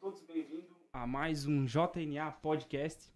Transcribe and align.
todos 0.00 0.22
bem-vindos 0.22 0.64
a 0.94 1.06
mais 1.06 1.46
um 1.46 1.66
JNA 1.66 2.32
Podcast. 2.40 3.12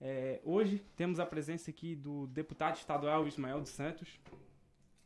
É, 0.00 0.40
hoje 0.44 0.80
temos 0.96 1.18
a 1.18 1.26
presença 1.26 1.72
aqui 1.72 1.96
do 1.96 2.28
deputado 2.28 2.76
estadual 2.76 3.26
Ismael 3.26 3.60
dos 3.60 3.70
Santos. 3.70 4.08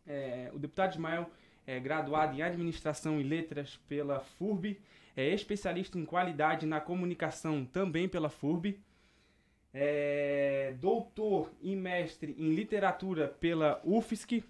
É, 0.06 0.50
o 0.52 0.58
deputado 0.58 0.92
Ismael 0.92 1.30
é 1.66 1.80
graduado 1.80 2.36
em 2.36 2.42
Administração 2.42 3.18
e 3.18 3.22
Letras 3.22 3.80
pela 3.88 4.20
FURB, 4.20 4.78
é 5.16 5.30
especialista 5.30 5.98
em 5.98 6.04
qualidade 6.04 6.66
na 6.66 6.78
comunicação 6.78 7.64
também 7.64 8.06
pela 8.06 8.28
FURB, 8.28 8.78
é 9.72 10.74
doutor 10.78 11.50
e 11.62 11.74
mestre 11.74 12.36
em 12.38 12.54
literatura 12.54 13.28
pela 13.28 13.80
UFSC. 13.82 14.44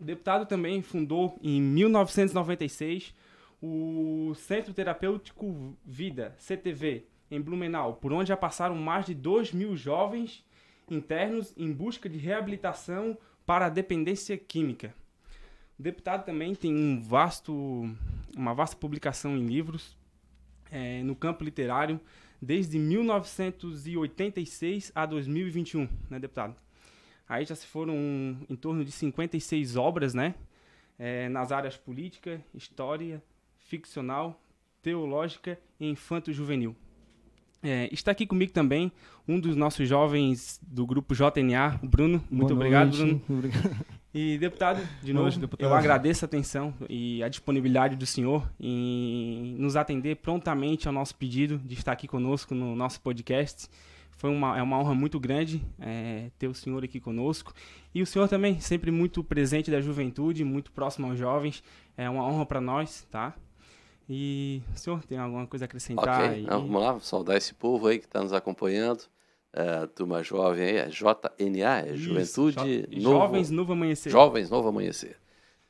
O 0.00 0.04
deputado 0.04 0.46
também 0.46 0.80
fundou 0.80 1.38
em 1.42 1.60
1996 1.60 3.14
o 3.62 4.34
Centro 4.34 4.74
Terapêutico 4.74 5.74
Vida, 5.84 6.34
CTV, 6.36 7.06
em 7.30 7.40
Blumenau, 7.40 7.94
por 7.94 8.12
onde 8.12 8.30
já 8.30 8.36
passaram 8.36 8.74
mais 8.74 9.06
de 9.06 9.14
2 9.14 9.52
mil 9.52 9.76
jovens 9.76 10.44
internos 10.90 11.54
em 11.56 11.72
busca 11.72 12.08
de 12.08 12.18
reabilitação 12.18 13.16
para 13.46 13.66
a 13.66 13.70
dependência 13.70 14.36
química. 14.36 14.92
O 15.78 15.82
deputado 15.82 16.24
também 16.24 16.56
tem 16.56 16.74
um 16.74 17.00
vasto, 17.00 17.88
uma 18.36 18.52
vasta 18.52 18.74
publicação 18.76 19.36
em 19.36 19.46
livros 19.46 19.96
é, 20.70 21.02
no 21.04 21.14
campo 21.14 21.44
literário 21.44 22.00
desde 22.40 22.78
1986 22.78 24.90
a 24.94 25.04
2021, 25.06 25.88
né, 26.10 26.18
deputado? 26.18 26.56
Aí 27.28 27.44
já 27.44 27.54
se 27.54 27.66
foram 27.66 27.94
em 28.48 28.56
torno 28.56 28.84
de 28.84 28.90
56 28.90 29.76
obras, 29.76 30.12
né? 30.12 30.34
É, 30.98 31.28
nas 31.28 31.52
áreas 31.52 31.76
política, 31.76 32.42
história, 32.52 33.22
ficcional, 33.72 34.38
teológica 34.82 35.58
e 35.80 35.88
infanto-juvenil. 35.88 36.76
É, 37.62 37.88
está 37.90 38.10
aqui 38.10 38.26
comigo 38.26 38.52
também 38.52 38.92
um 39.26 39.40
dos 39.40 39.56
nossos 39.56 39.88
jovens 39.88 40.60
do 40.62 40.84
grupo 40.84 41.14
JNA, 41.14 41.80
o 41.82 41.88
Bruno. 41.88 42.22
Muito 42.30 42.48
Boa 42.48 42.54
obrigado, 42.54 42.96
noite. 42.98 43.24
Bruno. 43.26 43.52
E 44.14 44.36
deputado, 44.36 44.86
de 45.02 45.10
novo, 45.10 45.24
noite, 45.24 45.56
eu 45.58 45.72
agradeço 45.72 46.22
a 46.22 46.26
atenção 46.26 46.74
e 46.86 47.22
a 47.22 47.30
disponibilidade 47.30 47.96
do 47.96 48.04
senhor 48.04 48.46
em 48.60 49.56
nos 49.58 49.74
atender 49.74 50.16
prontamente 50.16 50.86
ao 50.86 50.92
nosso 50.92 51.16
pedido 51.16 51.56
de 51.64 51.72
estar 51.72 51.92
aqui 51.92 52.06
conosco 52.06 52.54
no 52.54 52.76
nosso 52.76 53.00
podcast. 53.00 53.70
Foi 54.10 54.28
uma, 54.28 54.58
é 54.58 54.62
uma 54.62 54.78
honra 54.78 54.94
muito 54.94 55.18
grande 55.18 55.62
é, 55.80 56.30
ter 56.38 56.46
o 56.46 56.52
senhor 56.52 56.84
aqui 56.84 57.00
conosco. 57.00 57.54
E 57.94 58.02
o 58.02 58.06
senhor 58.06 58.28
também, 58.28 58.60
sempre 58.60 58.90
muito 58.90 59.24
presente 59.24 59.70
da 59.70 59.80
juventude, 59.80 60.44
muito 60.44 60.70
próximo 60.72 61.06
aos 61.06 61.18
jovens. 61.18 61.64
É 61.96 62.10
uma 62.10 62.22
honra 62.22 62.44
para 62.44 62.60
nós, 62.60 63.08
tá? 63.10 63.34
E 64.14 64.62
o 64.74 64.78
senhor 64.78 65.02
tem 65.04 65.16
alguma 65.16 65.46
coisa 65.46 65.64
a 65.64 65.66
acrescentar? 65.66 66.20
Ok, 66.20 66.28
aí? 66.34 66.42
então, 66.42 66.60
vamos 66.66 66.82
lá, 66.82 67.00
saudar 67.00 67.36
esse 67.36 67.54
povo 67.54 67.86
aí 67.86 67.98
que 67.98 68.04
está 68.04 68.22
nos 68.22 68.32
acompanhando. 68.32 69.04
É, 69.54 69.86
turma 69.86 70.22
jovem 70.22 70.64
aí, 70.64 70.76
é 70.76 70.88
JNA, 70.88 71.80
é 71.80 71.94
Isso, 71.94 71.96
Juventude 72.52 72.86
Jo- 72.90 73.02
Novo, 73.02 73.18
Jovens 73.26 73.50
Novo 73.50 73.72
Amanhecer. 73.72 74.10
Jovens 74.12 74.50
Novo 74.50 74.68
Amanhecer. 74.68 75.16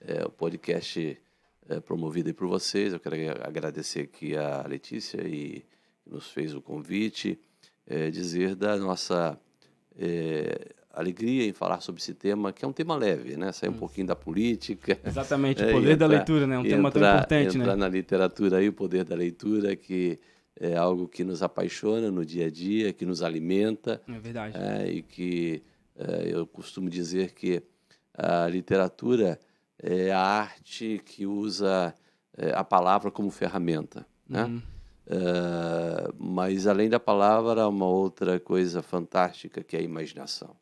É 0.00 0.24
o 0.24 0.30
podcast 0.30 1.20
é, 1.68 1.80
promovido 1.80 2.28
aí 2.28 2.32
por 2.32 2.48
vocês. 2.48 2.92
Eu 2.92 3.00
quero 3.00 3.14
ag- 3.16 3.40
agradecer 3.46 4.00
aqui 4.02 4.36
a 4.36 4.64
Letícia 4.68 5.20
e 5.26 5.64
que 6.04 6.10
nos 6.10 6.28
fez 6.30 6.54
o 6.54 6.60
convite, 6.60 7.38
é, 7.86 8.10
dizer 8.10 8.54
da 8.56 8.76
nossa 8.76 9.38
é, 9.98 10.72
alegria 10.92 11.46
em 11.46 11.52
falar 11.52 11.80
sobre 11.80 12.00
esse 12.00 12.14
tema, 12.14 12.52
que 12.52 12.64
é 12.64 12.68
um 12.68 12.72
tema 12.72 12.94
leve, 12.96 13.36
né? 13.36 13.50
Sair 13.52 13.70
um 13.70 13.74
pouquinho 13.74 14.06
da 14.06 14.16
política, 14.16 14.98
Exatamente, 15.04 15.62
o 15.62 15.66
É, 15.68 15.72
poder 15.72 15.96
da 15.96 16.06
leitura, 16.06 16.46
né? 16.46 16.58
Um 16.58 16.62
tema 16.62 16.90
tão 16.90 17.02
importante, 17.02 17.56
entrar 17.56 17.76
né? 17.76 17.80
na 17.80 17.88
literatura 17.88 18.58
aí, 18.58 18.68
o 18.68 18.72
poder 18.72 19.04
da 19.04 19.14
leitura, 19.14 19.74
que 19.74 20.18
é 20.58 20.76
algo 20.76 21.08
que 21.08 21.24
nos 21.24 21.42
apaixona 21.42 22.10
no 22.10 22.24
dia 22.24 22.46
a 22.46 22.50
dia, 22.50 22.92
que 22.92 23.06
nos 23.06 23.22
alimenta, 23.22 24.02
É 24.06 24.18
verdade. 24.18 24.56
é, 24.56 24.90
e 24.90 25.02
que 25.02 25.62
é, 25.96 26.28
eu 26.34 26.46
costumo 26.46 26.90
dizer 26.90 27.32
que 27.32 27.62
a 28.14 28.46
literatura 28.48 29.40
é 29.82 30.12
a 30.12 30.20
arte 30.20 31.00
que 31.04 31.26
usa 31.26 31.94
é, 32.36 32.52
a 32.54 32.62
palavra 32.62 33.10
como 33.10 33.30
ferramenta, 33.30 34.06
né? 34.28 34.44
Uhum. 34.44 34.62
É, 35.06 36.12
mas 36.18 36.66
além 36.66 36.88
da 36.88 37.00
palavra, 37.00 37.66
uma 37.66 37.86
outra 37.86 38.38
coisa 38.38 38.82
fantástica 38.82 39.62
que 39.62 39.76
é 39.76 39.80
a 39.80 39.82
imaginação. 39.82 40.54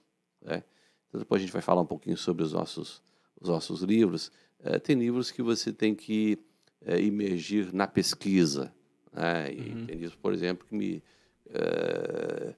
Né? 0.42 0.62
Então, 1.08 1.18
depois 1.20 1.40
a 1.40 1.44
gente 1.44 1.52
vai 1.52 1.62
falar 1.62 1.80
um 1.80 1.86
pouquinho 1.86 2.16
sobre 2.16 2.42
os 2.42 2.52
nossos, 2.52 3.02
os 3.40 3.48
nossos 3.48 3.82
livros. 3.82 4.30
É, 4.60 4.78
tem 4.78 4.96
livros 4.96 5.30
que 5.30 5.42
você 5.42 5.72
tem 5.72 5.94
que 5.94 6.38
é, 6.82 7.00
imergir 7.00 7.72
na 7.72 7.86
pesquisa. 7.86 8.72
Né? 9.12 9.52
E 9.52 9.60
Uhum. 9.72 9.86
tem 9.86 9.96
livros, 9.96 10.16
por 10.16 10.32
exemplo, 10.32 10.66
que 10.66 10.74
me. 10.74 11.02
é, 11.48 12.54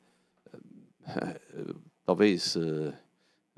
talvez 2.04 2.56
é, 2.56 2.94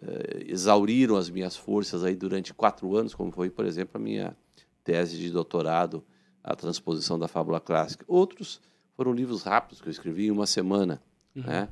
é, 0.02 0.44
exauriram 0.46 1.16
as 1.16 1.30
minhas 1.30 1.56
forças 1.56 2.04
aí 2.04 2.14
durante 2.14 2.52
quatro 2.54 2.94
anos, 2.96 3.14
como 3.14 3.30
foi, 3.32 3.50
por 3.50 3.64
exemplo, 3.64 3.96
a 4.00 4.02
minha 4.02 4.36
tese 4.82 5.16
de 5.16 5.30
doutorado, 5.30 6.04
a 6.42 6.54
transposição 6.54 7.18
da 7.18 7.26
fábula 7.28 7.60
clássica. 7.60 8.04
Outros 8.06 8.60
foram 8.96 9.12
livros 9.12 9.42
rápidos 9.42 9.80
que 9.80 9.88
eu 9.88 9.92
escrevi 9.92 10.26
em 10.26 10.30
uma 10.30 10.46
semana, 10.46 11.02
né? 11.34 11.68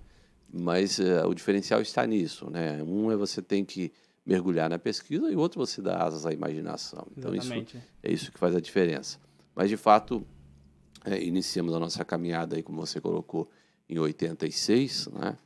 Mas 0.52 1.00
eh, 1.00 1.24
o 1.24 1.32
diferencial 1.32 1.80
está 1.80 2.06
nisso, 2.06 2.50
né? 2.50 2.82
Um 2.82 3.10
é 3.10 3.16
você 3.16 3.40
tem 3.40 3.64
que 3.64 3.90
mergulhar 4.24 4.68
na 4.68 4.78
pesquisa 4.78 5.30
e 5.30 5.34
o 5.34 5.38
outro 5.38 5.58
você 5.58 5.80
dá 5.80 6.04
asas 6.04 6.26
à 6.26 6.32
imaginação. 6.32 7.06
Então 7.16 7.34
isso 7.34 7.52
é 8.02 8.12
isso 8.12 8.30
que 8.30 8.38
faz 8.38 8.54
a 8.54 8.60
diferença. 8.60 9.18
Mas 9.54 9.70
de 9.70 9.76
fato 9.76 10.24
eh, 11.04 11.22
iniciamos 11.24 11.74
a 11.74 11.80
nossa 11.80 12.04
caminhada 12.04 12.56
aí, 12.56 12.62
como 12.62 12.84
você 12.84 13.00
colocou, 13.00 13.48
em 13.88 13.98
86, 13.98 15.08
né? 15.08 15.38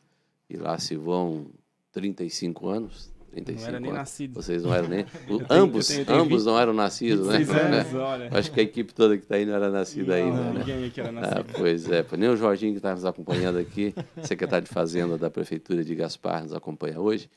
E 0.51 0.57
lá 0.57 0.79
se 0.79 0.97
vão 0.97 1.47
35 1.93 2.69
anos. 2.69 3.11
35 3.45 3.61
Não 3.63 3.69
era 3.69 3.81
nem 3.81 3.93
nascido. 3.93 4.35
Vocês 4.35 4.63
não 4.63 4.75
eram 4.75 4.89
nem. 4.89 5.05
tenho- 5.05 5.47
ambos, 5.51 5.89
eu 5.91 5.97
tenho- 5.97 6.03
eu 6.03 6.07
tenho 6.07 6.21
ambos 6.21 6.45
não 6.47 6.59
eram 6.59 6.73
nascidos, 6.73 7.27
né? 7.29 7.39
26 7.39 7.59
anos, 7.61 7.95
olha. 7.95 8.31
Acho 8.39 8.53
que 8.53 8.61
a 8.61 8.63
equipe 8.63 8.95
toda 8.95 9.17
que 9.17 9.23
está 9.25 9.37
aí 9.37 9.45
não 9.47 9.55
era 9.55 9.71
nascida 9.71 10.15
ainda, 10.15 10.37
Não, 10.37 10.53
né? 10.55 10.59
Ninguém 10.61 10.85
aqui 10.87 11.01
era 11.01 11.09
Ah, 11.11 11.13
nascido. 11.13 11.53
pois 11.57 11.91
é, 11.91 12.05
nem 12.17 12.29
o 12.29 12.37
Jorginho 12.37 12.73
que 12.73 12.79
está 12.79 12.93
nos 12.93 13.05
acompanhando 13.05 13.59
aqui, 13.59 13.95
secretário 14.23 14.67
de 14.67 14.73
Fazenda 14.73 15.17
da 15.19 15.31
Prefeitura 15.31 15.85
de 15.85 15.95
Gaspar, 15.95 16.43
nos 16.43 16.53
acompanha 16.53 17.01
hoje. 17.01 17.29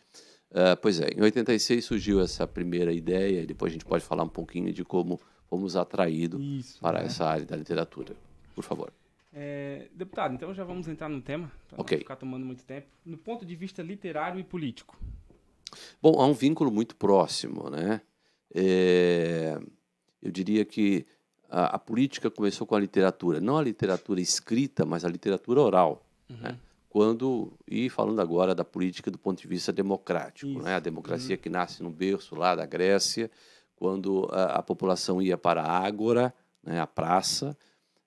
Ah, 0.54 0.76
pois 0.76 1.00
é, 1.00 1.10
em 1.16 1.22
86 1.22 1.86
surgiu 1.86 2.20
essa 2.22 2.48
primeira 2.48 2.92
ideia, 2.92 3.42
e 3.42 3.46
depois 3.46 3.72
a 3.72 3.74
gente 3.74 3.86
pode 3.86 4.04
falar 4.04 4.24
um 4.24 4.30
pouquinho 4.30 4.74
de 4.74 4.84
como 4.84 5.20
fomos 5.48 5.76
atraídos 5.76 6.78
para 6.81 7.00
né? 7.00 7.06
essa 7.06 7.26
área 7.26 7.46
da 7.46 7.56
literatura. 7.56 8.16
Por 8.56 8.64
favor. 8.64 8.92
É, 9.31 9.86
deputado, 9.94 10.34
então 10.34 10.52
já 10.56 10.64
vamos 10.64 10.88
entrar 10.88 11.08
no 11.08 11.22
tema, 11.22 11.52
para 11.70 11.81
Ok. 11.81 11.98
não 11.98 12.02
ficar 12.02 12.16
tomando 12.16 12.44
muito 12.46 12.64
tempo. 12.66 12.88
No 13.06 13.16
ponto 13.16 13.46
de 13.46 13.56
vista 13.56 13.84
literário 13.84 14.40
e 14.40 14.44
político. 14.44 14.98
Bom, 16.02 16.22
há 16.22 16.25
um 16.25 16.34
vínculo 16.34 16.72
muito 16.72 16.96
próximo, 16.96 17.69
né? 17.69 18.02
É, 18.53 19.59
eu 20.22 20.31
diria 20.31 20.66
que 20.66 21.06
a, 21.50 21.75
a 21.75 21.80
política 21.80 22.30
começou 22.30 22.66
com 22.66 22.75
a 22.75 22.80
literatura, 22.80 23.40
não 23.40 23.57
a 23.57 23.63
literatura 23.63 24.19
escrita, 24.22 24.85
mas 24.85 25.06
a 25.06 25.09
literatura 25.09 25.62
oral. 25.62 26.03
né? 26.30 26.57
Quando 26.90 27.53
e 27.68 27.88
falando 27.88 28.19
agora 28.19 28.56
da 28.56 28.66
política 28.66 29.12
do 29.12 29.18
ponto 29.18 29.40
de 29.40 29.47
vista 29.47 29.72
democrático, 29.72 30.52
Isso. 30.52 30.62
né? 30.62 30.75
A 30.75 30.80
democracia 30.80 31.38
que 31.38 31.50
nasce 31.50 31.84
no 31.84 31.91
berço 31.91 32.36
lá 32.36 32.56
da 32.56 32.66
Grécia, 32.66 33.30
quando 33.75 34.28
a, 34.31 34.57
a 34.57 34.63
população 34.63 35.22
ia 35.22 35.38
para 35.38 35.62
a 35.62 35.78
ágora, 35.86 36.34
né? 36.63 36.80
A 36.80 36.88
praça 36.88 37.56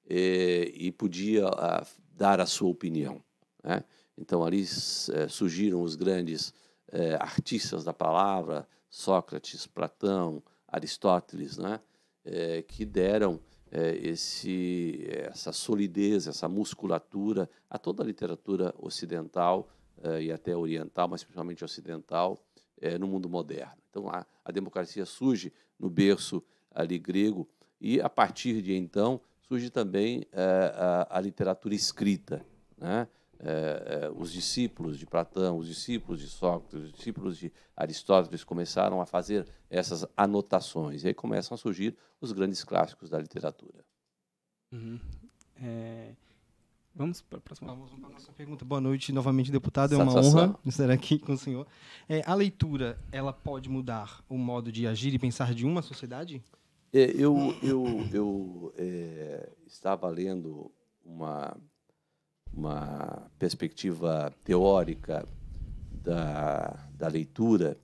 eh, 0.09 0.71
e 0.75 0.91
podia 0.91 1.47
ah, 1.47 1.87
dar 2.15 2.41
a 2.41 2.47
sua 2.47 2.69
opinião. 2.69 3.23
Né? 3.63 3.83
Então 4.19 4.45
ali 4.45 4.63
eh, 4.63 5.29
surgiram 5.29 5.83
os 5.83 5.95
grandes 5.95 6.53
eh, 6.93 7.17
artistas 7.19 7.85
da 7.85 7.93
palavra, 7.95 8.69
Sócrates, 8.91 9.67
Platão, 9.67 10.43
Aristóteles, 10.69 11.57
né? 11.57 11.81
eh, 12.23 12.63
que 12.69 12.85
deram 12.85 13.41
eh, 13.71 13.97
esse, 14.03 15.03
essa 15.11 15.53
solidez, 15.53 16.27
essa 16.27 16.49
musculatura 16.49 17.49
a 17.71 17.79
toda 17.79 18.03
a 18.03 18.07
literatura 18.07 18.75
ocidental 18.79 19.69
e 20.21 20.33
até 20.33 20.57
oriental, 20.57 21.07
mas 21.07 21.23
principalmente 21.23 21.65
ocidental, 21.65 22.37
no 22.99 23.07
mundo 23.07 23.29
moderno. 23.29 23.77
Então 23.89 24.09
a, 24.09 24.27
a 24.45 24.51
democracia 24.51 25.07
surge 25.07 25.53
no 25.79 25.89
berço 25.89 26.43
ali 26.73 26.99
grego 26.99 27.49
e 27.81 28.01
a 28.01 28.09
partir 28.09 28.61
de 28.63 28.75
então 28.75 29.21
surge 29.43 29.71
também 29.71 30.27
a, 30.33 31.19
a 31.19 31.21
literatura 31.21 31.73
escrita, 31.73 32.45
né? 32.77 33.07
Eh, 33.45 34.05
eh, 34.05 34.13
os 34.15 34.33
discípulos 34.33 34.97
de 34.97 35.05
Platão, 35.05 35.59
os 35.59 35.67
discípulos 35.67 36.21
de 36.21 36.29
Sócrates, 36.29 36.75
os 36.75 36.93
discípulos 36.93 37.37
de 37.37 37.53
Aristóteles 37.77 38.45
começaram 38.45 39.01
a 39.01 39.07
fazer 39.07 39.49
essas 39.69 40.07
anotações. 40.17 41.03
E 41.03 41.09
aí 41.09 41.15
começam 41.15 41.57
a 41.57 41.59
surgir 41.59 41.97
os 42.21 42.31
grandes 42.31 42.63
clássicos 42.63 43.11
da 43.11 43.19
literatura. 43.19 43.85
Uhum. 44.71 45.01
É, 45.61 46.15
vamos 46.95 47.21
para 47.21 47.39
a 47.39 47.41
próxima. 47.41 47.75
Vamos 47.75 47.91
para 47.91 48.11
a 48.11 48.13
nossa 48.13 48.33
pergunta. 48.33 48.65
Boa 48.65 48.81
noite 48.81 49.13
novamente, 49.13 49.51
deputado. 49.51 49.93
É 49.93 49.97
uma 49.97 50.13
Satisfação. 50.13 50.51
honra 50.51 50.59
estar 50.65 50.91
aqui 50.91 51.19
com 51.19 51.33
o 51.33 51.39
senhor. 51.39 51.67
É, 52.09 52.23
a 52.25 52.35
leitura, 52.35 52.97
ela 53.11 53.33
pode 53.33 53.69
mudar 53.69 54.23
o 54.29 54.39
modo 54.39 54.71
de 54.71 54.87
agir 54.87 55.13
e 55.13 55.19
pensar 55.19 55.53
de 55.53 55.67
uma 55.67 55.83
sociedade? 55.83 56.41
É, 56.93 57.11
eu 57.11 57.57
eu, 57.61 58.07
eu 58.13 58.75
é, 58.77 59.51
estava 59.67 60.09
lendo 60.09 60.71
uma, 61.05 61.57
uma 62.55 63.31
perspectiva 63.39 64.33
teórica 64.45 65.27
da, 65.91 66.89
da 66.95 67.09
leitura 67.09 67.77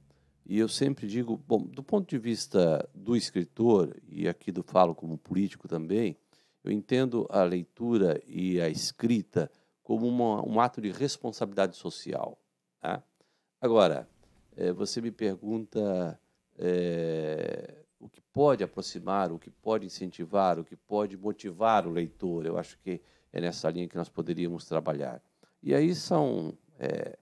e 0.49 0.59
eu 0.59 0.69
sempre 0.69 1.06
digo, 1.06 1.37
bom, 1.47 1.62
do 1.62 1.82
ponto 1.82 2.09
de 2.09 2.17
vista 2.17 2.88
do 2.94 3.15
escritor, 3.15 3.94
e 4.09 4.26
aqui 4.26 4.50
do 4.50 4.62
falo 4.62 4.94
como 4.94 5.19
político 5.19 5.69
também, 5.69 6.17
eu 6.65 6.73
entendo 6.73 7.26
a 7.29 7.43
leitura 7.43 8.19
e 8.26 8.59
a 8.59 8.67
escrita 8.67 9.50
como 9.82 10.09
uma, 10.09 10.43
um 10.49 10.59
ato 10.59 10.81
de 10.81 10.91
responsabilidade 10.91 11.76
social. 11.76 12.38
Tá? 12.81 13.03
Agora, 13.61 14.09
é, 14.56 14.73
você 14.73 15.03
me 15.03 15.11
pergunta 15.11 16.19
é, 16.59 17.85
o 18.00 18.08
que 18.08 18.20
pode 18.20 18.62
aproximar, 18.62 19.32
o 19.32 19.38
que 19.38 19.50
pode 19.50 19.86
incentivar, 19.86 20.58
o 20.58 20.64
que 20.64 20.76
pode 20.76 21.16
motivar 21.16 21.86
o 21.86 21.90
leitor. 21.90 22.46
Eu 22.46 22.58
acho 22.58 22.78
que 22.78 23.00
é 23.32 23.40
nessa 23.40 23.68
linha 23.70 23.88
que 23.88 23.96
nós 23.96 24.08
poderíamos 24.08 24.64
trabalhar. 24.64 25.20
E 25.62 25.74
aí 25.74 25.94
são 25.94 26.54
é, 26.78 27.18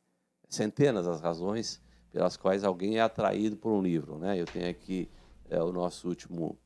centenas 0.48 1.06
as 1.06 1.20
razões 1.20 1.80
pelas 2.12 2.36
quais 2.36 2.64
alguém 2.64 2.98
é 2.98 3.00
atraído 3.00 3.56
por 3.56 3.72
um 3.72 3.82
livro. 3.82 4.18
Né? 4.18 4.40
Eu 4.40 4.44
tenho 4.44 4.68
aqui 4.68 5.08
é, 5.48 5.62
o 5.62 5.72
nosso 5.72 6.08
último, 6.08 6.58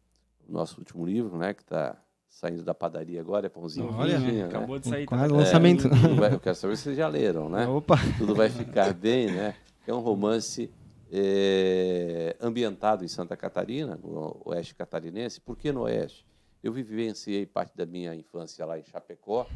o 0.49 0.53
nosso 0.53 0.79
último 0.79 1.05
livro, 1.05 1.37
né, 1.37 1.55
que 1.55 1.63
está 1.63 1.97
saindo 2.29 2.63
da 2.63 2.73
padaria 2.75 3.21
agora, 3.21 3.47
é 3.47 3.49
pãozinho 3.49 3.93
Olha, 3.93 4.19
né? 4.19 4.45
acabou 4.45 4.79
de 4.79 4.89
sair. 4.89 5.07
Quase 5.07 5.29
tá? 5.29 5.37
lançamento. 5.37 5.89
Vai, 6.17 6.33
eu 6.33 6.41
quero 6.41 6.55
saber 6.55 6.77
se 6.77 6.85
vocês 6.85 6.97
já 6.97 7.09
leram, 7.09 7.49
né? 7.49 7.67
Opa! 7.69 7.97
Tudo 8.19 8.35
vai 8.35 8.49
ficar 8.49 8.95
bem, 8.95 9.27
né? 9.33 9.55
É 9.87 9.93
um 9.93 9.99
romance 9.99 10.71
é, 11.11 12.37
ambientado 12.41 13.05
em 13.05 13.09
Santa 13.09 13.37
Catarina, 13.37 13.97
no 13.97 14.41
oeste 14.45 14.75
catarinense. 14.75 15.41
Por 15.41 15.57
que 15.57 15.73
no 15.73 15.83
oeste? 15.83 16.27
Eu 16.63 16.73
vivenciei 16.73 17.47
parte 17.47 17.77
da 17.77 17.87
minha 17.87 18.15
infância 18.15 18.65
lá 18.67 18.79
em 18.79 18.85
Chapecó, 18.85 19.47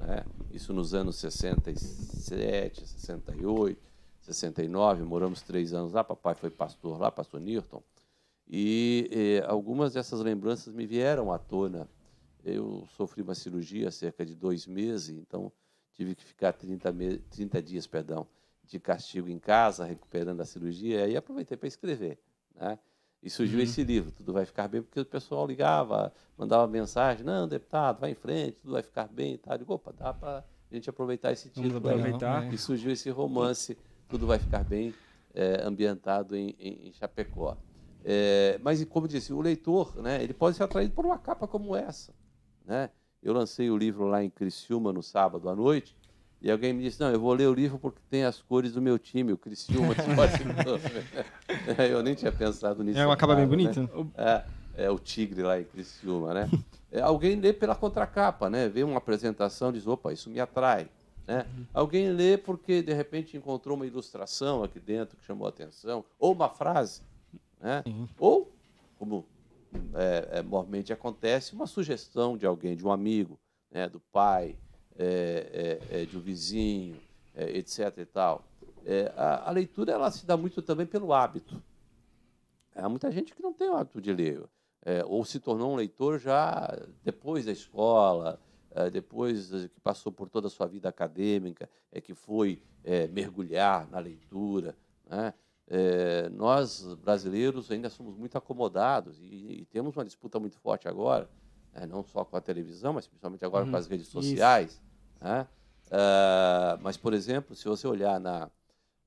né? 0.00 0.24
isso 0.50 0.72
nos 0.72 0.94
anos 0.94 1.16
67, 1.16 2.86
68, 2.86 3.78
69. 4.20 5.02
Moramos 5.04 5.42
três 5.42 5.74
anos 5.74 5.92
lá. 5.92 6.02
Papai 6.02 6.34
foi 6.34 6.50
pastor 6.50 6.98
lá, 6.98 7.10
pastor 7.10 7.40
Newton. 7.40 7.82
E 8.48 9.10
eh, 9.12 9.46
algumas 9.46 9.92
dessas 9.94 10.20
lembranças 10.20 10.72
me 10.72 10.86
vieram 10.86 11.32
à 11.32 11.38
tona 11.38 11.88
eu 12.44 12.86
sofri 12.96 13.22
uma 13.22 13.34
cirurgia 13.34 13.88
há 13.88 13.90
cerca 13.90 14.24
de 14.24 14.34
dois 14.34 14.66
meses, 14.66 15.16
então 15.16 15.50
tive 15.94 16.14
que 16.14 16.22
ficar 16.22 16.52
30, 16.52 16.92
me 16.92 17.18
30 17.18 17.62
dias 17.62 17.86
perdão, 17.86 18.26
de 18.66 18.78
castigo 18.80 19.28
em 19.28 19.38
casa, 19.38 19.84
recuperando 19.84 20.40
a 20.40 20.44
cirurgia, 20.44 21.00
e 21.00 21.02
aí 21.02 21.16
aproveitei 21.16 21.56
para 21.56 21.68
escrever. 21.68 22.18
Né? 22.54 22.78
E 23.22 23.30
surgiu 23.30 23.58
uhum. 23.58 23.64
esse 23.64 23.82
livro, 23.82 24.10
Tudo 24.10 24.32
Vai 24.32 24.44
Ficar 24.44 24.68
Bem, 24.68 24.82
porque 24.82 25.00
o 25.00 25.04
pessoal 25.04 25.46
ligava, 25.46 26.12
mandava 26.36 26.66
mensagem, 26.66 27.24
não, 27.24 27.48
deputado, 27.48 28.00
vai 28.00 28.10
em 28.10 28.14
frente, 28.14 28.58
tudo 28.60 28.72
vai 28.72 28.82
ficar 28.82 29.08
bem 29.08 29.34
e 29.34 29.38
tal. 29.38 29.54
Eu 29.54 29.58
digo, 29.58 29.72
opa, 29.72 29.92
dá 29.92 30.12
para 30.12 30.44
a 30.70 30.74
gente 30.74 30.90
aproveitar 30.90 31.32
esse 31.32 31.48
título. 31.48 31.78
aproveitar. 31.78 32.52
E 32.52 32.58
surgiu 32.58 32.90
esse 32.90 33.08
romance, 33.10 33.78
Tudo 34.08 34.26
Vai 34.26 34.38
Ficar 34.38 34.62
Bem, 34.62 34.94
é, 35.32 35.62
ambientado 35.62 36.36
em, 36.36 36.54
em, 36.58 36.88
em 36.88 36.92
Chapecó. 36.92 37.56
É, 38.04 38.60
mas, 38.62 38.84
como 38.84 39.08
disse, 39.08 39.32
o 39.32 39.40
leitor, 39.40 39.96
né, 39.96 40.22
ele 40.22 40.34
pode 40.34 40.56
ser 40.56 40.62
atraído 40.62 40.92
por 40.92 41.06
uma 41.06 41.18
capa 41.18 41.48
como 41.48 41.74
essa. 41.74 42.12
Né? 42.66 42.90
Eu 43.22 43.32
lancei 43.32 43.70
o 43.70 43.76
livro 43.76 44.06
lá 44.06 44.22
em 44.22 44.28
Criciúma 44.28 44.92
no 44.92 45.02
sábado 45.02 45.48
à 45.48 45.56
noite, 45.56 45.96
e 46.44 46.50
alguém 46.50 46.74
me 46.74 46.82
disse, 46.82 47.00
não, 47.00 47.10
eu 47.10 47.18
vou 47.18 47.32
ler 47.32 47.48
o 47.48 47.54
livro 47.54 47.78
porque 47.78 47.98
tem 48.10 48.22
as 48.22 48.38
cores 48.42 48.72
do 48.72 48.82
meu 48.82 48.98
time, 48.98 49.32
o 49.32 49.38
Criciúma 49.38 49.94
Eu 51.90 52.02
nem 52.02 52.14
tinha 52.14 52.30
pensado 52.30 52.84
nisso. 52.84 52.98
É, 52.98 53.10
acaba 53.10 53.34
bem 53.34 53.46
bonito. 53.46 53.80
Né? 53.80 53.88
É, 54.14 54.44
é, 54.84 54.90
o 54.90 54.98
tigre 54.98 55.40
lá 55.40 55.58
em 55.58 55.64
Criciúma, 55.64 56.34
né? 56.34 56.50
É, 56.92 57.00
alguém 57.00 57.34
lê 57.34 57.52
pela 57.52 57.74
contracapa, 57.74 58.48
né? 58.48 58.68
Vê 58.68 58.84
uma 58.84 58.98
apresentação 58.98 59.70
e 59.70 59.72
diz, 59.72 59.84
opa, 59.84 60.12
isso 60.12 60.30
me 60.30 60.38
atrai. 60.38 60.86
Né? 61.26 61.44
Uhum. 61.44 61.66
Alguém 61.74 62.10
lê 62.10 62.38
porque, 62.38 62.82
de 62.82 62.92
repente, 62.92 63.36
encontrou 63.36 63.74
uma 63.74 63.84
ilustração 63.84 64.62
aqui 64.62 64.78
dentro 64.78 65.16
que 65.16 65.24
chamou 65.24 65.44
a 65.44 65.48
atenção, 65.48 66.04
ou 66.20 66.32
uma 66.32 66.48
frase, 66.48 67.00
né? 67.60 67.82
Ou, 68.16 68.48
como 68.96 69.26
é, 69.92 70.28
é, 70.38 70.42
normalmente 70.42 70.92
acontece 70.92 71.52
uma 71.52 71.66
sugestão 71.66 72.36
de 72.36 72.46
alguém, 72.46 72.76
de 72.76 72.86
um 72.86 72.92
amigo, 72.92 73.40
né, 73.72 73.88
do 73.88 73.98
pai, 74.12 74.54
é, 74.98 75.80
é, 75.90 76.02
é 76.02 76.04
de 76.04 76.16
um 76.16 76.20
vizinho, 76.20 76.96
é, 77.34 77.56
etc. 77.56 77.98
E 77.98 78.04
tal. 78.04 78.44
A, 79.16 79.48
a, 79.48 79.50
leitura 79.50 79.92
ela 79.92 80.10
se 80.10 80.26
dá 80.26 80.36
muito 80.36 80.60
também 80.60 80.86
pelo 80.86 81.12
hábito. 81.12 81.62
Há 82.74 82.88
muita 82.88 83.10
gente 83.10 83.34
que 83.34 83.42
não 83.42 83.52
tem 83.52 83.68
o 83.68 83.76
hábito 83.76 84.00
de 84.00 84.12
ler, 84.12 84.42
ou 85.06 85.24
se 85.24 85.38
tornou 85.38 85.72
um 85.72 85.76
leitor 85.76 86.18
já 86.18 86.68
depois 87.02 87.46
da 87.46 87.52
escola, 87.52 88.38
depois 88.92 89.48
que 89.48 89.80
passou 89.80 90.10
por 90.10 90.28
toda 90.28 90.48
a 90.48 90.50
sua 90.50 90.66
vida 90.66 90.88
acadêmica, 90.88 91.70
é 91.92 92.00
que 92.00 92.14
foi 92.14 92.60
mergulhar 93.12 93.88
na 93.88 94.00
leitura. 94.00 94.76
Né? 95.08 95.32
É, 95.66 96.28
nós, 96.28 96.82
brasileiros, 96.96 97.70
ainda 97.70 97.88
somos 97.88 98.16
muito 98.16 98.36
acomodados 98.36 99.18
e, 99.18 99.60
e 99.60 99.64
temos 99.66 99.96
uma 99.96 100.04
disputa 100.04 100.38
muito 100.38 100.58
forte 100.58 100.86
agora, 100.86 101.28
né, 101.72 101.86
não 101.86 102.02
só 102.02 102.24
com 102.24 102.36
a 102.36 102.40
televisão, 102.40 102.92
mas 102.92 103.06
principalmente 103.06 103.44
agora 103.44 103.64
uhum, 103.64 103.70
com 103.70 103.76
as 103.76 103.86
redes 103.86 104.08
sociais. 104.08 104.80
Né? 105.24 105.46
Uh, 105.86 106.76
mas, 106.82 106.98
por 106.98 107.14
exemplo, 107.14 107.56
se 107.56 107.66
você 107.66 107.88
olhar 107.88 108.20
na, 108.20 108.50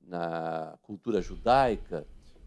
na 0.00 0.76
cultura 0.82 1.22
judaica, 1.22 2.04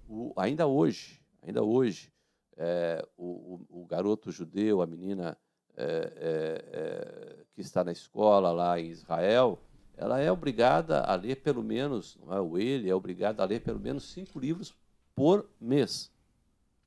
o, 0.09 0.33
ainda 0.35 0.67
hoje, 0.67 1.21
ainda 1.41 1.63
hoje, 1.63 2.11
é, 2.57 3.03
o, 3.17 3.63
o, 3.69 3.81
o, 3.81 3.85
garoto 3.85 4.29
judeu, 4.29 4.81
a 4.81 4.85
menina 4.85 5.37
é, 5.77 6.13
é, 6.17 6.65
é 6.73 7.43
que 7.55 7.61
está 7.61 7.81
na 7.81 7.93
escola 7.93 8.51
lá 8.51 8.77
em 8.77 8.89
Israel, 8.89 9.57
ela 9.95 10.19
é 10.19 10.29
obrigada 10.29 11.01
a 11.01 11.15
ler 11.15 11.37
pelo 11.37 11.63
menos, 11.63 12.19
não 12.21 12.33
é, 12.33 12.41
o 12.41 12.57
ele 12.57 12.89
é 12.89 12.93
obrigado 12.93 13.39
a 13.39 13.45
ler 13.45 13.61
pelo 13.61 13.79
menos 13.79 14.11
cinco 14.11 14.37
livros 14.37 14.75
por 15.15 15.49
mês. 15.61 16.11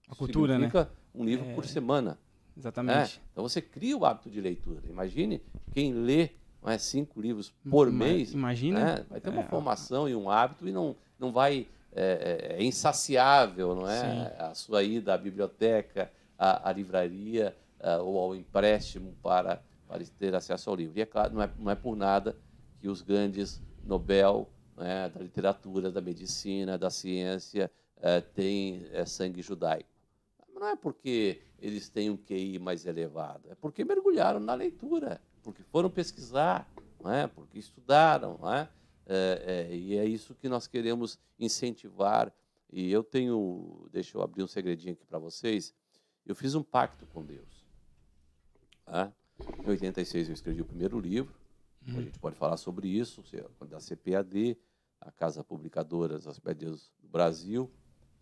A 0.06 0.14
cultura, 0.14 0.58
né? 0.58 0.66
Significa 0.66 0.84
né? 0.84 0.90
um 1.14 1.24
livro 1.24 1.46
é... 1.46 1.54
por 1.54 1.64
semana. 1.64 2.18
Exatamente. 2.56 3.18
É? 3.18 3.22
Então 3.32 3.42
você 3.42 3.62
cria 3.62 3.96
o 3.96 4.04
hábito 4.04 4.30
de 4.30 4.40
leitura. 4.40 4.82
Imagine 4.86 5.42
quem 5.72 5.92
lê 5.94 6.30
não 6.64 6.72
é, 6.72 6.78
cinco 6.78 7.20
livros 7.20 7.52
por 7.68 7.90
Mas, 7.90 8.10
mês. 8.10 8.32
Imagina. 8.32 8.80
Né? 8.80 9.06
Vai 9.10 9.20
ter 9.20 9.28
uma 9.28 9.42
é, 9.42 9.46
formação 9.46 10.08
e 10.08 10.16
um 10.16 10.30
hábito 10.30 10.66
e 10.66 10.72
não, 10.72 10.96
não 11.18 11.30
vai. 11.30 11.68
É, 11.96 12.56
é, 12.56 12.60
é 12.60 12.64
insaciável, 12.64 13.72
não 13.74 13.88
é? 13.88 14.00
Sim. 14.00 14.36
A 14.38 14.54
sua 14.54 14.82
ida 14.82 15.14
à 15.14 15.18
biblioteca, 15.18 16.10
à, 16.36 16.68
à 16.68 16.72
livraria 16.72 17.54
uh, 17.78 18.02
ou 18.02 18.18
ao 18.18 18.34
empréstimo 18.34 19.14
para, 19.22 19.62
para 19.86 20.02
ter 20.18 20.34
acesso 20.34 20.70
ao 20.70 20.74
livro. 20.74 20.98
E 20.98 21.02
é 21.02 21.06
claro, 21.06 21.34
não 21.34 21.42
é, 21.42 21.50
não 21.56 21.70
é 21.70 21.76
por 21.76 21.94
nada 21.94 22.34
que 22.80 22.88
os 22.88 23.00
grandes 23.00 23.62
Nobel 23.84 24.48
né, 24.76 25.08
da 25.08 25.20
literatura, 25.20 25.90
da 25.90 26.00
medicina, 26.00 26.76
da 26.76 26.90
ciência 26.90 27.70
é, 28.00 28.20
têm 28.20 28.86
é, 28.92 29.04
sangue 29.04 29.40
judaico. 29.40 29.88
Não 30.52 30.66
é 30.66 30.74
porque 30.74 31.42
eles 31.60 31.88
têm 31.88 32.10
um 32.10 32.16
QI 32.16 32.58
mais 32.58 32.86
elevado, 32.86 33.42
é 33.50 33.54
porque 33.54 33.84
mergulharam 33.84 34.40
na 34.40 34.54
leitura, 34.54 35.20
porque 35.44 35.62
foram 35.62 35.90
pesquisar, 35.90 36.68
não 37.00 37.12
é? 37.12 37.26
porque 37.26 37.58
estudaram. 37.58 38.38
Não 38.40 38.52
é? 38.52 38.68
É, 39.06 39.68
é, 39.70 39.76
e 39.76 39.96
é 39.96 40.04
isso 40.04 40.34
que 40.34 40.48
nós 40.48 40.66
queremos 40.66 41.18
incentivar. 41.38 42.32
E 42.72 42.90
eu 42.90 43.04
tenho, 43.04 43.88
deixa 43.92 44.16
eu 44.16 44.22
abrir 44.22 44.42
um 44.42 44.48
segredinho 44.48 44.94
aqui 44.94 45.04
para 45.04 45.18
vocês, 45.18 45.72
eu 46.26 46.34
fiz 46.34 46.54
um 46.54 46.62
pacto 46.62 47.06
com 47.06 47.24
Deus. 47.24 47.64
Tá? 48.84 49.12
Em 49.64 49.68
86 49.68 50.28
eu 50.28 50.34
escrevi 50.34 50.62
o 50.62 50.64
primeiro 50.64 50.98
livro, 50.98 51.32
Hum. 51.86 51.98
A 51.98 52.02
gente 52.02 52.18
pode 52.18 52.36
falar 52.36 52.56
sobre 52.56 52.88
isso, 52.88 53.22
da 53.68 53.78
CPAD, 53.78 54.56
a 55.00 55.10
Casa 55.12 55.44
Publicadora 55.44 56.18
das 56.18 56.40
Médias 56.40 56.90
do 57.00 57.08
Brasil, 57.08 57.70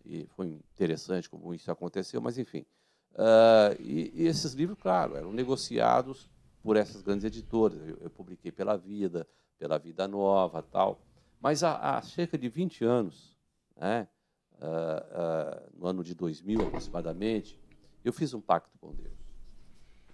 e 0.05 0.27
foi 0.35 0.47
interessante 0.47 1.29
como 1.29 1.53
isso 1.53 1.71
aconteceu, 1.71 2.19
mas 2.21 2.37
enfim. 2.37 2.65
Uh, 3.13 3.79
e, 3.79 4.11
e, 4.13 4.27
esses 4.27 4.53
livros, 4.53 4.77
claro, 4.81 5.15
eram 5.15 5.31
negociados 5.31 6.29
por 6.63 6.77
essas 6.77 7.01
grandes 7.01 7.25
editoras. 7.25 7.79
Eu, 7.85 7.97
eu 7.97 8.09
publiquei 8.09 8.51
pela 8.51 8.77
Vida, 8.77 9.27
pela 9.59 9.77
Vida 9.77 10.07
Nova 10.07 10.63
tal. 10.63 11.01
Mas 11.39 11.61
há, 11.61 11.97
há 11.97 12.01
cerca 12.01 12.37
de 12.37 12.47
20 12.47 12.85
anos, 12.85 13.37
né, 13.75 14.07
uh, 14.53 14.55
uh, 14.55 15.77
no 15.77 15.85
ano 15.85 16.03
de 16.03 16.15
2000 16.15 16.61
aproximadamente, 16.61 17.59
eu 18.03 18.13
fiz 18.13 18.33
um 18.33 18.41
pacto 18.41 18.77
com 18.79 18.93
Deus. 18.93 19.13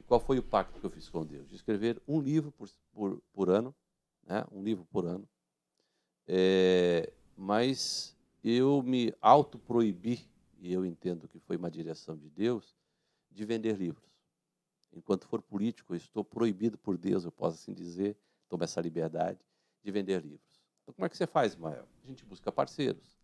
Qual 0.07 0.19
foi 0.19 0.39
o 0.39 0.43
pacto 0.43 0.79
que 0.79 0.85
eu 0.85 0.89
fiz 0.89 1.07
com 1.07 1.23
Deus? 1.23 1.47
De 1.47 1.55
escrever 1.55 2.01
um 2.07 2.19
livro 2.19 2.51
por, 2.51 2.67
por, 2.91 3.21
por 3.31 3.47
ano, 3.47 3.75
né? 4.25 4.43
um 4.51 4.63
livro 4.63 4.83
por 4.91 5.05
ano. 5.05 5.29
É, 6.27 7.13
mas 7.37 8.17
eu 8.43 8.81
me 8.81 9.13
autoproibi, 9.21 10.27
e 10.59 10.73
eu 10.73 10.83
entendo 10.83 11.27
que 11.27 11.39
foi 11.39 11.57
uma 11.57 11.69
direção 11.69 12.17
de 12.17 12.27
Deus, 12.27 12.75
de 13.29 13.45
vender 13.45 13.77
livros. 13.77 14.08
Enquanto 14.93 15.27
for 15.27 15.41
político, 15.41 15.93
eu 15.93 15.97
estou 15.97 16.23
proibido 16.23 16.77
por 16.77 16.97
Deus, 16.97 17.23
eu 17.23 17.31
posso 17.31 17.55
assim 17.55 17.73
dizer, 17.73 18.17
tomo 18.47 18.63
essa 18.63 18.81
liberdade 18.81 19.39
de 19.83 19.91
vender 19.91 20.21
livros. 20.21 20.59
Então, 20.83 20.93
como 20.93 21.05
é 21.05 21.09
que 21.09 21.15
você 21.15 21.27
faz, 21.27 21.55
Mael? 21.55 21.85
A 22.03 22.07
gente 22.07 22.25
busca 22.25 22.51
parceiros 22.51 23.17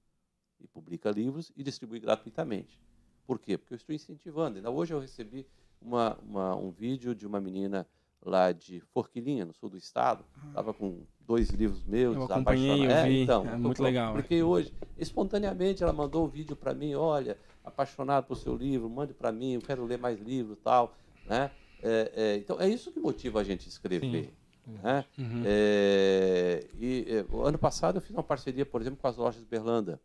e 0.60 0.68
publica 0.68 1.10
livros 1.10 1.52
e 1.56 1.64
distribui 1.64 2.00
gratuitamente. 2.00 2.82
Por 3.26 3.40
quê? 3.40 3.58
Porque 3.58 3.74
eu 3.74 3.78
estou 3.78 3.96
incentivando. 3.96 4.58
Ainda 4.58 4.70
hoje 4.70 4.94
eu 4.94 5.00
recebi 5.00 5.48
uma, 5.82 6.18
uma, 6.22 6.56
um 6.56 6.70
vídeo 6.70 7.16
de 7.16 7.26
uma 7.26 7.42
menina 7.42 7.88
lá 8.22 8.52
de 8.52 8.80
Forquilinha, 8.80 9.46
no 9.46 9.54
sul 9.54 9.70
do 9.70 9.78
estado. 9.78 10.26
Estava 10.48 10.74
com 10.74 11.04
dois 11.20 11.50
livros 11.50 11.84
meus. 11.84 12.16
Eu 12.16 12.24
acompanhei, 12.24 12.86
eu 12.86 12.92
é, 12.92 13.08
vi. 13.08 13.24
Então, 13.24 13.48
é 13.48 13.58
muito 13.58 13.82
legal. 13.82 14.14
Porque 14.14 14.42
hoje, 14.42 14.74
espontaneamente, 14.98 15.84
ela 15.84 15.94
mandou 15.94 16.26
um 16.26 16.28
vídeo 16.28 16.56
para 16.56 16.74
mim, 16.74 16.94
olha, 16.96 17.38
apaixonado 17.64 18.26
por 18.26 18.36
seu 18.36 18.56
livro, 18.56 18.90
mande 18.90 19.14
para 19.14 19.32
mim, 19.32 19.54
eu 19.54 19.62
quero 19.62 19.86
ler 19.86 19.98
mais 19.98 20.20
livros 20.20 20.58
tal. 20.60 20.96
Né? 21.26 21.52
É, 21.82 22.12
é, 22.16 22.38
então, 22.38 22.60
é 22.60 22.68
isso 22.68 22.92
que 22.92 23.00
motiva 23.00 23.40
a 23.40 23.44
gente 23.44 23.68
escrever. 23.68 24.34
Né? 24.66 25.06
Uhum. 25.18 25.44
É, 25.46 26.68
e 26.80 27.06
é, 27.08 27.46
ano 27.46 27.58
passado 27.58 27.98
eu 27.98 28.02
fiz 28.02 28.12
uma 28.12 28.24
parceria, 28.24 28.66
por 28.66 28.82
exemplo, 28.82 29.00
com 29.00 29.08
as 29.08 29.18
lojas 29.18 29.44
Berlanda, 29.44 30.02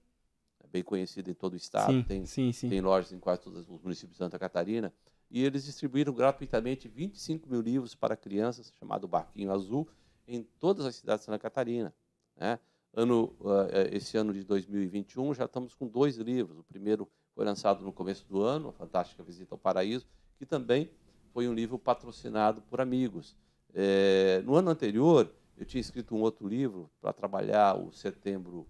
é 0.62 0.66
bem 0.66 0.82
conhecida 0.82 1.30
em 1.30 1.34
todo 1.34 1.54
o 1.54 1.56
estado. 1.56 1.92
Sim, 1.92 2.02
tem, 2.02 2.26
sim, 2.26 2.52
sim. 2.52 2.68
tem 2.68 2.80
lojas 2.80 3.12
em 3.12 3.18
quase 3.18 3.40
todos 3.40 3.60
os 3.60 3.82
municípios 3.82 4.12
de 4.12 4.18
Santa 4.18 4.38
Catarina 4.38 4.92
e 5.30 5.44
eles 5.44 5.64
distribuíram 5.64 6.12
gratuitamente 6.12 6.88
25 6.88 7.48
mil 7.48 7.60
livros 7.60 7.94
para 7.94 8.16
crianças, 8.16 8.72
chamado 8.78 9.06
Barquinho 9.06 9.52
Azul, 9.52 9.88
em 10.26 10.42
todas 10.58 10.84
as 10.84 10.96
cidades 10.96 11.22
de 11.22 11.26
Santa 11.26 11.38
Catarina. 11.38 11.94
Né? 12.36 12.58
Ano, 12.92 13.36
uh, 13.40 13.68
esse 13.92 14.16
ano 14.16 14.32
de 14.34 14.42
2021 14.42 15.32
já 15.34 15.44
estamos 15.44 15.74
com 15.74 15.86
dois 15.86 16.16
livros. 16.16 16.58
O 16.58 16.64
primeiro 16.64 17.08
foi 17.34 17.44
lançado 17.44 17.84
no 17.84 17.92
começo 17.92 18.26
do 18.28 18.42
ano, 18.42 18.70
A 18.70 18.72
Fantástica 18.72 19.22
Visita 19.22 19.54
ao 19.54 19.58
Paraíso, 19.58 20.06
que 20.36 20.44
também 20.44 20.90
foi 21.32 21.48
um 21.48 21.54
livro 21.54 21.78
patrocinado 21.78 22.62
por 22.62 22.80
amigos. 22.80 23.36
É, 23.74 24.42
no 24.44 24.54
ano 24.54 24.70
anterior, 24.70 25.32
eu 25.56 25.64
tinha 25.64 25.80
escrito 25.80 26.14
um 26.14 26.20
outro 26.20 26.46
livro 26.46 26.90
para 27.00 27.12
trabalhar 27.12 27.76
o 27.76 27.92
setembro, 27.92 28.66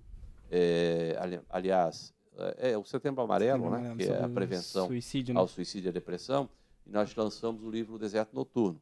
é, 0.50 1.17
ali, 1.19 1.40
aliás, 1.49 2.12
é, 2.37 2.73
é, 2.73 2.79
o 2.79 2.85
Setembro 2.85 3.23
Amarelo, 3.23 3.71
Setembro 3.71 3.88
né, 3.88 3.97
que 3.97 4.11
é 4.11 4.25
a 4.25 4.29
prevenção 4.29 4.87
suicídio, 4.87 5.35
né? 5.35 5.40
ao 5.40 5.49
suicídio 5.49 5.88
e 5.88 5.90
à 5.90 5.93
depressão, 5.93 6.49
e 6.87 6.90
nós 6.90 7.14
lançamos 7.14 7.62
o 7.62 7.71
livro 7.71 7.99
Deserto 7.99 8.35
Noturno. 8.35 8.81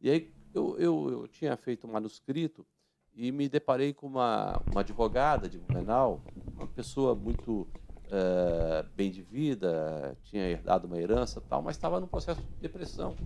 E 0.00 0.10
aí 0.10 0.32
eu, 0.54 0.76
eu, 0.78 1.10
eu 1.10 1.28
tinha 1.28 1.56
feito 1.56 1.86
um 1.86 1.92
manuscrito 1.92 2.66
e 3.14 3.32
me 3.32 3.48
deparei 3.48 3.92
com 3.92 4.06
uma, 4.06 4.62
uma 4.70 4.80
advogada 4.80 5.48
de 5.48 5.58
Blumenau, 5.58 6.22
uma 6.54 6.66
pessoa 6.68 7.14
muito 7.14 7.66
é, 8.10 8.82
bem 8.94 9.10
de 9.10 9.22
vida, 9.22 10.16
tinha 10.24 10.48
herdado 10.48 10.86
uma 10.86 10.98
herança 10.98 11.40
tal, 11.40 11.62
mas 11.62 11.76
estava 11.76 12.00
num 12.00 12.06
processo 12.06 12.40
de 12.40 12.56
depressão. 12.60 13.16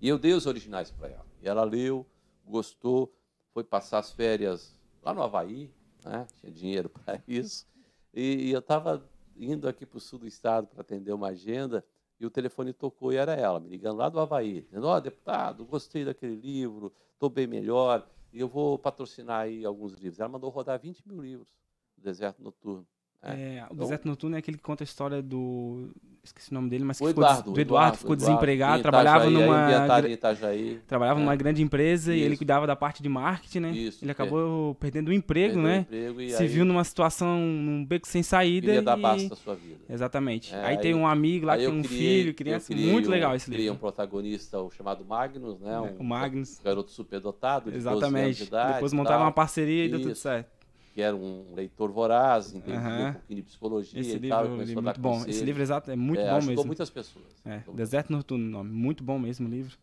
E 0.00 0.08
eu 0.08 0.18
dei 0.18 0.32
os 0.32 0.46
originais 0.46 0.90
para 0.90 1.08
ela. 1.08 1.26
E 1.42 1.48
ela 1.48 1.64
leu, 1.64 2.06
gostou, 2.46 3.12
foi 3.52 3.64
passar 3.64 3.98
as 3.98 4.12
férias 4.12 4.78
lá 5.02 5.14
no 5.14 5.22
Havaí, 5.22 5.70
né? 6.04 6.26
tinha 6.40 6.52
dinheiro 6.52 6.88
para 6.90 7.22
isso. 7.26 7.66
E, 8.12 8.48
e 8.48 8.50
eu 8.52 8.60
estava 8.60 9.08
indo 9.36 9.68
aqui 9.68 9.84
para 9.84 9.98
o 9.98 10.00
sul 10.00 10.18
do 10.18 10.26
estado 10.26 10.66
para 10.66 10.80
atender 10.80 11.12
uma 11.12 11.28
agenda 11.28 11.84
e 12.18 12.26
o 12.26 12.30
telefone 12.30 12.72
tocou 12.72 13.12
e 13.12 13.16
era 13.16 13.34
ela, 13.34 13.58
me 13.58 13.68
ligando 13.68 13.98
lá 13.98 14.08
do 14.08 14.20
Havaí, 14.20 14.62
dizendo, 14.62 14.86
ó, 14.86 14.96
oh, 14.96 15.00
deputado, 15.00 15.64
gostei 15.64 16.04
daquele 16.04 16.36
livro, 16.36 16.92
estou 17.12 17.28
bem 17.28 17.46
melhor, 17.46 18.08
e 18.32 18.40
eu 18.40 18.48
vou 18.48 18.78
patrocinar 18.78 19.42
aí 19.42 19.64
alguns 19.64 19.94
livros. 19.94 20.18
Ela 20.20 20.28
mandou 20.28 20.50
rodar 20.50 20.78
20 20.78 21.06
mil 21.08 21.20
livros 21.20 21.48
do 21.96 22.02
Deserto 22.02 22.42
Noturno. 22.42 22.86
Né? 23.24 23.56
É, 23.56 23.62
o 23.62 23.64
então, 23.66 23.76
Deserto 23.78 24.06
Noturno 24.06 24.36
é 24.36 24.38
aquele 24.38 24.56
que 24.56 24.62
conta 24.62 24.82
a 24.82 24.86
história 24.86 25.22
do 25.22 25.90
esqueci 26.24 26.50
o 26.50 26.54
nome 26.54 26.70
dele, 26.70 26.84
mas 26.84 26.98
que 26.98 27.06
ficou, 27.06 27.22
Eduardo, 27.22 27.52
do 27.52 27.60
Eduardo, 27.60 27.98
ficou 27.98 28.14
Eduardo, 28.14 28.32
desempregado, 28.32 28.82
trabalhava 28.82 29.28
numa 29.28 30.08
Itajaí, 30.08 30.80
trabalhava 30.86 31.20
é. 31.20 31.22
numa 31.22 31.36
grande 31.36 31.62
empresa 31.62 32.14
Isso. 32.14 32.22
e 32.22 32.26
ele 32.26 32.36
cuidava 32.36 32.66
da 32.66 32.74
parte 32.74 33.02
de 33.02 33.08
marketing, 33.08 33.60
né? 33.60 33.70
Isso, 33.72 34.02
ele 34.02 34.10
acabou 34.10 34.72
é. 34.72 34.74
perdendo 34.80 35.08
o 35.08 35.12
emprego, 35.12 35.60
né? 35.60 35.78
O 35.78 35.80
emprego, 35.82 36.30
Se 36.30 36.46
viu 36.46 36.64
numa 36.64 36.82
situação 36.82 37.38
num 37.38 37.84
beco 37.84 38.08
sem 38.08 38.22
saída 38.22 38.68
queria 38.68 38.80
e 38.80 38.84
dar 38.84 38.96
basta 38.96 39.34
a 39.34 39.36
sua 39.36 39.54
vida. 39.54 39.80
Exatamente. 39.88 40.54
É, 40.54 40.58
aí, 40.58 40.64
aí, 40.64 40.78
tem 40.78 40.94
um 40.94 41.06
amigo 41.06 41.46
lá 41.46 41.58
que 41.58 41.64
tem 41.64 41.72
um 41.72 41.82
criei, 41.82 42.22
filho, 42.22 42.34
criança, 42.34 42.74
muito 42.74 43.08
um, 43.08 43.12
legal 43.12 43.36
esse 43.36 43.50
livro. 43.50 43.58
Criei 43.58 43.70
um 43.70 43.76
protagonista 43.76 44.58
o 44.60 44.70
chamado 44.70 45.04
Magnus, 45.04 45.60
né? 45.60 45.78
Um, 45.78 45.96
o 45.98 46.04
Magnus, 46.04 46.58
garoto 46.64 46.90
superdotado 46.90 47.70
de 47.70 47.76
Exatamente. 47.76 48.48
Depois 48.50 48.92
montaram 48.94 49.22
uma 49.22 49.32
parceria 49.32 49.84
e 49.84 49.88
deu 49.90 50.00
tudo 50.00 50.14
certo 50.14 50.63
que 50.94 51.02
era 51.02 51.14
um 51.14 51.52
leitor 51.54 51.90
voraz, 51.90 52.54
entendia 52.54 52.80
uhum. 52.80 53.08
um 53.08 53.12
pouquinho 53.14 53.36
de 53.36 53.42
psicologia 53.42 54.00
Esse 54.00 54.10
e 54.10 54.14
livro, 54.14 54.28
tal, 54.28 54.44
dar 54.44 54.82
muito 54.82 55.00
bom. 55.00 55.12
Conselho. 55.14 55.30
Esse 55.30 55.44
livro 55.44 55.62
exato 55.62 55.90
é 55.90 55.96
muito 55.96 56.20
é, 56.20 56.30
bom 56.30 56.46
mesmo. 56.46 56.64
muitas 56.64 56.88
pessoas. 56.88 57.24
É, 57.44 57.62
Deserto 57.74 58.12
Noturno, 58.12 58.48
nome, 58.48 58.70
muito 58.70 59.02
bom 59.02 59.18
mesmo 59.18 59.48
o 59.48 59.50
livro. 59.50 59.76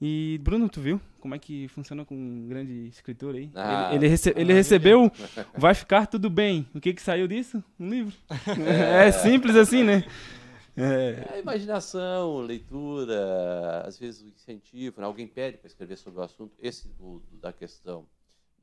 E 0.00 0.38
Bruno, 0.42 0.68
tu 0.68 0.80
viu 0.80 1.00
como 1.20 1.34
é 1.34 1.38
que 1.38 1.68
funciona 1.68 2.04
com 2.04 2.14
um 2.14 2.48
grande 2.48 2.88
escritor 2.88 3.34
aí? 3.34 3.50
Ah, 3.54 3.88
ele, 3.90 3.96
ele, 4.04 4.08
rece 4.08 4.32
ele 4.36 4.52
recebeu 4.52 5.10
Vai 5.56 5.74
Ficar 5.74 6.06
Tudo 6.06 6.30
Bem. 6.30 6.66
O 6.74 6.80
que 6.80 6.94
que 6.94 7.02
saiu 7.02 7.28
disso? 7.28 7.62
Um 7.78 7.88
livro. 7.90 8.16
É, 8.66 9.08
é 9.08 9.12
simples 9.12 9.54
assim, 9.54 9.82
né? 9.82 10.04
É. 10.76 11.36
é 11.36 11.40
imaginação, 11.40 12.40
leitura, 12.40 13.82
às 13.86 13.98
vezes 13.98 14.22
o 14.22 14.28
incentivo, 14.28 15.00
né? 15.00 15.06
alguém 15.06 15.26
pede 15.26 15.56
para 15.56 15.66
escrever 15.66 15.96
sobre 15.96 16.20
o 16.20 16.22
assunto. 16.22 16.54
Esse 16.60 16.88
do, 16.88 17.22
da 17.40 17.52
questão 17.52 18.06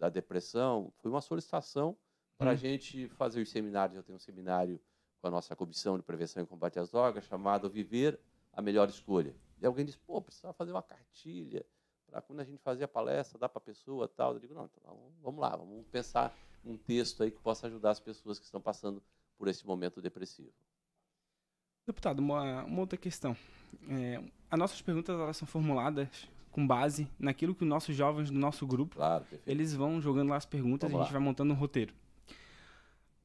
da 0.04 0.10
depressão 0.10 0.92
foi 0.98 1.10
uma 1.10 1.22
solicitação 1.22 1.98
para 2.38 2.52
a 2.52 2.54
hum. 2.54 2.58
gente 2.58 3.08
fazer 3.10 3.42
os 3.42 3.50
seminários. 3.50 3.96
Eu 3.96 4.04
tenho 4.04 4.18
um 4.18 4.20
seminário 4.20 4.78
com 5.22 5.28
a 5.28 5.32
nossa 5.32 5.56
Comissão 5.56 5.98
de 5.98 6.04
Prevenção 6.04 6.44
e 6.44 6.46
Combate 6.46 6.78
às 6.78 6.92
Drogas 6.92 7.24
chamado 7.24 7.70
Viver 7.70 8.20
a 8.52 8.62
Melhor 8.62 8.90
Escolha. 8.90 9.34
E 9.62 9.66
alguém 9.66 9.86
disse, 9.86 9.98
pô, 9.98 10.22
precisava 10.22 10.54
fazer 10.54 10.74
uma 10.74 10.84
cartilha 10.84 11.66
para 12.06 12.22
quando 12.22 12.42
a 12.42 12.44
gente 12.44 12.62
fazia 12.62 12.84
a 12.84 12.88
palestra, 12.88 13.40
dar 13.40 13.48
para 13.48 13.60
a 13.60 13.66
pessoa 13.66 14.10
tal. 14.10 14.34
Eu 14.34 14.40
digo, 14.40 14.54
não, 14.54 14.66
então, 14.66 15.14
vamos 15.22 15.40
lá, 15.40 15.56
vamos 15.56 15.88
pensar 15.88 16.36
um 16.66 16.76
texto 16.76 17.24
aí 17.24 17.32
que 17.32 17.40
possa 17.40 17.68
ajudar 17.68 17.92
as 17.92 18.00
pessoas 18.02 18.38
que 18.38 18.44
estão 18.44 18.60
passando 18.60 19.02
por 19.38 19.48
esse 19.48 19.66
momento 19.66 20.02
depressivo. 20.02 20.52
Deputado, 21.88 22.20
uma, 22.20 22.66
uma 22.66 22.82
outra 22.82 22.98
questão. 22.98 23.38
É, 23.90 24.22
as 24.52 24.60
nossas 24.60 24.82
perguntas 24.82 25.18
elas 25.18 25.38
são 25.38 25.48
formuladas 25.48 26.28
com 26.54 26.66
base 26.66 27.10
naquilo 27.20 27.56
que 27.56 27.64
os 27.64 27.68
nossos 27.68 27.96
jovens 27.96 28.30
do 28.30 28.38
nosso 28.38 28.66
grupo, 28.66 28.96
claro, 28.96 29.26
eles 29.46 29.74
vão 29.74 30.00
jogando 30.00 30.30
lá 30.30 30.38
as 30.38 30.46
perguntas 30.46 30.90
Vamos 30.90 30.94
e 30.94 31.02
a 31.02 31.04
gente 31.04 31.14
lá. 31.14 31.20
vai 31.20 31.28
montando 31.28 31.52
um 31.52 31.58
roteiro. 31.58 31.94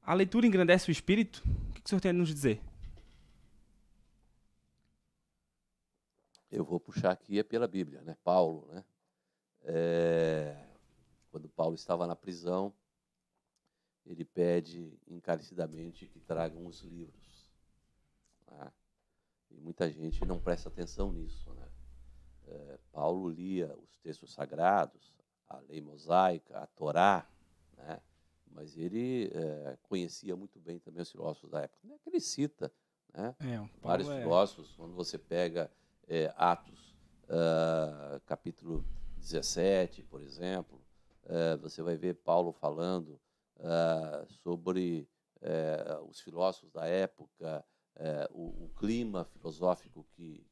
A 0.02 0.14
leitura 0.14 0.46
engrandece 0.46 0.90
o 0.90 0.92
espírito? 0.92 1.44
O 1.68 1.72
que, 1.74 1.82
que 1.82 1.86
o 1.86 1.88
senhor 1.88 2.00
tem 2.00 2.10
a 2.10 2.14
nos 2.14 2.30
dizer? 2.30 2.60
Eu 6.50 6.64
vou 6.64 6.80
puxar 6.80 7.12
aqui 7.12 7.38
é 7.38 7.42
pela 7.42 7.68
Bíblia, 7.68 8.00
né? 8.00 8.16
Paulo, 8.24 8.66
né? 8.72 8.82
É... 9.64 10.64
Quando 11.30 11.46
Paulo 11.50 11.74
estava 11.74 12.06
na 12.06 12.16
prisão, 12.16 12.72
ele 14.06 14.24
pede 14.24 14.98
encarecidamente 15.06 16.06
que 16.06 16.18
tragam 16.20 16.64
os 16.64 16.80
livros. 16.80 17.52
Né? 18.46 18.72
E 19.50 19.60
muita 19.60 19.90
gente 19.90 20.24
não 20.24 20.40
presta 20.40 20.70
atenção 20.70 21.12
nisso, 21.12 21.52
né? 21.52 21.67
É, 22.50 22.78
Paulo 22.92 23.28
lia 23.28 23.74
os 23.76 23.96
textos 23.98 24.32
sagrados, 24.32 25.12
a 25.48 25.58
lei 25.60 25.80
mosaica, 25.80 26.58
a 26.58 26.66
Torá, 26.66 27.28
né? 27.76 28.00
mas 28.46 28.76
ele 28.76 29.30
é, 29.32 29.78
conhecia 29.82 30.34
muito 30.34 30.58
bem 30.58 30.78
também 30.78 31.02
os 31.02 31.10
filósofos 31.10 31.50
da 31.50 31.62
época. 31.62 31.80
Não 31.84 31.94
é 31.94 31.98
que 31.98 32.08
ele 32.08 32.20
cita 32.20 32.72
né? 33.14 33.34
É, 33.40 33.68
vários 33.80 34.08
é... 34.08 34.20
filósofos, 34.20 34.74
quando 34.76 34.94
você 34.94 35.18
pega 35.18 35.70
é, 36.06 36.32
Atos, 36.36 36.96
uh, 37.24 38.20
capítulo 38.26 38.84
17, 39.18 40.02
por 40.04 40.22
exemplo, 40.22 40.80
uh, 41.24 41.58
você 41.58 41.82
vai 41.82 41.96
ver 41.96 42.14
Paulo 42.14 42.52
falando 42.52 43.20
uh, 43.56 44.26
sobre 44.42 45.08
os 46.08 46.20
filósofos 46.20 46.72
da 46.72 46.84
época, 46.86 47.64
o, 48.32 48.64
o, 48.64 48.72
clima 48.76 49.24
filosófico 49.24 50.04
que, 50.10 50.44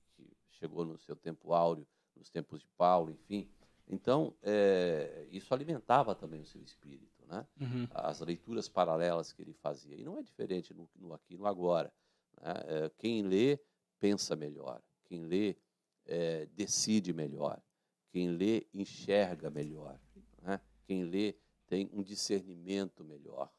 chegou 0.58 0.84
no 0.84 0.98
seu 0.98 1.14
tempo 1.16 1.52
áureo, 1.52 1.86
nos 2.16 2.28
tempos 2.28 2.60
de 2.60 2.68
Paulo, 2.76 3.10
enfim. 3.10 3.48
Então, 3.88 4.34
é, 4.42 5.28
isso 5.30 5.54
alimentava 5.54 6.14
também 6.14 6.40
o 6.40 6.46
seu 6.46 6.60
espírito, 6.60 7.24
né? 7.26 7.46
Uhum. 7.60 7.86
As 7.90 8.20
leituras 8.20 8.68
paralelas 8.68 9.32
que 9.32 9.42
ele 9.42 9.52
fazia. 9.52 9.94
E 9.94 10.02
não 10.02 10.18
é 10.18 10.22
diferente 10.22 10.74
no, 10.74 10.88
no 10.96 11.14
aqui 11.14 11.36
no 11.36 11.46
agora. 11.46 11.92
Né? 12.40 12.52
É, 12.66 12.90
quem 12.98 13.22
lê, 13.22 13.60
pensa 14.00 14.34
melhor. 14.34 14.82
Quem 15.04 15.24
lê, 15.24 15.56
é, 16.04 16.46
decide 16.46 17.12
melhor. 17.12 17.62
Quem 18.10 18.28
lê, 18.30 18.66
enxerga 18.74 19.50
melhor. 19.50 20.00
Né? 20.42 20.60
Quem 20.84 21.04
lê, 21.04 21.36
tem 21.66 21.88
um 21.92 22.02
discernimento 22.02 23.04
melhor. 23.04 23.50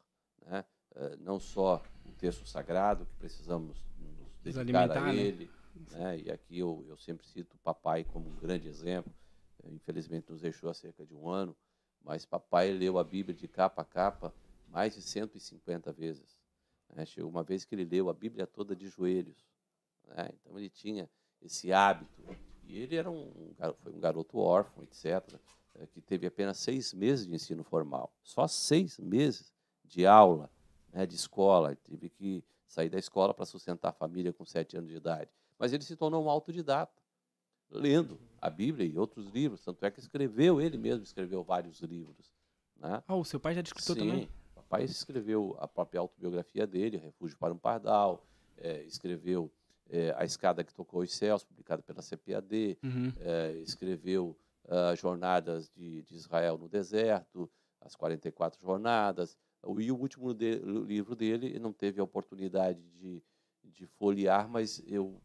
Né? 0.46 0.66
Não 1.20 1.40
só 1.40 1.84
o 2.06 2.12
texto 2.14 2.48
sagrado, 2.48 3.06
que 3.06 3.14
precisamos 3.18 3.78
nos 4.00 4.56
dedicar 4.56 4.90
a 4.98 5.02
né? 5.02 5.16
ele, 5.16 5.52
né? 5.92 6.20
E 6.20 6.32
aqui 6.32 6.60
eu, 6.60 6.86
eu 6.88 6.98
sempre 6.98 7.26
cito 7.28 7.56
o 7.56 7.60
papai 7.60 8.04
como 8.04 8.30
um 8.30 8.36
grande 8.36 8.68
exemplo. 8.68 9.14
Infelizmente 9.66 10.32
nos 10.32 10.42
deixou 10.42 10.70
há 10.70 10.74
cerca 10.74 11.06
de 11.06 11.14
um 11.14 11.28
ano, 11.28 11.56
mas 12.04 12.26
papai 12.26 12.72
leu 12.72 12.98
a 12.98 13.04
Bíblia 13.04 13.36
de 13.36 13.48
capa 13.48 13.82
a 13.82 13.86
capa 13.86 14.34
mais 14.70 14.96
de 14.96 15.02
150 15.02 15.92
vezes. 15.92 16.38
Né? 16.94 17.06
Chegou 17.06 17.30
uma 17.30 17.44
vez 17.44 17.66
que 17.66 17.76
ele 17.76 17.86
leu 17.86 18.10
a 18.10 18.14
Bíblia 18.14 18.48
toda 18.48 18.76
de 18.76 18.88
joelhos. 18.88 19.46
Né? 20.06 20.30
Então 20.34 20.58
ele 20.58 20.70
tinha 20.70 21.10
esse 21.42 21.72
hábito. 21.72 22.24
E 22.64 22.78
ele 22.78 22.96
era 22.96 23.10
um, 23.10 23.54
foi 23.80 23.94
um 23.94 24.00
garoto 24.00 24.38
órfão, 24.38 24.84
etc., 24.84 25.40
eh, 25.76 25.88
que 25.88 26.02
teve 26.02 26.28
apenas 26.28 26.58
seis 26.58 26.94
meses 26.94 27.26
de 27.26 27.34
ensino 27.34 27.64
formal. 27.64 28.14
Só 28.22 28.46
seis 28.48 28.98
meses 29.00 29.54
de 29.86 30.06
aula, 30.06 30.52
né, 30.92 31.06
de 31.06 31.16
escola. 31.16 31.76
Teve 31.78 32.10
que 32.10 32.44
sair 32.68 32.90
da 32.90 33.00
escola 33.00 33.34
para 33.34 33.46
sustentar 33.46 33.90
a 33.90 33.94
família 33.94 34.34
com 34.34 34.46
sete 34.46 34.76
anos 34.78 34.90
de 34.90 34.98
idade. 34.98 35.32
Mas 35.60 35.74
ele 35.74 35.84
se 35.84 35.96
tornou 35.96 36.24
um 36.24 36.30
autodidata, 36.30 37.02
lendo 37.70 38.20
a 38.42 38.50
Bíblia 38.50 38.86
e 38.88 38.98
outros 38.98 39.28
livros. 39.28 39.62
Tanto 39.62 39.84
é 39.86 39.92
que 39.92 40.00
escreveu, 40.00 40.62
ele 40.62 40.78
mesmo 40.78 41.04
escreveu 41.04 41.44
vários 41.44 41.80
livros. 41.82 42.32
Né? 42.78 43.04
Ah, 43.08 43.16
o 43.16 43.26
seu 43.26 43.40
pai 43.40 43.54
já 43.56 43.62
escritor 43.62 43.96
Sim, 43.96 44.08
também? 44.08 44.30
o 44.52 44.56
papai 44.56 44.84
escreveu 44.84 45.56
a 45.60 45.68
própria 45.68 46.00
autobiografia 46.00 46.68
dele, 46.68 46.98
Refúgio 46.98 47.38
para 47.38 47.54
um 47.54 47.58
Pardal, 47.58 48.24
é, 48.58 48.84
escreveu 48.84 49.52
é, 49.90 50.14
A 50.18 50.24
Escada 50.26 50.64
que 50.64 50.74
Tocou 50.74 51.02
os 51.02 51.14
Céus, 51.14 51.44
publicada 51.44 51.82
pela 51.82 52.02
CPAD, 52.02 52.78
Uhum. 52.84 53.12
é, 53.20 53.54
escreveu 53.60 54.38
ah, 54.70 54.94
Jornadas 54.96 55.70
de, 55.70 56.04
de 56.04 56.16
Israel 56.16 56.58
no 56.58 56.68
Deserto, 56.70 57.50
as 57.82 57.96
44 57.96 58.62
Jornadas, 58.62 59.38
e 59.80 59.92
o 59.92 59.98
último 59.98 60.34
de- 60.34 60.58
o 60.64 60.84
livro 60.84 61.16
dele 61.16 61.58
não 61.58 61.72
teve 61.74 62.00
a 62.00 62.04
oportunidade 62.04 62.82
de, 63.00 63.24
de 63.64 63.86
folhear, 63.88 64.48
mas 64.50 64.82
eu 64.86 65.20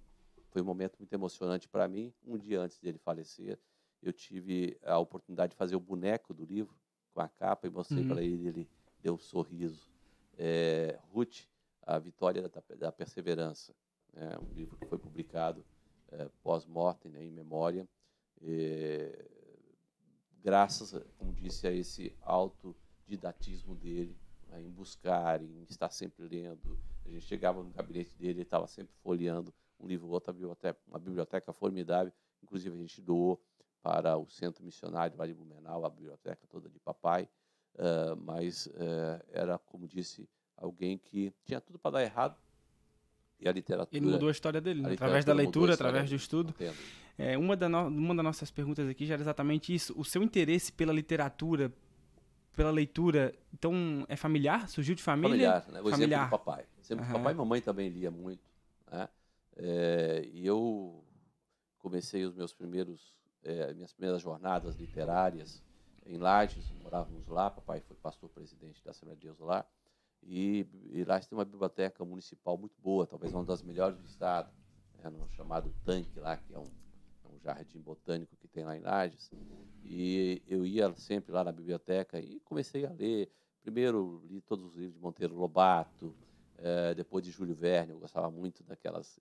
foi 0.52 0.60
um 0.62 0.66
momento 0.66 0.96
muito 0.98 1.12
emocionante 1.12 1.68
para 1.68 1.88
mim. 1.88 2.12
Um 2.24 2.36
dia 2.36 2.60
antes 2.60 2.78
dele 2.78 2.98
falecer, 2.98 3.58
eu 4.02 4.12
tive 4.12 4.78
a 4.84 4.98
oportunidade 4.98 5.52
de 5.52 5.56
fazer 5.56 5.74
o 5.74 5.80
boneco 5.80 6.34
do 6.34 6.44
livro 6.44 6.76
com 7.14 7.20
a 7.20 7.28
capa 7.28 7.66
e 7.66 7.70
mostrei 7.70 8.02
Uhum. 8.02 8.08
para 8.08 8.22
ele, 8.22 8.48
ele 8.48 8.68
deu 9.00 9.14
um 9.14 9.18
sorriso. 9.18 9.90
É, 10.38 10.98
Ruth, 11.12 11.46
a 11.82 11.98
vitória 11.98 12.48
da, 12.48 12.62
da 12.76 12.92
perseverança, 12.92 13.74
é 14.14 14.38
um 14.38 14.52
livro 14.52 14.76
que 14.76 14.86
foi 14.86 14.98
publicado 14.98 15.64
é, 16.10 16.28
pós-mortem, 16.42 17.10
né, 17.10 17.24
em 17.24 17.30
memória, 17.30 17.88
é, 18.42 19.26
graças, 20.42 20.94
como 21.16 21.32
disse, 21.32 21.66
a 21.66 21.72
esse 21.72 22.14
autodidatismo 22.20 23.74
dele, 23.74 24.16
né, 24.48 24.60
em 24.60 24.70
buscar, 24.70 25.40
em 25.42 25.64
estar 25.68 25.90
sempre 25.90 26.26
lendo. 26.28 26.78
A 27.06 27.08
gente 27.08 27.24
chegava 27.24 27.62
no 27.62 27.70
gabinete 27.70 28.14
dele, 28.16 28.32
ele 28.32 28.42
estava 28.42 28.66
sempre 28.66 28.94
folheando 29.02 29.52
um 29.82 29.86
livro 29.86 30.06
ou 30.06 30.12
outra 30.14 30.32
biblioteca, 30.32 30.78
uma 30.86 30.98
biblioteca 30.98 31.52
formidável. 31.52 32.12
Inclusive, 32.42 32.74
a 32.74 32.78
gente 32.78 33.00
doou 33.00 33.40
para 33.82 34.16
o 34.16 34.28
Centro 34.28 34.64
Missionário 34.64 35.16
de 35.26 35.34
Blumenau, 35.34 35.84
a 35.84 35.90
biblioteca 35.90 36.46
toda 36.48 36.68
de 36.68 36.78
papai. 36.78 37.28
Ah, 37.78 38.14
mas 38.16 38.68
eh, 38.74 39.24
era, 39.30 39.58
como 39.58 39.86
disse, 39.88 40.28
alguém 40.56 40.98
que 40.98 41.32
tinha 41.44 41.60
tudo 41.60 41.78
para 41.78 41.92
dar 41.92 42.02
errado. 42.02 42.36
E 43.40 43.48
a 43.48 43.52
literatura. 43.52 43.96
Ele 43.96 44.06
mudou 44.12 44.28
a 44.28 44.32
história 44.32 44.60
dele, 44.60 44.80
a 44.84 44.88
né? 44.88 44.94
através 44.94 45.24
da 45.24 45.32
leitura, 45.32 45.74
através 45.74 46.08
do 46.08 46.14
estudo. 46.14 46.54
É, 47.18 47.36
uma, 47.36 47.56
da 47.56 47.68
no- 47.68 47.88
uma 47.88 48.14
das 48.14 48.24
nossas 48.24 48.50
perguntas 48.50 48.88
aqui 48.88 49.04
já 49.04 49.14
era 49.14 49.22
exatamente 49.22 49.74
isso. 49.74 49.92
O 49.98 50.04
seu 50.04 50.22
interesse 50.22 50.72
pela 50.72 50.92
literatura, 50.92 51.72
pela 52.54 52.70
leitura, 52.70 53.34
então 53.52 54.06
é 54.08 54.14
familiar? 54.16 54.68
Surgiu 54.68 54.94
de 54.94 55.02
família? 55.02 55.30
Familiar, 55.30 55.68
né? 55.72 55.80
O 55.80 55.90
Familiar. 55.90 56.20
exemplo 56.20 56.26
do 56.26 56.30
papai. 56.30 56.64
O 56.76 56.80
exemplo 56.80 57.04
do 57.04 57.08
Aham. 57.08 57.18
papai 57.18 57.32
e 57.32 57.36
mamãe 57.36 57.60
também 57.60 57.88
lia 57.88 58.10
muito. 58.10 58.42
Né? 58.90 59.08
É, 59.56 60.28
e 60.32 60.46
eu 60.46 61.04
comecei 61.78 62.24
os 62.24 62.34
meus 62.34 62.52
primeiros, 62.52 63.18
é, 63.42 63.72
minhas 63.74 63.92
primeiras 63.92 64.22
jornadas 64.22 64.76
literárias 64.76 65.62
em 66.06 66.16
Lages, 66.16 66.70
morávamos 66.82 67.26
lá, 67.28 67.50
papai 67.50 67.80
foi 67.80 67.96
pastor 67.96 68.28
presidente 68.30 68.82
da 68.84 68.90
Assembleia 68.90 69.18
de 69.18 69.26
Deus 69.26 69.38
lá, 69.38 69.64
e, 70.22 70.66
e 70.90 71.04
Lages 71.04 71.28
tem 71.28 71.36
uma 71.36 71.44
biblioteca 71.44 72.04
municipal 72.04 72.56
muito 72.56 72.80
boa, 72.80 73.06
talvez 73.06 73.32
uma 73.32 73.44
das 73.44 73.62
melhores 73.62 73.98
do 73.98 74.06
estado, 74.06 74.50
né, 74.98 75.10
no 75.10 75.28
chamado 75.30 75.72
Tanque 75.84 76.18
lá, 76.18 76.36
que 76.36 76.54
é 76.54 76.58
um, 76.58 76.70
é 77.24 77.28
um 77.28 77.38
jardim 77.40 77.80
botânico 77.80 78.36
que 78.36 78.48
tem 78.48 78.64
lá 78.64 78.76
em 78.76 78.80
Lages, 78.80 79.30
e 79.84 80.42
eu 80.46 80.64
ia 80.64 80.92
sempre 80.94 81.32
lá 81.32 81.44
na 81.44 81.52
biblioteca 81.52 82.18
e 82.20 82.40
comecei 82.40 82.86
a 82.86 82.90
ler, 82.90 83.30
primeiro 83.62 84.22
li 84.26 84.40
todos 84.40 84.64
os 84.64 84.74
livros 84.76 84.94
de 84.94 85.00
Monteiro 85.00 85.34
Lobato, 85.34 86.14
eh, 86.58 86.94
depois 86.94 87.24
de 87.24 87.30
Júlio 87.30 87.54
Verne, 87.54 87.92
eu 87.92 87.98
gostava 87.98 88.30
muito 88.30 88.62
daquelas 88.62 89.18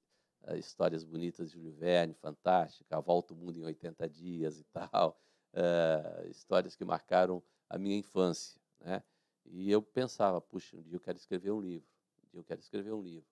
histórias 0.58 1.04
bonitas 1.04 1.50
de 1.50 1.56
Júlio 1.58 1.72
Verne, 1.74 2.14
fantástica, 2.14 2.98
A 2.98 3.00
Volta 3.00 3.34
ao 3.34 3.40
Mundo 3.40 3.60
em 3.60 3.64
80 3.64 4.08
Dias 4.10 4.60
e 4.60 4.64
tal, 4.66 5.20
eh, 5.54 6.28
histórias 6.30 6.76
que 6.76 6.84
marcaram 6.86 7.42
a 7.70 7.78
minha 7.78 7.98
infância, 7.98 8.60
né? 8.80 9.04
E 9.46 9.72
eu 9.72 9.82
pensava, 9.82 10.40
puxa, 10.40 10.78
um 10.78 10.82
dia 10.82 10.96
eu 10.96 11.00
quero 11.00 11.18
escrever 11.18 11.52
um 11.52 11.60
livro, 11.60 11.88
um 12.24 12.30
dia 12.30 12.40
eu 12.40 12.44
quero 12.44 12.60
escrever 12.62 12.92
um 12.94 13.02
livro. 13.02 13.28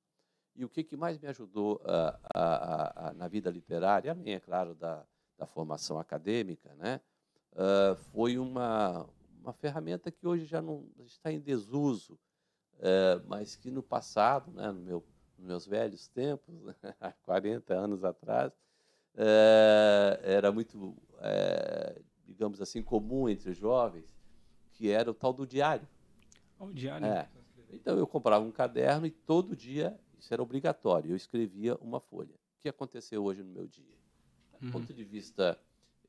E 0.55 0.65
o 0.65 0.69
que, 0.69 0.83
que 0.83 0.97
mais 0.97 1.17
me 1.19 1.27
ajudou 1.27 1.81
ah, 1.85 2.19
a- 2.33 2.55
a- 2.55 3.09
a- 3.09 3.13
na 3.13 3.27
vida 3.27 3.49
literária, 3.49 4.11
além, 4.11 4.33
é 4.33 4.39
claro, 4.39 4.75
da, 4.75 5.05
da 5.37 5.45
formação 5.45 5.99
acadêmica, 5.99 6.73
né? 6.75 6.99
Ah, 7.55 7.95
foi 8.11 8.37
uma, 8.37 9.07
uma 9.41 9.53
ferramenta 9.53 10.11
que 10.11 10.25
hoje 10.27 10.45
já 10.45 10.61
não 10.61 10.87
está 11.05 11.31
em 11.31 11.39
desuso, 11.39 12.19
eh, 12.79 13.21
mas 13.27 13.55
que 13.55 13.69
no 13.71 13.83
passado, 13.83 14.51
né, 14.51 14.71
no 14.71 14.81
meu, 14.81 15.05
meus 15.39 15.65
velhos 15.65 16.07
tempos, 16.07 16.55
há 16.99 17.11
40 17.11 17.73
anos 17.73 18.03
atrás, 18.03 18.51
eh, 19.15 20.19
era 20.23 20.51
muito, 20.51 20.95
eh, 21.19 22.01
digamos 22.25 22.61
assim, 22.61 22.81
comum 22.81 23.27
entre 23.27 23.49
os 23.51 23.57
jovens, 23.57 24.15
que 24.73 24.89
era 24.89 25.09
o 25.09 25.13
tal 25.13 25.33
do 25.33 25.45
diário. 25.45 25.87
O 26.59 26.71
diário. 26.71 27.05
É. 27.05 27.27
Então 27.71 27.97
eu 27.97 28.07
comprava 28.07 28.43
um 28.43 28.51
caderno 28.51 29.05
e 29.05 29.11
todo 29.11 29.55
dia, 29.55 29.97
isso 30.17 30.33
era 30.33 30.41
obrigatório, 30.41 31.11
eu 31.11 31.15
escrevia 31.15 31.75
uma 31.75 31.99
folha. 31.99 32.33
O 32.33 32.61
que 32.61 32.69
aconteceu 32.69 33.23
hoje 33.23 33.43
no 33.43 33.51
meu 33.51 33.67
dia? 33.67 33.97
Do 34.59 34.65
Uhum. 34.65 34.71
ponto 34.73 34.93
de 34.93 35.03
vista 35.05 35.57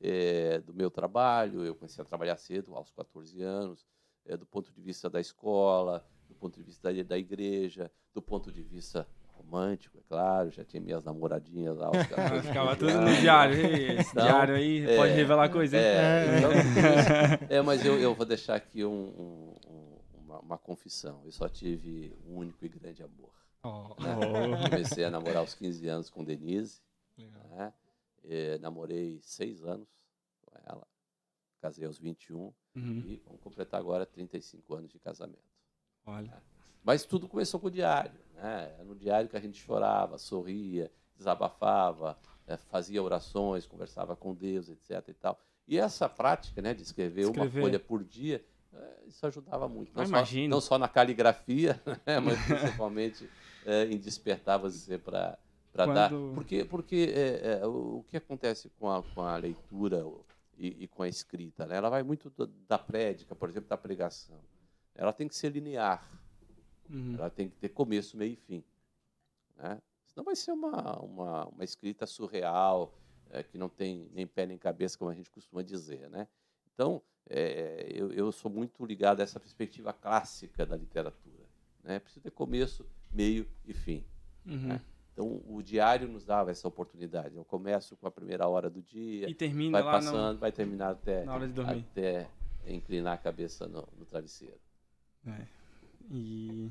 eh, 0.01 0.59
do 0.59 0.73
meu 0.73 0.89
trabalho, 0.91 1.63
eu 1.63 1.75
comecei 1.75 2.01
a 2.01 2.05
trabalhar 2.05 2.35
cedo, 2.35 2.75
aos 2.75 2.91
14 2.91 3.41
anos, 3.41 3.85
eh, 4.25 4.35
do 4.35 4.45
ponto 4.45 4.71
de 4.71 4.81
vista 4.81 5.09
da 5.09 5.21
escola, 5.21 6.05
do 6.27 6.35
ponto 6.35 6.55
de 6.57 6.63
vista 6.63 6.91
da, 6.93 7.03
da 7.03 7.17
igreja, 7.17 7.89
do 8.13 8.21
ponto 8.21 8.51
de 8.51 8.61
vista 8.61 9.07
romântico, 9.55 9.97
é 9.97 10.01
claro, 10.07 10.49
já 10.51 10.63
tinha 10.63 10.81
minhas 10.81 11.03
namoradinhas 11.03 11.77
lá 11.77 11.87
aos 11.87 12.07
14 12.07 12.47
Ficava 12.47 12.75
tudo 12.75 12.99
no 13.01 13.13
diário. 13.15 13.53
Esse 13.55 14.11
Então, 14.11 14.23
diário 14.23 14.55
aí 14.55 14.83
é, 14.89 14.95
pode 14.97 15.13
revelar 15.13 15.49
coisa, 15.49 15.77
hein? 15.77 15.83
É, 15.83 16.37
então, 16.37 16.51
tudo 16.51 16.61
isso- 17.43 17.53
é, 17.53 17.61
mas 17.61 17.85
eu, 17.85 17.99
eu 17.99 18.15
vou 18.15 18.25
deixar 18.25 18.55
aqui 18.55 18.83
um- 18.85 18.91
um- 18.91 19.55
um- 19.67 19.99
uma, 20.25 20.39
uma 20.39 20.57
confissão. 20.57 21.21
Eu 21.25 21.31
só 21.31 21.49
tive 21.49 22.15
um 22.27 22.37
único 22.37 22.65
e 22.65 22.69
grande 22.69 23.03
amor. 23.03 23.31
Ó, 23.63 23.89
né? 24.01 24.15
Oh. 24.17 24.69
Comecei 24.69 25.03
a 25.03 25.11
namorar 25.11 25.37
aos 25.37 25.53
15 25.53 25.87
anos 25.87 26.09
com 26.09 26.23
Denise. 26.23 26.79
legal. 27.17 27.43
né? 27.49 27.73
Eh, 28.23 28.57
namorei 28.59 29.19
seis 29.21 29.63
anos 29.63 29.87
com 30.41 30.51
ela. 30.65 30.87
Casei 31.61 31.85
aos 31.85 31.97
21 31.99 32.53
Uhum. 32.73 33.03
e 33.05 33.21
vamos 33.25 33.41
completar 33.41 33.79
agora 33.79 34.05
35 34.05 34.73
anos 34.75 34.89
de 34.89 34.97
casamento. 34.97 35.43
Olha. 36.05 36.41
Mas 36.83 37.03
tudo 37.05 37.27
começou 37.27 37.59
com 37.59 37.67
o 37.67 37.71
diário. 37.71 38.13
Né? 38.41 38.73
Era 38.79 38.95
diário 38.95 39.29
que 39.29 39.37
a 39.37 39.39
gente 39.39 39.61
chorava, 39.61 40.17
sorria, 40.17 40.91
desabafava, 41.15 42.17
eh, 42.47 42.57
fazia 42.57 43.01
orações, 43.01 43.67
conversava 43.67 44.15
com 44.15 44.33
Deus, 44.33 44.67
etc. 44.69 45.07
E, 45.09 45.13
tal. 45.13 45.39
e 45.67 45.77
essa 45.77 46.09
prática 46.09 46.61
né, 46.61 46.73
de 46.73 46.81
escrever, 46.81 47.25
uma 47.25 47.29
Escrever. 47.45 47.61
folha 47.61 47.79
por 47.79 48.03
dia, 48.03 48.43
eh, 48.73 49.03
isso 49.07 49.25
ajudava 49.27 49.67
muito. 49.67 49.95
Não, 49.95 50.03
só, 50.03 50.09
imagino. 50.09 50.55
não 50.55 50.61
só 50.61 50.77
na 50.79 50.87
caligrafia, 50.87 51.79
né, 52.05 52.19
mas 52.19 52.43
principalmente 52.45 53.29
eh, 53.65 53.85
em 53.85 53.97
despertar 53.99 54.57
você 54.57 54.97
para 54.97 55.37
dar. 55.73 56.09
Quando- 56.09 56.33
Porque, 56.33 56.65
porque 56.65 57.13
eh, 57.15 57.65
o 57.67 58.03
que 58.07 58.17
acontece 58.17 58.69
com 58.79 58.89
a, 58.91 59.03
com 59.03 59.21
a 59.21 59.37
leitura 59.37 60.03
e, 60.57 60.83
e 60.83 60.87
com 60.87 61.03
a 61.03 61.07
escrita? 61.07 61.65
né? 61.67 61.77
Ela 61.77 61.89
vai 61.89 62.01
muito 62.01 62.31
da 62.67 62.77
prédica, 62.79 63.35
por 63.35 63.47
exemplo, 63.49 63.69
da 63.69 63.77
pregação. 63.77 64.39
Ela 64.95 65.13
tem 65.13 65.27
que 65.27 65.35
ser 65.35 65.49
linear. 65.51 66.03
Uhum. 66.91 67.15
Ela 67.17 67.29
tem 67.29 67.49
que 67.49 67.55
ter 67.55 67.69
começo, 67.69 68.17
meio 68.17 68.33
e 68.33 68.35
fim. 68.35 68.63
Né? 69.57 69.81
Senão 70.05 70.25
vai 70.25 70.35
ser 70.35 70.51
uma, 70.51 70.99
uma, 70.99 71.45
uma 71.47 71.63
escrita 71.63 72.05
surreal, 72.05 72.93
eh, 73.29 73.43
que 73.43 73.57
não 73.57 73.69
tem 73.69 74.09
nem 74.13 74.27
pé 74.27 74.45
nem 74.45 74.57
cabeça, 74.57 74.97
como 74.97 75.09
a 75.09 75.15
gente 75.15 75.29
costuma 75.29 75.61
dizer. 75.61 76.09
Né? 76.09 76.27
Então, 76.73 77.01
eh, 77.29 77.87
eu, 77.93 78.11
eu 78.11 78.31
sou 78.31 78.51
muito 78.51 78.85
ligado 78.85 79.21
a 79.21 79.23
essa 79.23 79.39
perspectiva 79.39 79.93
clássica 79.93 80.65
da 80.65 80.75
literatura. 80.75 81.45
Né? 81.83 81.99
Precisa 81.99 82.21
ter 82.21 82.31
começo, 82.31 82.85
meio 83.11 83.47
e 83.65 83.73
fim. 83.73 84.03
Uhum. 84.45 84.79
Então, 85.13 85.41
o 85.47 85.61
diário 85.61 86.07
nos 86.07 86.25
dava 86.25 86.51
essa 86.51 86.67
oportunidade. 86.67 87.35
Eu 87.35 87.45
começo 87.45 87.95
com 87.97 88.07
a 88.07 88.11
primeira 88.11 88.47
hora 88.47 88.69
do 88.69 88.81
dia, 88.81 89.29
E 89.29 89.35
termina 89.35 89.81
vai 89.81 89.91
passando, 89.91 90.39
vai 90.39 90.51
terminar 90.51 90.91
até, 90.91 91.25
até 91.25 92.29
inclinar 92.65 93.13
a 93.13 93.17
cabeça 93.17 93.67
no, 93.67 93.87
no 93.97 94.05
travesseiro. 94.05 94.59
no... 95.23 95.33
É. 95.33 95.60
E... 96.09 96.69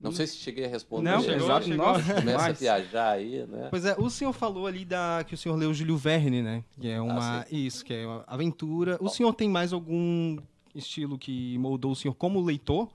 Não 0.00 0.10
sei 0.10 0.26
se 0.26 0.36
cheguei 0.36 0.64
a 0.64 0.68
responder. 0.68 1.08
Não, 1.08 1.20
chegou, 1.22 1.46
exato. 1.46 1.66
chegou. 1.66 1.86
Nossa, 1.86 2.14
Começa 2.14 2.46
a 2.46 2.52
viajar 2.52 3.10
aí, 3.12 3.46
né? 3.46 3.68
Pois 3.70 3.84
é, 3.84 3.94
o 3.96 4.10
senhor 4.10 4.32
falou 4.32 4.66
ali 4.66 4.84
da 4.84 5.24
que 5.24 5.34
o 5.34 5.38
senhor 5.38 5.54
leu 5.54 5.72
Júlio 5.72 5.96
Verne, 5.96 6.42
né? 6.42 6.64
Que 6.80 6.88
é 6.88 7.00
uma. 7.00 7.46
isso, 7.50 7.84
que 7.84 7.94
é 7.94 8.04
uma 8.04 8.24
aventura. 8.26 8.98
O 9.00 9.08
senhor 9.08 9.32
tem 9.32 9.48
mais 9.48 9.72
algum 9.72 10.36
estilo 10.74 11.16
que 11.16 11.56
moldou 11.58 11.92
o 11.92 11.96
senhor 11.96 12.14
como 12.14 12.40
leitor? 12.40 12.90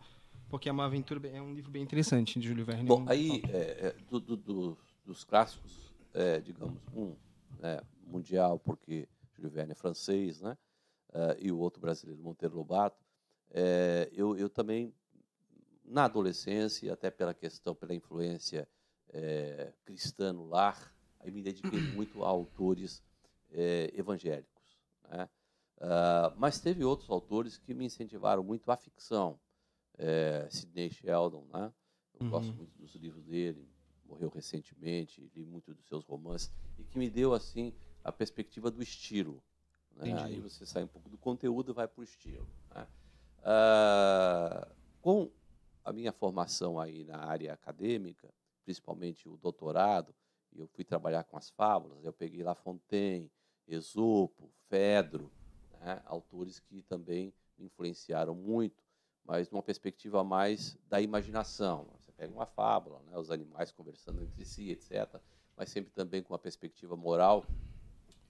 Porque 0.50 0.68
é 0.68 0.72
uma 0.72 0.86
aventura, 0.86 1.28
é 1.30 1.42
um 1.42 1.54
livro 1.54 1.72
bem 1.72 1.82
interessante 1.84 2.40
de 2.40 2.48
Júlio 2.48 2.66
Verne. 2.66 2.86
Bom, 2.88 3.06
aí, 3.08 3.42
é, 3.50 3.58
é, 3.58 3.96
do- 4.10 4.20
do- 4.20 4.38
do- 4.38 4.78
dos 5.06 5.24
clássicos, 5.24 5.94
é, 6.14 6.40
digamos, 6.40 6.78
um 6.96 7.14
né, 7.60 7.80
mundial, 8.06 8.58
porque 8.60 9.08
Júlio 9.36 9.50
Verne 9.52 9.72
é 9.74 9.76
francês, 9.76 10.42
né? 10.42 10.58
é, 11.14 11.38
e 11.40 11.52
o 11.52 11.58
outro 11.58 11.80
brasileiro, 11.82 12.22
Monteiro 12.22 12.56
Lobato, 12.56 12.98
é, 13.52 14.10
eu, 14.14 14.36
eu 14.38 14.50
também 14.50 14.94
na 15.88 16.04
adolescência, 16.06 16.92
até 16.92 17.10
pela 17.10 17.34
questão, 17.34 17.74
pela 17.74 17.94
influência 17.94 18.68
é, 19.10 19.72
cristã 19.86 20.34
no 20.34 20.46
lar, 20.46 20.94
aí 21.20 21.32
me 21.32 21.42
dediquei 21.42 21.80
muito 21.96 22.24
a 22.24 22.28
autores 22.28 23.02
é, 23.52 23.92
evangélicos. 23.96 24.78
Né? 25.10 25.30
Uh, 25.78 26.34
mas 26.38 26.60
teve 26.60 26.84
outros 26.84 27.10
autores 27.10 27.58
que 27.58 27.74
me 27.74 27.86
incentivaram 27.86 28.44
muito 28.44 28.70
a 28.72 28.76
ficção. 28.76 29.40
É, 30.00 30.48
Sidney 30.52 30.92
Sheldon, 30.92 31.48
né? 31.52 31.72
eu 32.20 32.26
uhum. 32.26 32.30
gosto 32.30 32.54
muito 32.54 32.78
dos 32.78 32.94
livros 32.96 33.24
dele, 33.24 33.68
morreu 34.06 34.30
recentemente, 34.30 35.32
li 35.36 35.44
muito 35.44 35.74
dos 35.74 35.88
seus 35.88 36.06
romances, 36.06 36.52
e 36.78 36.84
que 36.84 37.00
me 37.00 37.10
deu 37.10 37.34
assim 37.34 37.74
a 38.04 38.12
perspectiva 38.12 38.70
do 38.70 38.82
estilo. 38.82 39.42
Né? 39.96 40.14
Aí 40.22 40.40
você 40.40 40.66
sai 40.66 40.84
um 40.84 40.88
pouco 40.88 41.10
do 41.10 41.18
conteúdo 41.18 41.72
e 41.72 41.74
vai 41.74 41.88
para 41.88 42.02
o 42.02 42.04
estilo. 42.04 42.48
Né? 42.76 42.88
Uh, 43.48 44.76
com 45.00 45.32
a 45.86 45.94
minha 45.94 46.12
formação 46.12 46.78
aí 46.78 47.06
na 47.06 47.18
área 47.18 47.54
acadêmica, 47.54 48.28
principalmente 48.66 49.30
o 49.30 49.38
doutorado, 49.38 50.14
eu 50.54 50.68
fui 50.68 50.84
trabalhar 50.84 51.24
com 51.24 51.38
as 51.38 51.50
fábulas, 51.52 52.04
eu 52.04 52.12
peguei 52.12 52.44
La 52.44 52.56
Fontaine, 52.56 53.32
Esopo, 53.66 54.52
Fedro, 54.68 55.32
né? 55.80 56.02
autores 56.06 56.60
que 56.60 56.82
também 56.82 57.34
me 57.58 57.68
influenciaram 57.68 58.36
muito, 58.36 58.84
mas 59.24 59.50
numa 59.50 59.64
perspectiva 59.64 60.26
mais 60.26 60.78
da 60.90 61.00
imaginação. 61.00 61.88
Você 62.00 62.12
pega 62.12 62.34
uma 62.34 62.46
fábula, 62.46 63.02
né? 63.04 63.18
os 63.18 63.32
animais 63.32 63.72
conversando 63.72 64.22
entre 64.22 64.44
si, 64.44 64.72
etc., 64.72 65.22
mas 65.56 65.70
sempre 65.70 65.94
também 65.94 66.22
com 66.22 66.34
uma 66.34 66.40
perspectiva 66.40 66.98
moral. 66.98 67.46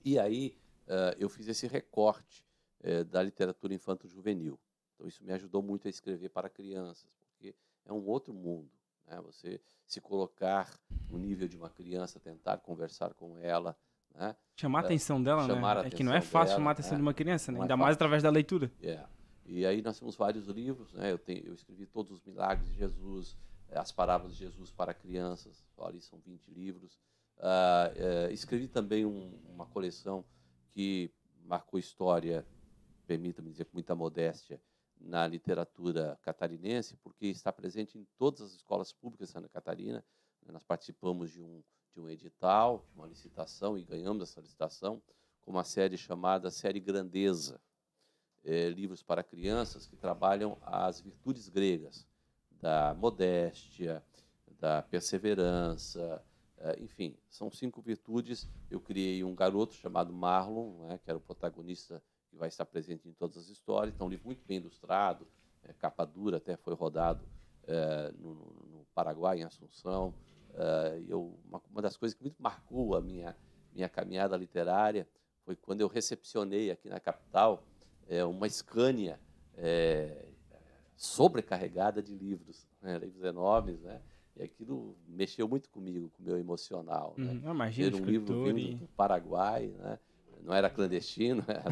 E 0.05 0.19
aí 0.19 0.55
uh, 0.85 1.15
eu 1.17 1.27
fiz 1.27 1.47
esse 1.47 1.65
recorte 1.65 2.45
uh, 2.81 3.03
da 3.05 3.23
literatura 3.23 3.73
infanto-juvenil. 3.73 4.59
Então 4.97 5.07
isso 5.07 5.23
me 5.23 5.31
ajudou 5.31 5.61
muito 5.61 5.87
a 5.87 5.89
escrever 5.89 6.29
para 6.29 6.49
crianças, 6.49 7.07
porque 7.29 7.55
é 7.85 7.93
um 7.93 8.03
outro 8.05 8.33
mundo. 8.33 8.69
Né? 9.05 9.21
Você 9.21 9.61
se 9.85 10.01
colocar 10.01 10.77
no 11.09 11.19
nível 11.19 11.47
de 11.47 11.55
uma 11.55 11.69
criança, 11.69 12.19
tentar 12.19 12.57
conversar 12.57 13.13
com 13.13 13.37
ela, 13.37 13.77
né? 14.13 14.35
Chamar 14.55 14.79
a 14.79 14.85
atenção 14.85 15.21
dela, 15.21 15.47
né? 15.47 15.53
chamar 15.53 15.81
né? 15.83 15.87
É 15.87 15.89
que 15.91 16.03
não 16.03 16.13
é 16.13 16.19
fácil 16.19 16.47
dela, 16.47 16.57
chamar 16.57 16.71
a 16.71 16.73
atenção 16.73 16.93
é, 16.93 16.95
de 16.95 17.01
uma 17.03 17.13
criança, 17.13 17.51
né? 17.51 17.59
É 17.59 17.61
Ainda 17.61 17.73
fácil. 17.73 17.83
mais 17.83 17.95
através 17.95 18.23
da 18.23 18.29
leitura. 18.29 18.71
É. 18.81 19.05
E 19.45 19.65
aí 19.65 19.81
nós 19.81 19.97
temos 19.99 20.15
vários 20.15 20.47
livros, 20.47 20.91
né? 20.93 21.11
Eu, 21.11 21.17
tenho, 21.17 21.45
eu 21.45 21.53
escrevi 21.53 21.85
todos 21.85 22.11
os 22.11 22.23
milagres 22.23 22.67
de 22.69 22.75
Jesus, 22.75 23.37
eh, 23.69 23.77
as 23.77 23.91
parábolas 23.91 24.33
de 24.33 24.39
Jesus 24.39 24.71
para 24.71 24.93
crianças, 24.93 25.63
ali 25.79 26.01
são 26.01 26.19
20 26.19 26.47
livros. 26.49 26.99
Uh, 27.37 28.27
uh, 28.27 28.33
escrevi 28.33 28.67
também 28.67 29.05
um, 29.05 29.31
uma 29.47 29.65
coleção 29.67 30.25
que 30.71 31.11
marcou 31.45 31.79
história, 31.79 32.45
permita-me 33.05 33.51
dizer 33.51 33.65
com 33.65 33.73
muita 33.73 33.95
modéstia, 33.95 34.59
na 34.99 35.27
literatura 35.27 36.17
catarinense, 36.21 36.95
porque 36.97 37.27
está 37.27 37.51
presente 37.51 37.97
em 37.97 38.07
todas 38.17 38.41
as 38.41 38.53
escolas 38.53 38.91
públicas 38.91 39.27
de 39.27 39.33
Santa 39.33 39.49
Catarina. 39.49 40.03
Nós 40.45 40.63
participamos 40.63 41.31
de 41.31 41.41
um, 41.41 41.61
de 41.93 41.99
um 41.99 42.09
edital, 42.09 42.85
de 42.89 42.97
uma 42.97 43.07
licitação, 43.07 43.77
e 43.77 43.83
ganhamos 43.83 44.23
essa 44.23 44.39
licitação 44.39 45.01
com 45.41 45.51
uma 45.51 45.63
série 45.63 45.97
chamada 45.97 46.49
Série 46.49 46.79
Grandeza, 46.79 47.59
é, 48.43 48.69
livros 48.69 49.03
para 49.03 49.23
crianças 49.23 49.87
que 49.87 49.95
trabalham 49.95 50.57
as 50.61 51.01
virtudes 51.01 51.49
gregas, 51.49 52.07
da 52.61 52.93
modéstia, 52.93 54.03
da 54.59 54.81
perseverança, 54.81 56.23
é, 56.57 56.79
enfim, 56.81 57.15
são 57.29 57.51
cinco 57.51 57.81
virtudes. 57.81 58.49
Eu 58.69 58.79
criei 58.79 59.23
um 59.23 59.35
garoto 59.35 59.73
chamado 59.73 60.11
Marlon, 60.11 60.87
né, 60.87 60.97
que 60.97 61.09
era 61.09 61.17
o 61.17 61.21
protagonista 61.21 62.01
que 62.37 62.39
vai 62.39 62.49
estar 62.49 62.65
presente 62.65 63.09
em 63.09 63.13
todas 63.13 63.35
as 63.35 63.49
histórias. 63.49 63.93
Então, 63.93 64.07
um 64.07 64.09
livro 64.09 64.27
muito 64.27 64.45
bem 64.45 64.57
ilustrado, 64.57 65.27
é, 65.63 65.73
capa 65.73 66.05
dura, 66.05 66.37
até 66.37 66.55
foi 66.55 66.75
rodado 66.75 67.27
é, 67.67 68.13
no, 68.19 68.35
no, 68.35 68.87
Paraguai, 68.93 69.39
em 69.39 69.43
Assunção. 69.43 70.13
É, 70.53 71.03
eu, 71.07 71.37
uma, 71.49 71.61
uma, 71.69 71.81
das 71.81 71.97
coisas 71.97 72.15
que 72.15 72.23
muito 72.23 72.41
marcou 72.41 72.95
a 72.95 73.01
minha, 73.01 73.35
minha 73.73 73.89
caminhada 73.89 74.37
literária 74.37 75.07
foi 75.43 75.55
quando 75.55 75.81
eu 75.81 75.87
recepcionei 75.87 76.71
aqui 76.71 76.89
na 76.89 76.99
capital 76.99 77.63
é, 78.07 78.23
uma 78.23 78.47
Scania 78.47 79.19
é, 79.55 80.27
sobrecarregada 80.95 82.01
de 82.01 82.13
livros, 82.13 82.67
né, 82.81 82.97
livros 82.97 83.23
enormes, 83.23 83.81
né? 83.81 84.01
E 84.35 84.43
aquilo 84.43 84.95
mexeu 85.07 85.47
muito 85.47 85.67
comigo, 85.69 86.09
com 86.09 86.21
o 86.21 86.25
meu 86.25 86.37
emocional. 86.37 87.15
Né? 87.17 87.41
Hum, 87.43 87.51
imagina, 87.51 87.89
Ter 87.89 88.03
um 88.03 88.05
livro 88.05 88.43
vindo 88.43 88.59
e... 88.59 88.75
do 88.75 88.87
Paraguai, 88.89 89.67
né? 89.79 89.97
Não 90.43 90.53
era 90.53 90.69
clandestino, 90.69 91.43
era, 91.47 91.69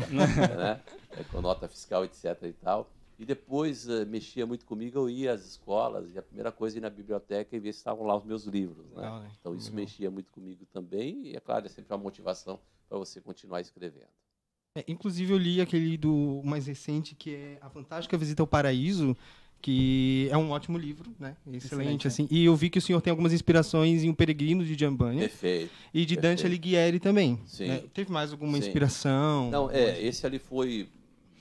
né? 0.57 0.81
É, 1.11 1.23
com 1.23 1.41
nota 1.41 1.67
fiscal, 1.67 2.03
etc. 2.05 2.37
e 2.43 2.53
tal. 2.53 2.89
E 3.17 3.25
depois 3.25 3.87
uh, 3.87 4.05
mexia 4.05 4.45
muito 4.45 4.65
comigo, 4.65 4.99
eu 4.99 5.09
ia 5.09 5.31
às 5.31 5.45
escolas 5.45 6.13
e 6.13 6.19
a 6.19 6.21
primeira 6.21 6.51
coisa 6.51 6.77
ia 6.77 6.81
na 6.81 6.89
biblioteca 6.89 7.55
e 7.55 7.59
ver 7.59 7.71
se 7.71 7.79
estavam 7.79 8.05
lá 8.05 8.15
os 8.17 8.25
meus 8.25 8.45
livros. 8.45 8.85
Né? 8.91 9.01
Legal, 9.01 9.19
né? 9.21 9.31
Então 9.39 9.55
isso 9.55 9.69
Legal. 9.69 9.85
mexia 9.85 10.11
muito 10.11 10.31
comigo 10.31 10.65
também 10.73 11.27
e, 11.27 11.35
é 11.35 11.39
claro, 11.39 11.65
é 11.65 11.69
sempre 11.69 11.93
uma 11.93 12.03
motivação 12.03 12.59
para 12.89 12.97
você 12.97 13.21
continuar 13.21 13.61
escrevendo. 13.61 14.09
É, 14.77 14.83
inclusive 14.89 15.31
eu 15.31 15.37
li 15.37 15.61
aquele 15.61 15.97
do 15.97 16.41
mais 16.43 16.67
recente 16.67 17.15
que 17.15 17.33
é 17.33 17.57
A 17.61 17.69
Fantástica 17.69 18.17
Visita 18.17 18.43
ao 18.43 18.47
Paraíso, 18.47 19.15
que 19.61 20.27
é 20.31 20.37
um 20.37 20.51
ótimo 20.51 20.77
livro, 20.77 21.13
né? 21.19 21.35
Excelente, 21.47 21.65
Excelente 21.65 22.07
assim. 22.07 22.27
E 22.29 22.45
eu 22.45 22.55
vi 22.55 22.69
que 22.69 22.77
o 22.77 22.81
senhor 22.81 23.01
tem 23.01 23.11
algumas 23.11 23.33
inspirações 23.33 24.03
em 24.03 24.09
O 24.09 24.15
Peregrino 24.15 24.63
de 24.63 24.75
Giambanha. 24.75 25.21
Perfeito. 25.21 25.73
E 25.93 26.05
de 26.05 26.15
perfeito. 26.15 26.21
Dante 26.21 26.45
Alighieri 26.45 26.99
também. 26.99 27.41
Sim. 27.45 27.67
Né? 27.67 27.83
Teve 27.93 28.11
mais 28.11 28.31
alguma 28.31 28.53
Sim. 28.53 28.59
inspiração? 28.59 29.49
Não, 29.49 29.71
é, 29.71 30.01
esse 30.01 30.25
ali 30.25 30.39
foi, 30.39 30.89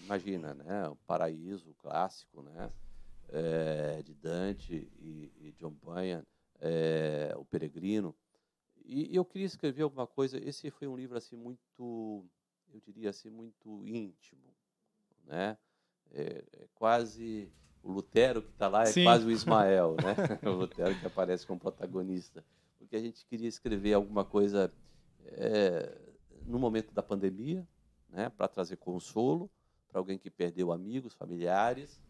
imagina, 0.05 0.55
né? 0.55 0.89
O 0.89 0.97
Paraíso 1.07 1.75
clássico, 1.79 2.43
né? 2.43 2.71
É, 3.31 4.03
de 4.03 4.15
Dante 4.15 4.89
e, 5.01 5.31
e 5.41 5.55
Giambanha, 5.59 6.25
é, 6.61 7.35
O 7.37 7.45
Peregrino. 7.45 8.15
E, 8.85 9.13
e 9.13 9.17
eu 9.17 9.25
queria 9.25 9.47
escrever 9.47 9.83
alguma 9.83 10.07
coisa. 10.07 10.39
Esse 10.39 10.71
foi 10.71 10.87
um 10.87 10.97
livro 10.97 11.17
assim 11.17 11.37
muito, 11.37 12.25
eu 12.73 12.81
diria 12.87 13.11
assim, 13.11 13.31
muito 13.31 13.83
íntimo, 13.87 14.55
né? 15.27 15.57
é, 16.15 16.45
é 16.53 16.67
quase 16.75 17.51
o 17.85 17.93
Lutero 17.93 18.43
que 18.43 18.51
está 18.51 18.67
lá 18.67 18.83
é 18.83 18.87
Sim. 18.87 19.05
quase 19.05 19.27
o 19.27 19.31
Ismael, 19.31 19.95
né? 20.03 20.15
o 20.49 20.57
Lutero 20.57 20.99
que 20.99 21.07
aparece 21.07 21.47
como 21.47 21.61
protagonista. 21.61 22.43
Porque 22.79 22.97
a 22.97 23.01
gente 23.01 23.25
queria 23.27 23.49
escrever 23.49 23.93
alguma 23.93 24.25
coisa 24.25 24.73
é, 25.27 25.97
no 26.47 26.59
momento 26.59 26.93
da 26.93 27.03
pandemia, 27.03 27.67
né? 28.09 28.31
Para 28.31 28.49
trazer 28.49 28.77
consolo 28.77 29.51
para 29.95 30.01
alguém 30.01 30.19
que 30.19 30.31
perdeu 30.31 30.73
amigos, 30.73 31.15
familiares. 31.15 32.01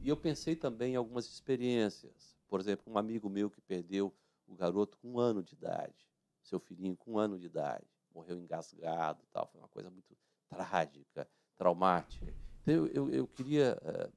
E 0.00 0.08
eu 0.08 0.16
pensei 0.16 0.54
também 0.54 0.92
em 0.92 0.96
algumas 0.96 1.26
experiências. 1.26 2.36
Por 2.48 2.60
exemplo, 2.60 2.92
um 2.92 2.98
amigo 2.98 3.28
meu 3.30 3.50
que 3.50 3.60
perdeu 3.60 4.14
o 4.46 4.54
garoto 4.54 4.98
com 4.98 5.12
um 5.12 5.18
ano 5.18 5.42
de 5.42 5.54
idade, 5.54 6.06
seu 6.42 6.60
filhinho 6.60 6.96
com 6.96 7.12
um 7.12 7.18
ano 7.18 7.38
de 7.38 7.46
idade, 7.46 7.86
morreu 8.14 8.38
engasgado, 8.38 9.22
tal. 9.32 9.48
Foi 9.50 9.60
uma 9.60 9.68
coisa 9.68 9.90
muito 9.90 10.14
trágica, 10.48 11.26
traumática. 11.56 12.32
Então 12.62 12.74
eu, 12.74 12.86
eu, 12.88 13.10
eu 13.10 13.26
queria 13.26 13.78
uh, 13.82 14.12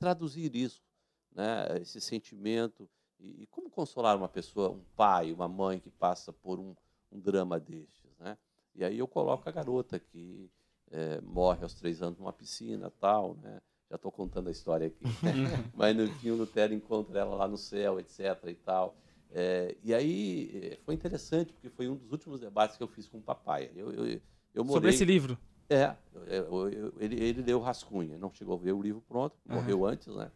traduzir 0.00 0.56
isso, 0.56 0.82
né, 1.30 1.66
esse 1.80 2.00
sentimento, 2.00 2.88
e, 3.20 3.42
e, 3.42 3.46
como 3.46 3.68
consolar 3.68 4.16
uma 4.16 4.28
pessoa, 4.28 4.70
um 4.70 4.82
pai, 4.96 5.30
uma 5.30 5.46
mãe 5.46 5.78
que 5.78 5.90
passa 5.90 6.32
por 6.32 6.58
um, 6.58 6.74
um 7.12 7.20
drama 7.20 7.60
destes. 7.60 8.10
Né? 8.18 8.36
E 8.74 8.82
aí 8.82 8.98
eu 8.98 9.06
coloco 9.06 9.46
a 9.46 9.52
garota 9.52 10.00
que 10.00 10.50
é, 10.90 11.20
morre 11.20 11.62
aos 11.62 11.74
três 11.74 12.00
anos 12.00 12.18
numa 12.18 12.32
piscina 12.32 12.90
tal, 12.98 13.34
né? 13.42 13.60
já 13.90 13.96
estou 13.96 14.10
contando 14.10 14.48
a 14.48 14.50
história 14.50 14.86
aqui, 14.86 15.04
mas 15.76 15.94
no 15.94 16.08
fim 16.14 16.30
o 16.30 16.36
Lutero 16.36 16.72
encontra 16.72 17.20
ela 17.20 17.36
lá 17.36 17.46
no 17.46 17.58
céu, 17.58 18.00
etc. 18.00 18.20
e 18.46 18.54
tal. 18.54 18.96
É, 19.32 19.76
e 19.84 19.92
aí 19.92 20.78
foi 20.84 20.94
interessante, 20.94 21.52
porque 21.52 21.68
foi 21.68 21.88
um 21.88 21.96
dos 21.96 22.10
últimos 22.10 22.40
debates 22.40 22.76
que 22.76 22.82
eu 22.82 22.88
fiz 22.88 23.06
com 23.06 23.18
o 23.18 23.22
papai. 23.22 23.70
Eu, 23.76 23.92
eu, 23.92 24.20
eu 24.54 24.64
morei... 24.64 24.72
Sobre 24.72 24.90
esse 24.90 25.04
livro? 25.04 25.38
É, 25.70 25.94
eu, 26.26 26.92
ele, 26.98 27.22
ele 27.22 27.42
leu 27.42 27.60
Rascunha, 27.60 28.18
não 28.18 28.32
chegou 28.32 28.56
a 28.56 28.58
ver 28.58 28.72
o 28.72 28.82
livro 28.82 29.00
pronto, 29.08 29.36
morreu 29.46 29.82
uhum. 29.82 29.86
antes, 29.86 30.08
né? 30.08 30.28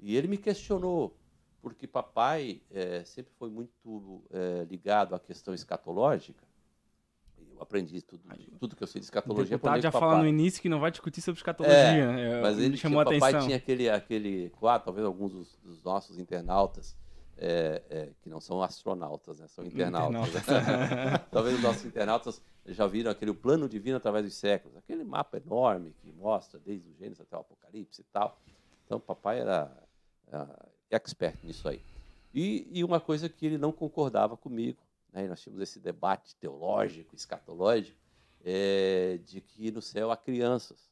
E 0.00 0.16
ele 0.16 0.26
me 0.26 0.38
questionou, 0.38 1.14
porque 1.60 1.86
papai 1.86 2.62
é, 2.70 3.04
sempre 3.04 3.30
foi 3.38 3.50
muito 3.50 4.22
é, 4.30 4.64
ligado 4.64 5.14
à 5.14 5.20
questão 5.20 5.52
escatológica. 5.52 6.42
Eu 7.36 7.60
aprendi 7.60 8.00
tudo, 8.00 8.22
tudo 8.58 8.74
que 8.74 8.82
eu 8.82 8.86
sei 8.86 9.00
de 9.00 9.04
escatologia. 9.04 9.56
O 9.56 9.58
deputado 9.58 9.82
já 9.82 9.92
fala 9.92 10.18
no 10.18 10.26
início 10.26 10.62
que 10.62 10.68
não 10.68 10.80
vai 10.80 10.90
discutir 10.90 11.20
sobre 11.20 11.38
escatologia. 11.38 11.76
É, 11.76 12.40
mas 12.40 12.58
ele 12.58 12.76
chamou 12.78 13.04
tinha, 13.04 13.14
a 13.14 13.16
atenção. 13.16 13.32
Papai 13.32 13.46
tinha 13.46 13.56
aquele, 13.58 13.90
aquele 13.90 14.50
quadro, 14.50 14.86
talvez 14.86 15.06
alguns 15.06 15.32
dos, 15.32 15.58
dos 15.62 15.82
nossos 15.82 16.18
internautas, 16.18 16.96
é, 17.36 17.82
é, 17.90 18.10
que 18.22 18.30
não 18.30 18.40
são 18.40 18.62
astronautas, 18.62 19.40
né? 19.40 19.46
são 19.48 19.64
internautas. 19.64 20.34
internautas. 20.34 21.26
Talvez 21.30 21.56
os 21.56 21.62
nossos 21.62 21.84
internautas 21.84 22.42
já 22.66 22.86
viram 22.86 23.10
aquele 23.10 23.32
plano 23.34 23.68
divino 23.68 23.96
através 23.96 24.24
dos 24.24 24.34
séculos, 24.34 24.76
aquele 24.76 25.04
mapa 25.04 25.36
enorme 25.36 25.94
que 26.00 26.10
mostra 26.12 26.58
desde 26.58 26.88
o 26.88 26.94
Gênesis 26.94 27.20
até 27.20 27.36
o 27.36 27.40
Apocalipse 27.40 28.00
e 28.00 28.04
tal. 28.04 28.40
Então, 28.84 28.98
papai 28.98 29.40
era 29.40 29.70
expert 30.90 31.36
nisso 31.42 31.68
aí. 31.68 31.80
E, 32.32 32.66
e, 32.70 32.82
uma 32.82 33.00
coisa 33.00 33.28
que 33.28 33.46
ele 33.46 33.58
não 33.58 33.70
concordava 33.70 34.36
comigo, 34.36 34.78
né? 35.12 35.28
nós 35.28 35.40
tínhamos 35.40 35.62
esse 35.62 35.78
debate 35.78 36.34
teológico, 36.36 37.14
escatológico, 37.14 37.96
é, 38.44 39.18
de 39.24 39.40
que 39.40 39.70
no 39.70 39.80
céu 39.80 40.10
há 40.10 40.16
crianças. 40.16 40.90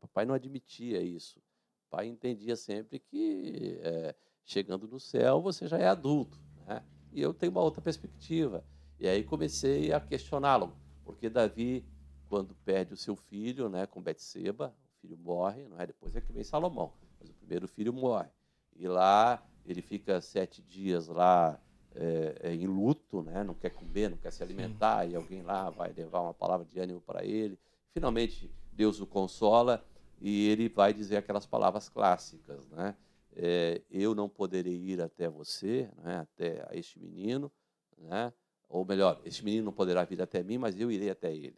Papai 0.00 0.24
não 0.24 0.34
admitia 0.34 1.00
isso. 1.00 1.40
pai 1.88 2.06
entendia 2.06 2.56
sempre 2.56 2.98
que 2.98 3.78
é, 3.80 4.14
chegando 4.44 4.88
no 4.88 4.98
céu 4.98 5.40
você 5.40 5.68
já 5.68 5.78
é 5.78 5.86
adulto. 5.86 6.38
Né? 6.66 6.82
E 7.12 7.22
eu 7.22 7.32
tenho 7.32 7.52
uma 7.52 7.62
outra 7.62 7.80
perspectiva. 7.80 8.64
E 8.98 9.08
aí 9.08 9.24
comecei 9.24 9.92
a 9.92 10.00
questioná-lo, 10.00 10.76
porque 11.04 11.28
Davi, 11.28 11.84
quando 12.28 12.54
perde 12.64 12.94
o 12.94 12.96
seu 12.96 13.16
filho, 13.16 13.68
né, 13.68 13.86
com 13.86 14.00
Betseba, 14.00 14.74
o 14.96 15.00
filho 15.00 15.18
morre, 15.18 15.66
não 15.68 15.80
é? 15.80 15.86
Depois 15.86 16.14
é 16.14 16.20
que 16.20 16.32
vem 16.32 16.44
Salomão, 16.44 16.92
mas 17.20 17.28
o 17.28 17.34
primeiro 17.34 17.68
filho 17.68 17.92
morre. 17.92 18.28
E 18.76 18.86
lá 18.88 19.42
ele 19.66 19.82
fica 19.82 20.20
sete 20.20 20.62
dias 20.62 21.08
lá 21.08 21.60
é, 21.94 22.36
é, 22.40 22.54
em 22.54 22.66
luto, 22.66 23.22
né? 23.22 23.44
não 23.44 23.54
quer 23.54 23.70
comer, 23.70 24.10
não 24.10 24.16
quer 24.16 24.32
se 24.32 24.42
alimentar, 24.42 25.04
Sim. 25.04 25.12
e 25.12 25.16
alguém 25.16 25.42
lá 25.42 25.70
vai 25.70 25.92
levar 25.92 26.20
uma 26.20 26.34
palavra 26.34 26.66
de 26.66 26.78
ânimo 26.78 27.00
para 27.00 27.24
ele. 27.24 27.58
Finalmente, 27.92 28.50
Deus 28.72 29.00
o 29.00 29.06
consola 29.06 29.84
e 30.20 30.48
ele 30.48 30.68
vai 30.68 30.92
dizer 30.92 31.16
aquelas 31.16 31.46
palavras 31.46 31.88
clássicas, 31.88 32.66
né? 32.68 32.96
É, 33.36 33.82
eu 33.90 34.14
não 34.14 34.28
poderei 34.28 34.76
ir 34.76 35.00
até 35.00 35.28
você, 35.28 35.90
né? 36.02 36.18
até 36.18 36.64
a 36.70 36.76
este 36.76 37.00
menino, 37.00 37.50
né? 37.98 38.32
Ou 38.74 38.84
melhor, 38.84 39.20
este 39.24 39.44
menino 39.44 39.66
não 39.66 39.72
poderá 39.72 40.02
vir 40.02 40.20
até 40.20 40.42
mim, 40.42 40.58
mas 40.58 40.78
eu 40.78 40.90
irei 40.90 41.08
até 41.08 41.32
ele. 41.32 41.56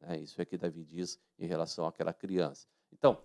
Né? 0.00 0.20
Isso 0.20 0.40
é 0.40 0.44
que 0.44 0.56
Davi 0.56 0.84
diz 0.84 1.20
em 1.36 1.44
relação 1.44 1.86
àquela 1.86 2.12
criança. 2.12 2.68
Então, 2.92 3.18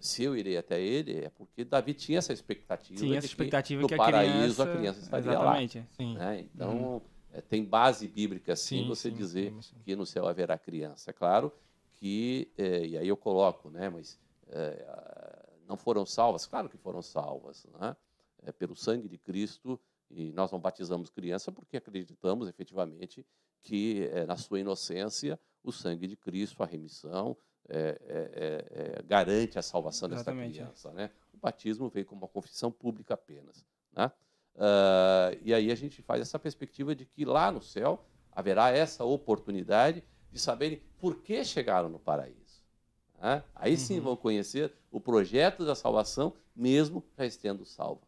se 0.00 0.24
eu 0.24 0.34
irei 0.34 0.56
até 0.56 0.80
ele, 0.80 1.24
é 1.24 1.28
porque 1.28 1.64
Davi 1.64 1.92
tinha 1.92 2.16
essa 2.16 2.32
expectativa. 2.32 2.98
Tinha 2.98 3.18
essa 3.18 3.26
expectativa 3.26 3.82
que, 3.82 3.88
que 3.88 3.94
no 3.94 4.02
a 4.02 4.06
paraíso 4.06 4.54
criança... 4.54 4.62
a 4.62 4.76
criança 4.76 5.00
estaria 5.00 5.30
Exatamente. 5.32 5.78
lá. 5.80 5.84
Sim. 5.90 6.14
Né? 6.14 6.40
Então, 6.40 6.94
uhum. 6.94 7.00
é, 7.30 7.42
tem 7.42 7.62
base 7.62 8.08
bíblica, 8.08 8.56
sim, 8.56 8.78
sim 8.78 8.88
você 8.88 9.10
sim, 9.10 9.16
dizer 9.16 9.52
sim, 9.60 9.76
que 9.84 9.94
no 9.94 10.06
céu 10.06 10.26
haverá 10.26 10.56
criança. 10.56 11.10
É 11.10 11.12
claro 11.12 11.52
que, 11.96 12.50
é, 12.56 12.86
e 12.86 12.96
aí 12.96 13.08
eu 13.08 13.18
coloco, 13.18 13.68
né, 13.68 13.90
mas 13.90 14.18
é, 14.48 15.46
não 15.68 15.76
foram 15.76 16.06
salvas? 16.06 16.46
Claro 16.46 16.70
que 16.70 16.78
foram 16.78 17.02
salvas, 17.02 17.66
né? 17.78 17.94
É, 18.44 18.52
pelo 18.52 18.74
sangue 18.74 19.08
de 19.08 19.18
Cristo, 19.18 19.78
e 20.10 20.32
nós 20.32 20.50
não 20.50 20.58
batizamos 20.58 21.10
criança 21.10 21.52
porque 21.52 21.76
acreditamos 21.76 22.48
efetivamente 22.48 23.26
que 23.60 24.08
é, 24.12 24.24
na 24.24 24.36
sua 24.36 24.60
inocência 24.60 25.38
o 25.62 25.72
sangue 25.72 26.06
de 26.06 26.16
Cristo, 26.16 26.62
a 26.62 26.66
remissão, 26.66 27.36
é, 27.68 28.00
é, 28.06 28.98
é, 28.98 29.02
garante 29.02 29.58
a 29.58 29.62
salvação 29.62 30.10
Exatamente, 30.10 30.52
dessa 30.52 30.64
criança. 30.64 30.92
Né? 30.92 31.10
O 31.34 31.36
batismo 31.36 31.88
veio 31.88 32.06
como 32.06 32.22
uma 32.22 32.28
confissão 32.28 32.70
pública 32.70 33.14
apenas. 33.14 33.64
Né? 33.92 34.10
Uh, 34.54 35.38
e 35.42 35.52
aí 35.52 35.70
a 35.70 35.74
gente 35.74 36.00
faz 36.02 36.22
essa 36.22 36.38
perspectiva 36.38 36.94
de 36.94 37.04
que 37.04 37.24
lá 37.24 37.52
no 37.52 37.60
céu 37.60 38.04
haverá 38.32 38.70
essa 38.70 39.04
oportunidade 39.04 40.02
de 40.32 40.38
saberem 40.38 40.82
por 40.98 41.16
que 41.22 41.44
chegaram 41.44 41.88
no 41.88 41.98
paraíso. 41.98 42.64
Né? 43.20 43.44
Aí 43.54 43.76
sim 43.76 43.98
uhum. 43.98 44.04
vão 44.04 44.16
conhecer 44.16 44.72
o 44.90 45.00
projeto 45.00 45.64
da 45.64 45.74
salvação, 45.74 46.34
mesmo 46.56 47.04
já 47.16 47.26
estando 47.26 47.64
salvo. 47.64 48.07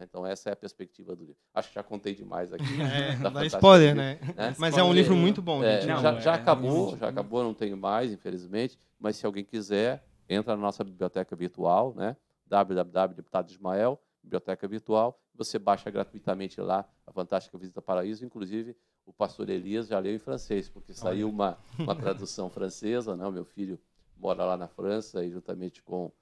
Então, 0.00 0.26
essa 0.26 0.50
é 0.50 0.52
a 0.52 0.56
perspectiva 0.56 1.14
do 1.14 1.24
livro. 1.24 1.40
Acho 1.54 1.68
que 1.68 1.74
já 1.74 1.82
contei 1.82 2.14
demais 2.14 2.52
aqui. 2.52 2.64
É, 2.84 3.16
dá 3.16 3.46
spoiler, 3.46 3.94
né? 3.94 4.18
né? 4.36 4.54
Mas 4.58 4.76
é 4.76 4.82
um 4.82 4.92
livro 4.92 5.14
muito 5.16 5.40
bom. 5.40 5.62
É, 5.62 5.84
não, 5.86 6.00
já, 6.00 6.20
já 6.20 6.32
é, 6.32 6.34
acabou, 6.34 6.96
já 6.96 7.08
acabou, 7.08 7.42
não 7.42 7.54
tenho 7.54 7.76
mais, 7.76 8.12
infelizmente. 8.12 8.78
Mas 8.98 9.16
se 9.16 9.26
alguém 9.26 9.44
quiser, 9.44 10.04
entra 10.28 10.56
na 10.56 10.62
nossa 10.62 10.82
biblioteca 10.82 11.34
virtual, 11.36 11.94
né? 11.94 12.16
www.deputado 12.46 13.50
Ismael, 13.50 14.00
biblioteca 14.22 14.66
virtual. 14.68 15.18
Você 15.34 15.58
baixa 15.58 15.90
gratuitamente 15.90 16.60
lá 16.60 16.84
a 17.06 17.12
Fantástica 17.12 17.56
Visita 17.58 17.82
Paraíso. 17.82 18.24
Inclusive, 18.24 18.76
o 19.06 19.12
pastor 19.12 19.48
Elias 19.48 19.88
já 19.88 19.98
leu 19.98 20.14
em 20.14 20.18
francês, 20.18 20.68
porque 20.68 20.92
saiu 20.92 21.28
uma, 21.28 21.58
uma 21.78 21.94
tradução 21.94 22.48
francesa. 22.50 23.16
Né? 23.16 23.26
O 23.26 23.32
meu 23.32 23.44
filho 23.44 23.78
mora 24.16 24.44
lá 24.44 24.56
na 24.56 24.68
França 24.68 25.24
e, 25.24 25.30
juntamente 25.30 25.82
com 25.82 26.12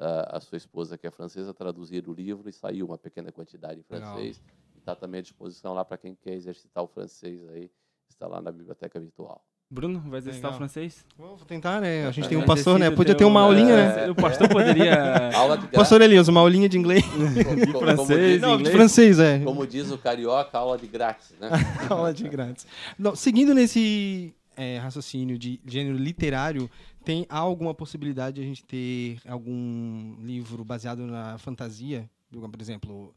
a 0.00 0.40
sua 0.40 0.56
esposa, 0.56 0.96
que 0.96 1.06
é 1.06 1.10
francesa, 1.10 1.52
traduzir 1.52 2.08
o 2.08 2.12
livro 2.12 2.48
e 2.48 2.52
saiu 2.52 2.86
uma 2.86 2.96
pequena 2.96 3.30
quantidade 3.30 3.80
em 3.80 3.82
francês. 3.82 4.38
Legal. 4.38 4.56
E 4.76 4.78
está 4.78 4.94
também 4.96 5.18
à 5.18 5.22
disposição 5.22 5.74
lá 5.74 5.84
para 5.84 5.98
quem 5.98 6.14
quer 6.14 6.32
exercitar 6.32 6.82
o 6.82 6.88
francês 6.88 7.46
aí, 7.48 7.70
está 8.08 8.26
lá 8.26 8.40
na 8.40 8.50
biblioteca 8.50 8.98
virtual. 8.98 9.44
Bruno, 9.72 10.02
vai 10.08 10.18
exercitar 10.18 10.50
o 10.50 10.54
francês? 10.54 11.06
Vou 11.16 11.36
tentar, 11.46 11.80
né? 11.80 12.04
A 12.04 12.10
gente 12.10 12.28
tem 12.28 12.36
um 12.36 12.44
pastor, 12.44 12.76
né? 12.76 12.90
Podia 12.90 13.14
ter 13.14 13.24
uma 13.24 13.42
aulinha, 13.42 13.76
né? 13.76 14.06
É, 14.06 14.10
o 14.10 14.16
pastor 14.16 14.48
poderia. 14.48 15.30
Aula 15.32 15.56
de 15.56 15.68
Pastor 15.68 16.00
Elias, 16.00 16.26
uma 16.26 16.40
aulinha 16.40 16.68
de 16.68 16.76
inglês. 16.76 17.04
de 17.04 17.72
francês, 17.78 18.40
Não, 18.40 18.60
de 18.60 18.68
francês, 18.68 19.20
é. 19.20 19.38
Como 19.38 19.64
diz 19.64 19.92
o 19.92 19.98
carioca, 19.98 20.58
aula 20.58 20.76
de 20.76 20.88
grátis, 20.88 21.36
né? 21.38 21.50
aula 21.88 22.12
de 22.12 22.28
grátis. 22.28 22.66
Não, 22.98 23.14
seguindo 23.14 23.54
nesse 23.54 24.34
é, 24.60 24.76
raciocínio 24.76 25.38
de 25.38 25.58
gênero 25.64 25.96
literário, 25.96 26.70
tem 27.02 27.24
alguma 27.30 27.74
possibilidade 27.74 28.36
de 28.36 28.42
a 28.42 28.44
gente 28.44 28.62
ter 28.62 29.18
algum 29.26 30.16
livro 30.20 30.62
baseado 30.62 31.06
na 31.06 31.38
fantasia? 31.38 32.08
Por 32.30 32.60
exemplo, 32.60 33.14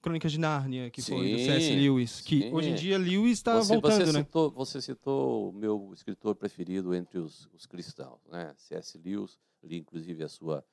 Crônicas 0.00 0.32
de 0.32 0.40
Nárnia, 0.40 0.90
que 0.90 1.02
sim, 1.02 1.12
foi 1.12 1.32
do 1.32 1.38
C.S. 1.38 1.74
Lewis, 1.74 2.22
que 2.22 2.40
sim. 2.40 2.54
hoje 2.54 2.70
em 2.70 2.74
dia 2.74 2.96
Lewis 2.96 3.32
está 3.32 3.60
voltando, 3.60 4.06
você 4.06 4.12
né? 4.12 4.20
Citou, 4.20 4.50
você 4.50 4.80
citou 4.80 5.50
o 5.50 5.52
meu 5.52 5.90
escritor 5.92 6.34
preferido 6.34 6.94
entre 6.94 7.18
os, 7.18 7.46
os 7.52 7.66
cristãos, 7.66 8.18
né? 8.26 8.54
C.S. 8.56 8.96
Lewis, 8.96 9.38
li 9.62 9.76
inclusive 9.76 10.24
a 10.24 10.28
sua 10.28 10.64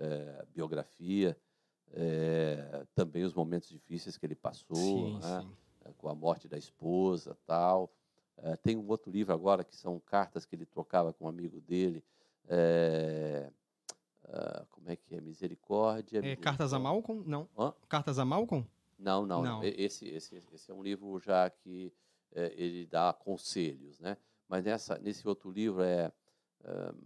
é, 0.00 0.44
biografia, 0.52 1.36
é, 1.92 2.84
também 2.92 3.22
os 3.22 3.34
momentos 3.34 3.68
difíceis 3.68 4.18
que 4.18 4.26
ele 4.26 4.34
passou, 4.34 4.74
sim, 4.74 5.18
né? 5.20 5.46
com 5.96 6.08
a 6.08 6.14
morte 6.14 6.48
da 6.48 6.58
esposa, 6.58 7.38
tal. 7.46 7.92
Uh, 8.42 8.56
tem 8.62 8.76
um 8.76 8.88
outro 8.88 9.10
livro 9.10 9.34
agora 9.34 9.62
que 9.62 9.76
são 9.76 10.00
cartas 10.00 10.46
que 10.46 10.56
ele 10.56 10.64
trocava 10.64 11.12
com 11.12 11.26
um 11.26 11.28
amigo 11.28 11.60
dele. 11.60 12.02
É, 12.48 13.50
uh, 14.24 14.66
como 14.70 14.90
é 14.90 14.96
que 14.96 15.14
é? 15.14 15.20
Misericórdia. 15.20 16.18
É, 16.18 16.22
misericórdia. 16.22 16.42
Cartas 16.42 16.72
a 16.72 16.78
Malcolm? 16.78 17.22
Não. 17.26 17.48
Hã? 17.58 17.74
Cartas 17.88 18.18
a 18.18 18.24
Malcolm? 18.24 18.66
Não, 18.98 19.26
não. 19.26 19.42
não. 19.42 19.62
Esse, 19.62 20.08
esse, 20.08 20.42
esse 20.52 20.70
é 20.70 20.74
um 20.74 20.82
livro 20.82 21.18
já 21.20 21.48
que 21.50 21.92
ele 22.32 22.86
dá 22.86 23.12
conselhos, 23.12 23.98
né? 23.98 24.16
Mas 24.48 24.64
nessa, 24.64 24.96
nesse 24.98 25.26
outro 25.26 25.50
livro 25.50 25.82
é 25.82 26.12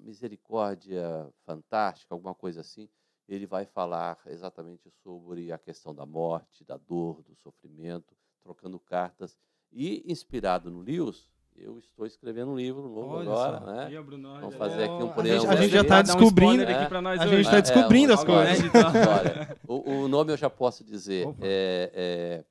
Misericórdia 0.00 1.32
Fantástica, 1.46 2.14
alguma 2.14 2.34
coisa 2.34 2.60
assim. 2.60 2.88
Ele 3.26 3.46
vai 3.46 3.64
falar 3.64 4.18
exatamente 4.26 4.90
sobre 5.02 5.50
a 5.50 5.56
questão 5.56 5.94
da 5.94 6.04
morte, 6.04 6.64
da 6.64 6.76
dor, 6.76 7.22
do 7.22 7.34
sofrimento, 7.36 8.14
trocando 8.42 8.78
cartas 8.78 9.36
e 9.74 10.04
inspirado 10.06 10.70
no 10.70 10.80
Lewis, 10.80 11.28
eu 11.56 11.78
estou 11.78 12.06
escrevendo 12.06 12.52
um 12.52 12.56
livro 12.56 12.82
novo 12.82 13.14
Olha 13.14 13.30
agora, 13.30 13.58
só. 13.58 13.66
né? 13.66 14.02
Bruno, 14.02 14.40
Vamos 14.40 14.54
fazer 14.56 14.84
aqui 14.84 15.02
um 15.02 15.12
preâmbulo. 15.12 15.50
A 15.50 15.56
gente, 15.56 15.72
já 15.72 15.82
está 15.82 16.02
descobrindo. 16.02 16.62
Um 16.62 16.66
aqui 16.66 16.94
nós 17.00 17.20
a 17.20 17.26
gente 17.26 17.40
está 17.40 17.60
descobrindo 17.60 18.12
é, 18.12 18.14
as 18.14 18.24
coisas. 18.24 18.58
Olha, 18.74 19.58
o, 19.66 19.90
o, 19.90 20.08
nome 20.08 20.32
eu 20.32 20.36
já 20.36 20.50
posso 20.50 20.84
dizer. 20.84 21.26
É, 21.40 21.90
é, 21.94 22.44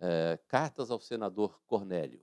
é, 0.00 0.38
Cartas 0.48 0.90
ao 0.90 1.00
senador 1.00 1.58
Cornélio. 1.66 2.20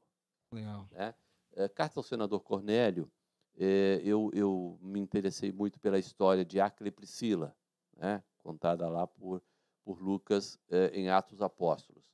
Legal. 0.52 0.88
Né? 0.92 1.14
É, 1.56 1.68
Cartas 1.68 1.98
ao 1.98 2.04
senador 2.04 2.40
Cornélio, 2.42 3.10
é, 3.58 4.02
eu, 4.04 4.32
eu 4.34 4.78
me 4.82 5.00
interessei 5.00 5.52
muito 5.52 5.80
pela 5.80 6.00
história 6.00 6.44
de 6.44 6.60
Acre 6.60 6.88
e 6.88 6.92
Priscila, 6.92 7.56
né? 7.96 8.24
contada 8.40 8.90
lá 8.90 9.06
por, 9.08 9.42
por 9.86 10.02
Lucas 10.02 10.60
em 10.92 11.10
Atos 11.10 11.42
Apóstolos. 11.42 12.13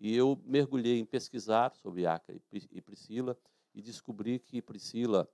E 0.00 0.16
eu 0.16 0.40
mergulhei 0.46 0.98
em 0.98 1.04
pesquisar 1.04 1.74
sobre 1.74 2.06
Acre 2.06 2.42
e 2.72 2.80
Priscila 2.80 3.36
e 3.74 3.82
descobri 3.82 4.38
que 4.38 4.62
Priscila, 4.62 5.28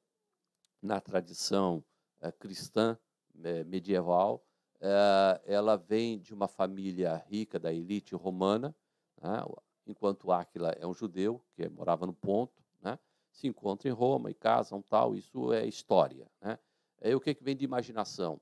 na 0.82 1.00
tradição 1.00 1.84
é, 2.20 2.32
cristã 2.32 2.98
é, 3.44 3.62
medieval, 3.62 4.44
é, 4.80 5.40
ela 5.44 5.76
vem 5.76 6.18
de 6.18 6.34
uma 6.34 6.48
família 6.48 7.14
rica 7.28 7.60
da 7.60 7.72
elite 7.72 8.16
romana, 8.16 8.74
né, 9.22 9.40
enquanto 9.86 10.32
Áquila 10.32 10.70
é 10.70 10.84
um 10.84 10.92
judeu 10.92 11.40
que 11.54 11.68
morava 11.68 12.04
no 12.04 12.12
Ponto, 12.12 12.60
né, 12.82 12.98
se 13.30 13.46
encontra 13.46 13.88
em 13.88 13.92
Roma 13.92 14.32
e 14.32 14.34
casam 14.34 14.82
tal. 14.82 15.14
Isso 15.14 15.52
é 15.52 15.64
história. 15.64 16.28
Né? 16.40 16.58
É 17.00 17.14
o 17.14 17.20
que, 17.20 17.32
que 17.34 17.44
vem 17.44 17.54
de 17.54 17.64
imaginação? 17.64 18.40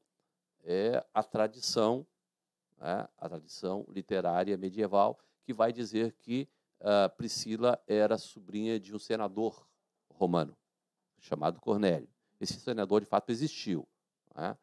É 0.62 1.04
a 1.12 1.22
tradição, 1.22 2.06
né, 2.78 3.06
a 3.18 3.28
tradição 3.28 3.84
literária 3.90 4.56
medieval 4.56 5.18
que 5.44 5.52
vai 5.52 5.72
dizer 5.72 6.12
que 6.12 6.48
uh, 6.80 7.14
Priscila 7.16 7.80
era 7.86 8.18
sobrinha 8.18 8.80
de 8.80 8.94
um 8.94 8.98
senador 8.98 9.66
romano 10.08 10.56
chamado 11.18 11.60
Cornélio. 11.60 12.08
Esse 12.40 12.58
senador 12.60 13.00
de 13.00 13.06
fato 13.06 13.30
existiu. 13.30 13.86
Né? 14.34 14.56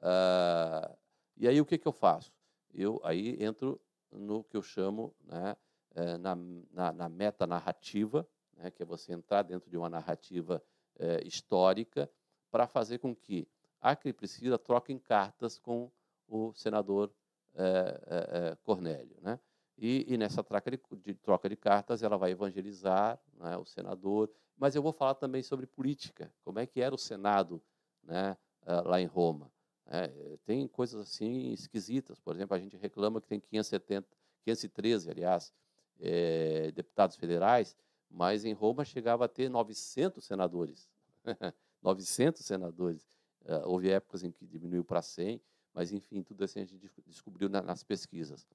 Uh, 0.00 0.96
e 1.36 1.46
aí 1.46 1.60
o 1.60 1.66
que, 1.66 1.78
que 1.78 1.86
eu 1.86 1.92
faço? 1.92 2.32
Eu 2.72 3.00
aí 3.04 3.36
entro 3.42 3.80
no 4.10 4.42
que 4.44 4.56
eu 4.56 4.62
chamo 4.62 5.14
né, 5.24 5.56
eh, 5.94 6.18
na, 6.18 6.36
na, 6.70 6.92
na 6.92 7.08
metanarrativa, 7.08 8.26
né, 8.56 8.70
que 8.70 8.82
é 8.82 8.86
você 8.86 9.12
entrar 9.12 9.42
dentro 9.42 9.70
de 9.70 9.76
uma 9.76 9.88
narrativa 9.88 10.62
eh, 10.98 11.22
histórica 11.24 12.10
para 12.50 12.66
fazer 12.66 12.98
com 12.98 13.14
que 13.14 13.48
Acre 13.80 14.10
e 14.10 14.12
Priscila 14.12 14.58
troquem 14.58 14.98
cartas 14.98 15.58
com 15.58 15.90
o 16.26 16.52
senador 16.54 17.12
eh, 17.54 18.56
Cornélio. 18.62 19.16
Né? 19.20 19.38
E, 19.78 20.04
e 20.12 20.18
nessa 20.18 20.42
troca 20.42 20.70
de, 20.70 20.80
de, 21.04 21.14
troca 21.14 21.48
de 21.48 21.56
cartas, 21.56 22.02
ela 22.02 22.16
vai 22.16 22.32
evangelizar 22.32 23.18
né, 23.38 23.56
o 23.56 23.64
senador. 23.64 24.30
Mas 24.56 24.74
eu 24.74 24.82
vou 24.82 24.92
falar 24.92 25.14
também 25.14 25.42
sobre 25.42 25.66
política, 25.66 26.32
como 26.44 26.58
é 26.58 26.66
que 26.66 26.80
era 26.80 26.92
o 26.94 26.98
Senado 26.98 27.62
né, 28.02 28.36
ah, 28.66 28.82
lá 28.82 29.00
em 29.00 29.06
Roma. 29.06 29.50
É, 29.86 30.36
tem 30.44 30.66
coisas 30.66 31.00
assim 31.00 31.52
esquisitas. 31.52 32.18
Por 32.18 32.34
exemplo, 32.34 32.56
a 32.56 32.58
gente 32.58 32.76
reclama 32.76 33.20
que 33.20 33.28
tem 33.28 33.40
570, 33.40 34.06
513, 34.44 35.10
aliás, 35.10 35.52
é, 36.00 36.70
deputados 36.72 37.16
federais, 37.16 37.76
mas 38.10 38.44
em 38.44 38.52
Roma 38.52 38.84
chegava 38.84 39.24
a 39.24 39.28
ter 39.28 39.48
900 39.48 40.24
senadores. 40.24 40.88
900 41.82 42.44
senadores. 42.44 43.08
Uh, 43.44 43.66
houve 43.66 43.88
épocas 43.88 44.24
em 44.24 44.30
que 44.30 44.44
diminuiu 44.46 44.84
para 44.84 45.00
100, 45.00 45.40
mas 45.72 45.92
enfim, 45.92 46.22
tudo 46.22 46.44
assim 46.44 46.60
a 46.60 46.64
gente 46.64 46.90
descobriu 47.06 47.48
na, 47.48 47.62
nas 47.62 47.82
pesquisas. 47.82 48.46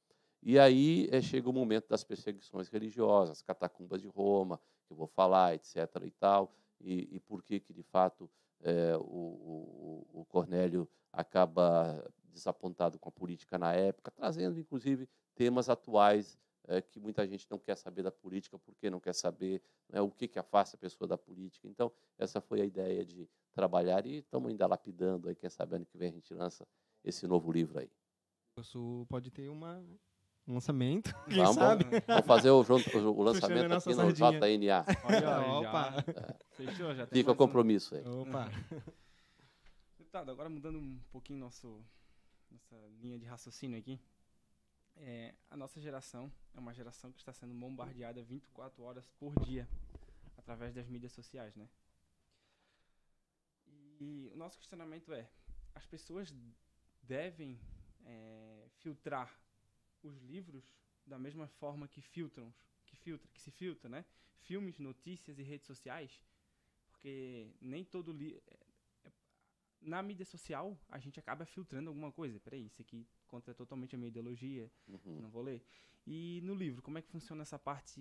E 0.46 0.60
aí 0.60 1.08
é, 1.12 1.22
chega 1.22 1.50
o 1.50 1.54
momento 1.54 1.88
das 1.88 2.04
perseguições 2.04 2.68
religiosas, 2.68 3.42
catacumbas 3.42 4.02
de 4.02 4.08
Roma, 4.08 4.60
que 4.86 4.92
eu 4.92 4.98
vou 4.98 5.08
falar, 5.08 5.56
etc. 5.56 5.78
e 6.04 6.12
tal, 6.12 6.54
e, 6.82 7.16
e 7.16 7.20
por 7.20 7.42
que 7.42 7.62
que 7.62 7.74
de 7.74 7.84
fato 7.84 8.30
é, 8.62 8.98
o, 8.98 9.02
o, 9.02 10.22
o 10.22 10.26
Cornélio 10.26 10.88
acaba 11.12 12.06
desapontado 12.24 13.00
com 13.00 13.08
a 13.08 13.12
política 13.12 13.58
na 13.58 13.74
época, 13.74 14.12
trazendo 14.12 14.60
inclusive 14.60 15.08
temas 15.36 15.70
atuais 15.70 16.38
é, 16.68 16.82
que 16.82 17.00
muita 17.00 17.26
gente 17.28 17.48
não 17.50 17.60
quer 17.60 17.78
saber 17.78 18.04
da 18.04 18.12
política, 18.12 18.58
porque 18.58 18.90
não 18.90 19.00
quer 19.00 19.14
saber 19.14 19.62
né, 19.90 20.02
o 20.02 20.10
que, 20.10 20.28
que 20.28 20.40
afasta 20.40 20.76
a 20.76 20.80
pessoa 20.80 21.08
da 21.08 21.18
política. 21.18 21.68
Então, 21.68 21.92
essa 22.18 22.42
foi 22.42 22.62
a 22.62 22.66
ideia 22.66 23.06
de 23.06 23.30
trabalhar 23.52 24.06
e 24.06 24.20
estamos 24.20 24.50
ainda 24.50 24.66
lapidando. 24.66 25.28
Aí, 25.28 25.36
quem 25.36 25.50
sabe 25.50 25.76
ano 25.76 25.86
que 25.86 25.98
vem 25.98 26.10
a 26.10 26.14
gente 26.14 26.34
lança 26.34 26.68
esse 27.04 27.28
novo 27.28 27.52
livro 27.52 27.80
aí. 27.80 27.90
Isso 28.58 29.06
pode 29.10 29.30
ter 29.32 29.50
uma, 29.50 29.84
um 30.48 30.56
lançamento, 30.56 31.14
quem 31.28 31.38
vamos, 31.38 31.56
sabe? 31.56 31.86
Vamos 32.06 32.26
fazer 32.26 32.50
o, 32.50 32.62
o, 32.62 33.18
o 33.18 33.24
lançamento 33.24 33.74
aqui 33.74 33.96
no 33.96 34.12
JNA. 34.12 34.86
Olha, 35.04 35.70
Opa. 35.70 36.04
É. 36.08 36.36
Fechou, 36.52 36.94
já 36.94 37.08
Fica 37.08 37.32
o 37.32 37.36
compromisso 37.36 37.96
aí. 37.96 38.04
Opa. 38.06 38.50
Deputado, 39.98 40.32
agora 40.32 40.50
mudando 40.50 40.78
um 40.78 41.00
pouquinho 41.12 41.40
nosso, 41.40 41.84
nossa 42.52 42.76
linha 43.02 43.18
de 43.18 43.26
raciocínio 43.26 43.80
aqui 43.80 44.00
é, 44.98 45.34
a 45.50 45.58
nossa 45.58 45.80
geração 45.80 46.32
é 46.54 46.60
uma 46.60 46.74
geração 46.74 47.12
que 47.12 47.20
está 47.20 47.34
sendo 47.34 47.54
bombardeada 47.54 48.22
24 48.24 48.84
horas 48.84 49.08
por 49.20 49.34
dia 49.44 49.68
através 50.38 50.74
das 50.74 50.88
mídias 50.88 51.12
sociais, 51.12 51.56
né? 51.56 51.68
E 54.00 54.30
o 54.32 54.38
nosso 54.38 54.58
questionamento 54.58 55.14
é: 55.14 55.30
as 55.74 55.86
pessoas 55.86 56.34
devem 57.02 57.60
é, 58.06 58.68
filtrar 58.80 59.40
os 60.04 60.22
livros 60.22 60.64
da 61.06 61.18
mesma 61.18 61.48
forma 61.48 61.88
que 61.88 62.02
filtram, 62.02 62.54
que 62.86 62.96
filtra, 62.96 63.30
que 63.34 63.42
se 63.42 63.52
filtra, 63.52 63.90
né? 63.90 64.06
Filmes, 64.42 64.80
notícias 64.80 65.40
e 65.40 65.44
redes 65.44 65.68
sociais, 65.68 66.22
porque 66.88 67.48
nem 67.62 67.84
todo 67.84 68.12
livro 68.12 68.42
é, 68.48 68.58
é, 69.06 69.12
na 69.82 70.02
mídia 70.02 70.26
social 70.26 70.78
a 70.90 71.00
gente 71.00 71.20
acaba 71.20 71.46
filtrando 71.46 71.90
alguma 71.90 72.12
coisa. 72.12 72.40
Peraí, 72.40 72.66
isso 72.66 72.82
aqui 72.82 73.08
contra 73.28 73.54
totalmente 73.54 73.96
a 73.96 73.98
minha 73.98 74.10
ideologia, 74.10 74.70
uhum. 74.88 75.22
não 75.22 75.30
vou 75.30 75.42
ler. 75.42 75.64
E 76.06 76.42
no 76.44 76.54
livro, 76.54 76.82
como 76.82 76.98
é 76.98 77.02
que 77.02 77.10
funciona 77.10 77.44
essa 77.44 77.58
parte 77.58 78.00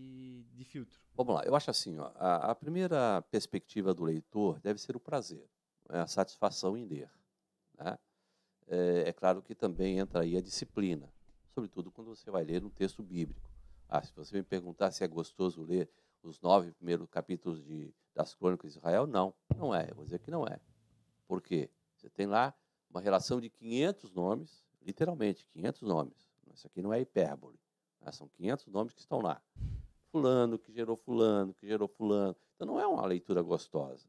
de 0.53 0.65
filtro? 0.65 1.01
Vamos 1.15 1.35
lá, 1.35 1.43
eu 1.45 1.55
acho 1.55 1.71
assim, 1.71 1.99
ó, 1.99 2.11
a, 2.17 2.51
a, 2.51 2.55
primeira 2.55 3.23
perspectiva 3.31 3.95
do 3.95 4.03
leitor 4.03 4.59
deve 4.61 4.81
ser 4.81 4.97
o 4.97 5.01
prazer, 5.01 5.49
né, 5.89 6.01
a 6.01 6.07
satisfação 6.07 6.77
em 6.77 6.85
ler. 6.85 7.11
Né? 7.79 7.97
É, 8.67 9.09
é, 9.09 9.13
claro 9.13 9.41
que 9.41 9.55
também 9.55 9.99
entra 9.99 10.23
aí 10.23 10.37
a 10.37 10.41
disciplina, 10.41 11.13
sobretudo 11.55 11.91
quando 11.91 12.09
você 12.09 12.31
vai 12.31 12.45
ler 12.45 12.65
um 12.65 12.71
texto 12.71 13.03
bíblico. 13.03 13.51
Ah, 13.89 14.03
se 14.03 14.13
você 14.15 14.37
me 14.37 14.43
perguntar 14.43 14.91
se 14.91 15.05
é 15.05 15.09
gostoso 15.09 15.63
ler 15.63 15.91
os 16.23 16.41
nove 16.41 16.73
primeiros 16.73 17.09
capítulos 17.09 17.65
de, 17.65 17.93
das 18.15 18.35
Crônicas 18.35 18.73
de 18.73 18.79
Israel, 18.79 19.07
não, 19.07 19.35
não 19.57 19.75
é. 19.75 19.91
Eu 19.91 19.97
vou 19.97 20.05
dizer 20.05 20.19
que 20.19 20.31
não 20.31 20.47
é. 20.47 20.61
Por 21.27 21.43
quê? 21.43 21.69
Você 21.97 22.09
tem 22.09 22.27
lá 22.27 22.55
uma 22.89 23.01
relação 23.01 23.41
de 23.41 23.51
500 23.51 24.13
nomes, 24.13 24.65
literalmente, 24.81 25.47
500 25.47 25.83
nomes. 25.83 26.31
Isso 26.55 26.67
aqui 26.67 26.83
não 26.83 26.93
é 26.93 27.01
hipérbole. 27.01 27.59
Né? 28.01 28.13
São 28.13 28.29
500 28.29 28.67
nomes 28.69 28.93
que 28.93 29.01
estão 29.01 29.21
lá. 29.21 29.43
Fulano, 30.11 30.59
que 30.59 30.73
gerou 30.73 30.97
fulano, 30.97 31.55
que 31.55 31.67
gerou 31.67 31.89
fulano. 31.89 32.37
Então 32.55 32.67
não 32.67 32.79
é 32.79 32.87
uma 32.87 33.07
leitura 33.07 33.43
gostosa, 33.43 34.07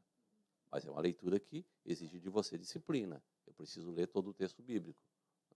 mas 0.70 0.84
é 0.84 0.90
uma 0.90 1.00
leitura 1.00 1.38
que 1.40 1.64
exige 1.84 2.20
de 2.20 2.28
você 2.28 2.58
disciplina. 2.58 3.22
Eu 3.46 3.54
preciso 3.54 3.90
ler 3.90 4.06
todo 4.06 4.28
o 4.30 4.34
texto 4.34 4.62
bíblico. 4.62 5.00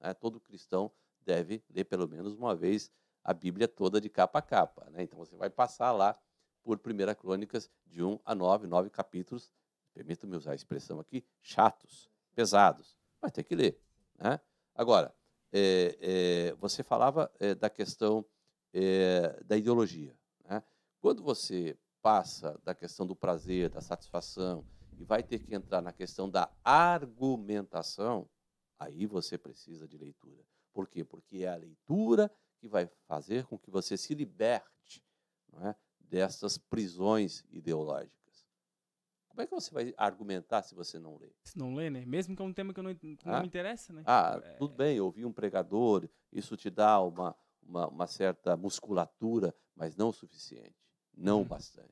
Né? 0.01 0.15
Todo 0.15 0.41
cristão 0.41 0.91
deve 1.29 1.63
ler 1.69 1.85
pelo 1.85 2.09
menos 2.09 2.33
uma 2.35 2.57
vez 2.57 2.91
a 3.23 3.35
Bíblia 3.35 3.69
toda 3.69 4.01
de 4.01 4.09
capa 4.09 4.39
a 4.39 4.43
capa. 4.43 4.89
Né? 4.91 5.03
Então 5.03 5.19
você 5.19 5.37
vai 5.37 5.51
passar 5.51 5.93
lá 5.93 6.19
por 6.65 6.79
1 6.79 7.15
Crônicas 7.17 7.71
de 7.87 8.03
1 8.03 8.19
a 8.25 8.35
9, 8.35 8.67
nove 8.67 8.89
capítulos, 8.89 9.53
permita-me 9.93 10.35
usar 10.37 10.53
a 10.53 10.55
expressão 10.55 10.99
aqui, 10.99 11.23
chatos, 11.43 12.09
pesados, 12.35 12.97
mas 13.21 13.31
tem 13.31 13.45
que 13.45 13.55
ler. 13.55 13.79
Né? 14.19 14.41
Agora, 14.75 15.15
é, 15.53 15.99
é, 16.01 16.55
você 16.55 16.83
falava 16.83 17.31
é, 17.39 17.55
da 17.55 17.69
questão 17.69 18.25
é, 18.73 19.39
da 19.45 19.57
ideologia. 19.57 20.17
Né? 20.49 20.63
Quando 20.99 21.23
você 21.23 21.77
passa 22.01 22.59
da 22.65 22.75
questão 22.75 23.07
do 23.07 23.15
prazer, 23.15 23.69
da 23.69 23.83
satisfação, 23.83 24.65
e 24.97 25.05
vai 25.05 25.23
ter 25.23 25.41
que 25.41 25.55
entrar 25.55 25.83
na 25.83 25.93
questão 25.93 26.29
da 26.29 26.51
argumentação, 26.65 28.29
aí 28.79 29.07
você 29.07 29.37
precisa 29.37 29.87
de 29.87 29.99
leitura. 29.99 30.43
Por 30.79 30.87
quê? 30.87 31.03
Porque 31.03 31.39
é 31.39 31.49
a 31.49 31.57
leitura 31.57 32.31
que 32.57 32.69
vai 32.69 32.89
fazer 33.09 33.45
com 33.47 33.59
que 33.59 33.69
você 33.69 33.97
se 33.97 34.15
liberte 34.15 35.05
é, 35.55 35.75
dessas 35.99 36.57
prisões 36.57 37.45
ideológicas. 37.51 38.47
Como 39.27 39.43
é 39.43 39.47
que 39.47 39.53
você 39.53 39.75
vai 39.75 39.93
argumentar 39.97 40.63
se 40.63 40.77
você 40.77 41.01
não 41.01 41.17
lê? 41.17 41.33
Se 41.43 41.59
não 41.59 41.75
lê, 41.75 41.91
né? 41.91 42.07
Mesmo 42.07 42.37
que 42.37 42.41
é 42.41 42.45
um 42.45 42.53
tema 42.53 42.73
que 42.73 42.81
não, 42.81 42.93
não 42.93 43.35
ah? 43.35 43.41
me 43.41 43.49
interessa, 43.49 43.93
né? 43.93 44.05
Ah, 44.07 44.41
é... 44.41 44.53
tudo 44.53 44.73
bem, 44.73 45.01
ouvir 45.01 45.25
um 45.25 45.33
pregador, 45.33 46.09
isso 46.33 46.57
te 46.57 46.71
dá 46.71 47.01
uma, 47.01 47.35
uma, 47.61 47.89
uma 47.89 48.07
certa 48.07 48.57
musculatura, 48.57 49.53
mas 49.75 49.97
não 49.97 50.11
o 50.11 50.13
suficiente, 50.13 50.77
não 51.13 51.41
hum. 51.41 51.45
bastante. 51.45 51.91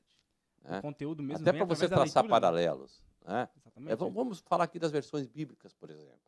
Né? 0.63 0.79
O 0.79 0.81
conteúdo 0.81 1.21
mesmo 1.21 1.41
Até 1.41 1.51
para 1.51 1.65
você 1.65 1.89
traçar 1.89 2.23
leitura, 2.23 2.23
né? 2.23 2.29
paralelos. 2.29 3.03
Né? 3.25 3.49
Exatamente. 3.57 3.91
É, 3.91 3.95
vamos 3.97 4.39
falar 4.39 4.63
aqui 4.63 4.79
das 4.79 4.91
versões 4.91 5.27
bíblicas, 5.27 5.73
por 5.73 5.89
exemplo. 5.89 6.21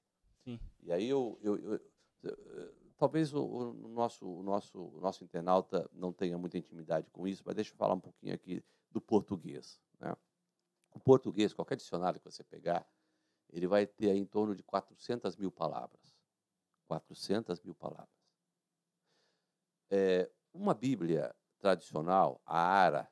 Sim. 0.43 0.59
E 0.81 0.91
aí 0.91 1.07
eu, 1.07 1.39
eu, 1.41 1.57
eu, 1.57 1.73
eu 1.73 1.81
talvez 2.97 3.33
o, 3.33 3.41
o, 3.41 3.87
nosso, 3.87 4.27
o, 4.27 4.43
nosso, 4.43 4.79
o 4.79 4.99
nosso 4.99 5.23
internauta 5.23 5.89
não 5.93 6.11
tenha 6.11 6.37
muita 6.37 6.57
intimidade 6.57 7.09
com 7.11 7.27
isso, 7.27 7.43
mas 7.45 7.55
deixa 7.55 7.71
eu 7.71 7.77
falar 7.77 7.93
um 7.93 7.99
pouquinho 7.99 8.33
aqui 8.33 8.63
do 8.91 8.99
português. 8.99 9.79
Né? 9.99 10.15
O 10.91 10.99
português, 10.99 11.53
qualquer 11.53 11.77
dicionário 11.77 12.19
que 12.19 12.29
você 12.29 12.43
pegar, 12.43 12.87
ele 13.51 13.67
vai 13.67 13.87
ter 13.87 14.13
em 14.15 14.25
torno 14.25 14.55
de 14.55 14.63
400 14.63 15.35
mil 15.37 15.51
palavras. 15.51 16.15
400 16.87 17.61
mil 17.61 17.73
palavras. 17.73 18.09
É, 19.89 20.29
uma 20.53 20.73
Bíblia 20.73 21.35
tradicional, 21.59 22.41
a 22.45 22.59
ARA, 22.59 23.09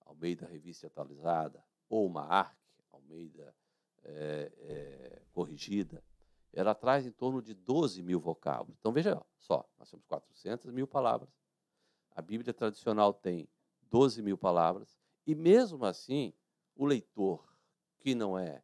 Almeida 0.00 0.46
Revista 0.46 0.86
Atualizada, 0.86 1.64
ou 1.88 2.06
uma 2.06 2.22
ARC, 2.22 2.56
Almeida 2.92 3.54
é, 4.02 4.52
é, 4.58 5.22
Corrigida, 5.32 6.02
ela 6.54 6.74
traz 6.74 7.06
em 7.06 7.10
torno 7.10 7.42
de 7.42 7.54
12 7.54 8.02
mil 8.02 8.20
vocábulos. 8.20 8.76
Então 8.78 8.92
veja 8.92 9.20
só, 9.38 9.68
nós 9.78 9.90
temos 9.90 10.04
400 10.06 10.70
mil 10.70 10.86
palavras. 10.86 11.28
A 12.14 12.22
Bíblia 12.22 12.54
tradicional 12.54 13.12
tem 13.12 13.48
12 13.90 14.22
mil 14.22 14.38
palavras, 14.38 14.96
e 15.26 15.34
mesmo 15.34 15.84
assim, 15.84 16.32
o 16.76 16.84
leitor 16.84 17.44
que 17.98 18.14
não 18.14 18.38
é 18.38 18.62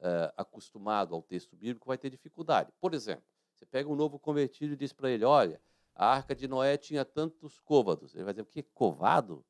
uh, 0.00 0.32
acostumado 0.36 1.14
ao 1.14 1.22
texto 1.22 1.56
bíblico 1.56 1.86
vai 1.86 1.96
ter 1.96 2.10
dificuldade. 2.10 2.72
Por 2.80 2.94
exemplo, 2.94 3.24
você 3.54 3.64
pega 3.66 3.88
um 3.88 3.94
novo 3.94 4.18
convertido 4.18 4.74
e 4.74 4.76
diz 4.76 4.92
para 4.92 5.10
ele: 5.10 5.24
olha, 5.24 5.60
a 5.94 6.06
arca 6.06 6.34
de 6.34 6.46
Noé 6.48 6.76
tinha 6.76 7.04
tantos 7.04 7.58
côvados. 7.60 8.14
Ele 8.14 8.24
vai 8.24 8.32
dizer: 8.32 8.42
o 8.42 8.46
que? 8.46 8.62
Covado? 8.62 9.44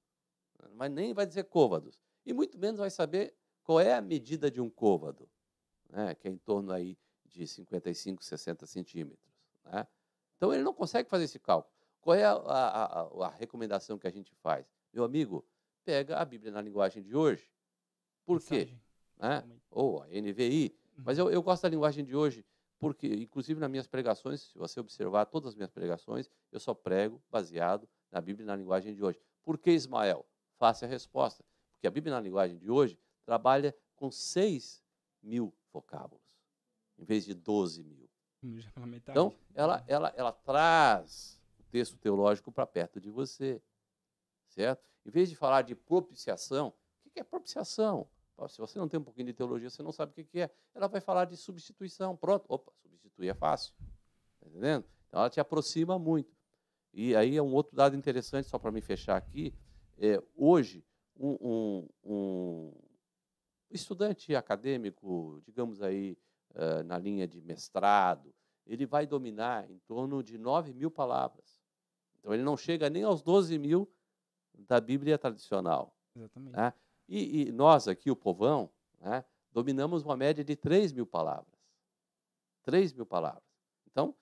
Mas 0.75 0.91
nem 0.91 1.13
vai 1.13 1.27
dizer 1.27 1.45
côvados. 1.45 1.99
E 2.25 2.33
muito 2.33 2.59
menos 2.59 2.79
vai 2.79 2.91
saber 2.91 3.35
qual 3.65 3.81
é 3.81 3.95
a 3.95 4.01
medida 4.01 4.51
de 4.51 4.61
um 4.61 4.71
côvado, 4.71 5.29
né? 5.89 6.15
que 6.15 6.29
é 6.29 6.31
em 6.31 6.39
torno 6.39 6.73
aí 6.73 6.97
de 7.33 7.47
55, 7.47 8.25
60 8.25 8.67
centímetros. 8.67 9.33
Né? 9.65 9.87
Então 10.37 10.53
ele 10.53 10.63
não 10.63 10.75
consegue 10.75 11.09
fazer 11.09 11.25
esse 11.25 11.39
cálculo. 11.39 11.73
Qual 12.01 12.17
é 12.17 12.25
a, 12.25 12.33
a, 12.33 13.27
a, 13.27 13.29
recomendação 13.31 13.99
que 13.99 14.07
a 14.07 14.11
gente 14.11 14.35
faz? 14.35 14.67
Meu 14.93 15.05
amigo, 15.05 15.45
pega 15.85 16.19
a 16.19 16.25
Bíblia 16.25 16.51
na 16.51 16.61
linguagem 16.61 17.03
de 17.03 17.15
hoje 17.15 17.49
por 18.25 18.41
quê? 18.41 18.69
Né? 19.19 19.45
Ou 19.71 20.03
a 20.03 20.07
NVI. 20.07 20.75
Uhum. 20.97 21.05
Mas 21.05 21.19
eu, 21.19 21.31
eu 21.31 21.43
gosto 21.43 21.63
da 21.63 21.69
linguagem 21.69 22.05
de 22.05 22.15
hoje, 22.15 22.45
porque, 22.79 23.07
inclusive 23.07 23.61
nas 23.61 23.71
minhas 23.71 23.87
pregações, 23.87 24.43
se 24.43 24.59
você 24.59 24.81
observar 24.81 25.27
todas 25.27 25.51
as 25.51 25.55
minhas 25.55 25.71
pregações, 25.71 26.31
eu 26.51 26.61
só 26.61 26.75
prego 26.75 27.23
baseado 27.31 27.89
na 28.11 28.21
Bíblia 28.21 28.47
na 28.47 28.57
linguagem 28.57 28.95
de 28.95 29.03
hoje. 29.03 29.21
Por 29.43 29.59
que 29.59 29.71
Ismael? 29.71 30.27
Faça 30.59 30.87
a 30.87 30.89
resposta. 30.89 31.45
Porque 31.73 31.87
a 31.87 31.91
Bíblia 31.91 32.15
na 32.15 32.21
linguagem 32.21 32.57
de 32.57 32.71
hoje 32.71 32.99
trabalha 33.25 33.75
com 33.97 34.11
6 34.11 34.83
mil 35.23 35.55
vocábulos, 35.73 36.22
em 37.03 37.05
vez 37.05 37.25
de 37.25 37.35
12 37.35 37.83
mil. 37.83 38.09
Então, 39.13 39.35
ela, 39.55 39.85
ela, 39.87 40.13
ela 40.17 40.33
traz 40.33 41.41
o 41.59 41.65
texto 41.65 41.97
teológico 41.99 42.53
para 42.53 42.67
perto 42.67 43.01
de 43.01 43.11
você, 43.11 43.61
certo? 44.49 44.85
Em 45.05 45.11
vez 45.11 45.29
de 45.29 45.37
falar 45.37 45.63
de 45.63 45.75
propiciação, 45.75 46.73
o 47.05 47.11
que 47.11 47.21
é 47.21 47.25
propiciação? 47.25 48.09
Se 48.49 48.59
você 48.59 48.79
não 48.79 48.89
tem 48.89 48.99
um 48.99 49.05
pouquinho 49.05 49.27
de 49.27 49.33
teologia, 49.33 49.71
você 49.71 49.83
não 49.83 49.93
sabe 49.93 50.13
o 50.13 50.25
que 50.25 50.41
é. 50.41 50.51
Ela 50.75 50.89
vai 50.89 51.01
falar 51.01 51.27
de 51.27 51.37
substituição. 51.37 52.17
Pronto, 52.17 52.45
opa, 52.49 52.73
substituir 52.83 53.29
é 53.29 53.35
fácil. 53.35 53.73
Está 54.35 54.49
entendendo? 54.49 54.85
Então 55.07 55.21
ela 55.21 55.31
te 55.31 55.39
aproxima 55.39 55.97
muito. 55.97 56.35
E 56.93 57.15
aí 57.15 57.37
é 57.37 57.43
um 57.43 57.53
outro 57.53 57.77
dado 57.77 57.97
interessante, 57.97 58.49
só 58.49 58.59
para 58.59 58.73
me 58.73 58.81
fechar 58.81 59.17
aqui. 59.17 59.55
É, 59.97 60.21
hoje, 60.35 60.85
um, 61.17 61.37
um, 61.41 61.89
um, 62.05 62.73
estudante 63.71 64.35
acadêmico, 64.35 65.41
digamos 65.47 65.81
aí, 65.81 66.19
uh, 66.55 66.83
na 66.85 66.99
linha 66.99 67.27
de 67.27 67.41
mestrado, 67.41 68.35
ele 68.67 68.87
vai 68.87 69.07
dominar 69.07 69.71
em 69.71 69.79
torno 69.81 70.23
de 70.23 70.39
9 70.39 70.73
mil 70.73 70.91
palavras. 70.91 71.61
Então 72.19 72.33
ele 72.33 72.43
não 72.43 72.57
chega 72.57 72.89
nem 72.89 73.03
aos 73.03 73.23
12 73.23 73.59
mil 73.59 73.93
da 74.55 74.81
Bíblia 74.81 75.19
tradicional. 75.19 75.97
Exatamente. 76.15 76.57
Né? 76.57 76.73
E, 77.09 77.43
e, 77.43 77.53
nós 77.53 77.89
aqui, 77.89 78.11
o 78.11 78.17
povão, 78.17 78.71
né, 79.01 79.25
dominamos 79.51 80.03
uma 80.03 80.17
média 80.17 80.45
de 80.45 80.55
3 80.55 80.93
mil 80.93 81.07
palavras. 81.07 81.61
3 82.63 82.93
mil 82.93 83.05
palavras. 83.05 83.43
Então, 83.91 84.15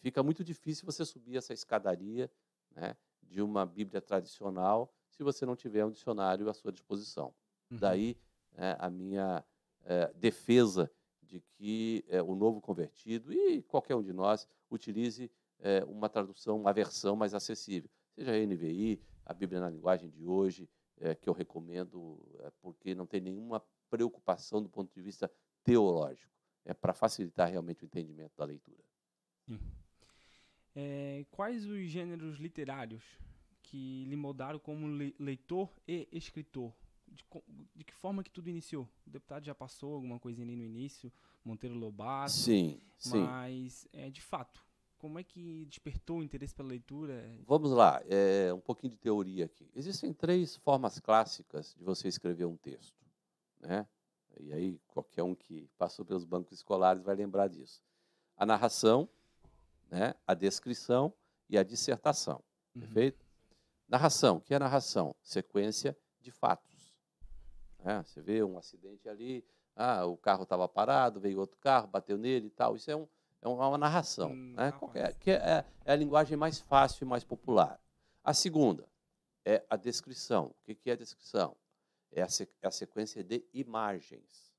fica 0.00 0.22
muito 0.22 0.42
difícil 0.42 0.86
você 0.86 1.04
subir 1.04 1.36
essa 1.36 1.52
escadaria 1.52 2.30
né, 2.74 2.96
de 3.22 3.42
uma 3.42 3.66
Bíblia 3.66 4.00
tradicional 4.00 4.92
se 5.10 5.22
você 5.22 5.44
não 5.44 5.54
tiver 5.54 5.84
um 5.84 5.90
dicionário 5.90 6.48
à 6.48 6.54
sua 6.54 6.72
disposição. 6.72 7.34
Uhum. 7.70 7.78
Daí 7.78 8.16
é, 8.54 8.76
a 8.78 8.90
minha 8.90 9.44
é, 9.84 10.12
defesa 10.14 10.90
de 11.26 11.40
que 11.40 12.04
é, 12.08 12.22
o 12.22 12.34
novo 12.34 12.60
convertido 12.60 13.32
e 13.32 13.62
qualquer 13.62 13.94
um 13.94 14.02
de 14.02 14.12
nós 14.12 14.48
utilize 14.70 15.30
é, 15.58 15.84
uma 15.84 16.08
tradução, 16.08 16.58
uma 16.58 16.72
versão 16.72 17.16
mais 17.16 17.34
acessível, 17.34 17.90
seja 18.14 18.32
a 18.32 18.46
NVI, 18.46 19.00
a 19.24 19.34
Bíblia 19.34 19.60
na 19.60 19.70
linguagem 19.70 20.10
de 20.10 20.24
hoje, 20.24 20.68
é, 20.98 21.14
que 21.14 21.28
eu 21.28 21.32
recomendo 21.32 22.18
é, 22.40 22.50
porque 22.60 22.94
não 22.94 23.06
tem 23.06 23.20
nenhuma 23.20 23.62
preocupação 23.90 24.62
do 24.62 24.68
ponto 24.68 24.92
de 24.92 25.00
vista 25.00 25.30
teológico, 25.62 26.32
é 26.64 26.72
para 26.72 26.92
facilitar 26.92 27.50
realmente 27.50 27.84
o 27.84 27.86
entendimento 27.86 28.32
da 28.36 28.44
leitura. 28.44 28.82
quais 31.30 31.64
os 31.64 31.88
gêneros 31.88 32.36
literários 32.38 33.02
que 33.62 34.04
lhe 34.04 34.16
moldaram 34.16 34.58
como 34.58 34.86
leitor 35.18 35.72
e 35.88 36.08
escritor? 36.12 36.72
De, 37.08 37.24
de, 37.74 37.84
que 37.84 37.94
forma 37.94 38.22
que 38.22 38.30
tudo 38.30 38.48
iniciou? 38.48 38.88
O 39.06 39.10
deputado 39.10 39.44
já 39.44 39.54
passou 39.54 39.94
alguma 39.94 40.18
coisinha 40.18 40.46
ali 40.46 40.56
no 40.56 40.64
início, 40.64 41.12
Monteiro 41.44 41.76
Lobato. 41.76 42.32
Sim, 42.32 42.80
sim. 42.98 43.22
Mas, 43.22 43.86
é, 43.92 44.10
de 44.10 44.20
fato, 44.20 44.64
como 44.98 45.18
é 45.18 45.22
que 45.24 45.66
despertou 45.66 46.18
o 46.18 46.22
interesse 46.22 46.54
pela 46.54 46.68
leitura? 46.68 47.24
Vamos 47.46 47.70
lá, 47.70 48.02
é, 48.06 48.52
um 48.52 48.60
pouquinho 48.60 48.92
de 48.92 48.98
teoria 48.98 49.44
aqui. 49.44 49.70
Existem 49.74 50.12
três 50.12 50.56
formas 50.56 50.98
clássicas 50.98 51.74
de 51.76 51.84
você 51.84 52.08
escrever 52.08 52.44
um 52.44 52.56
texto. 52.56 53.04
Né? 53.60 53.86
E 54.40 54.52
aí, 54.52 54.80
qualquer 54.88 55.22
um 55.22 55.34
que 55.34 55.68
passou 55.78 56.04
pelos 56.04 56.24
bancos 56.24 56.52
escolares 56.52 57.02
vai 57.02 57.14
lembrar 57.14 57.48
disso. 57.48 57.82
A 58.36 58.44
narração, 58.44 59.08
né? 59.90 60.14
a 60.26 60.34
descrição 60.34 61.12
e 61.48 61.56
a 61.56 61.62
dissertação. 61.62 62.42
Uhum. 62.74 62.82
Perfeito? 62.82 63.24
Narração. 63.88 64.38
O 64.38 64.40
que 64.40 64.54
é 64.54 64.58
narração? 64.58 65.14
Sequência 65.22 65.96
de 66.20 66.30
fatos. 66.30 66.75
Né? 67.86 68.02
Você 68.02 68.20
vê 68.20 68.42
um 68.42 68.58
acidente 68.58 69.08
ali, 69.08 69.46
ah, 69.76 70.04
o 70.06 70.16
carro 70.16 70.42
estava 70.42 70.66
parado, 70.66 71.20
veio 71.20 71.38
outro 71.38 71.56
carro, 71.58 71.86
bateu 71.86 72.18
nele 72.18 72.48
e 72.48 72.50
tal. 72.50 72.74
Isso 72.74 72.90
é, 72.90 72.96
um, 72.96 73.06
é 73.40 73.46
uma 73.48 73.78
narração, 73.78 74.32
hum, 74.32 74.54
né? 74.56 74.72
Qualquer, 74.72 75.14
que 75.14 75.30
é, 75.30 75.64
é, 75.84 75.92
a 75.92 75.94
linguagem 75.94 76.36
mais 76.36 76.58
fácil 76.58 77.04
e 77.04 77.08
mais 77.08 77.22
popular. 77.22 77.80
A 78.24 78.34
segunda 78.34 78.88
é 79.44 79.64
a 79.70 79.76
descrição. 79.76 80.46
O 80.46 80.74
que 80.74 80.90
é 80.90 80.94
a 80.94 80.96
descrição? 80.96 81.56
É 82.10 82.22
a, 82.22 82.26
é 82.62 82.66
a 82.66 82.70
sequência 82.72 83.22
de 83.22 83.44
imagens. 83.54 84.52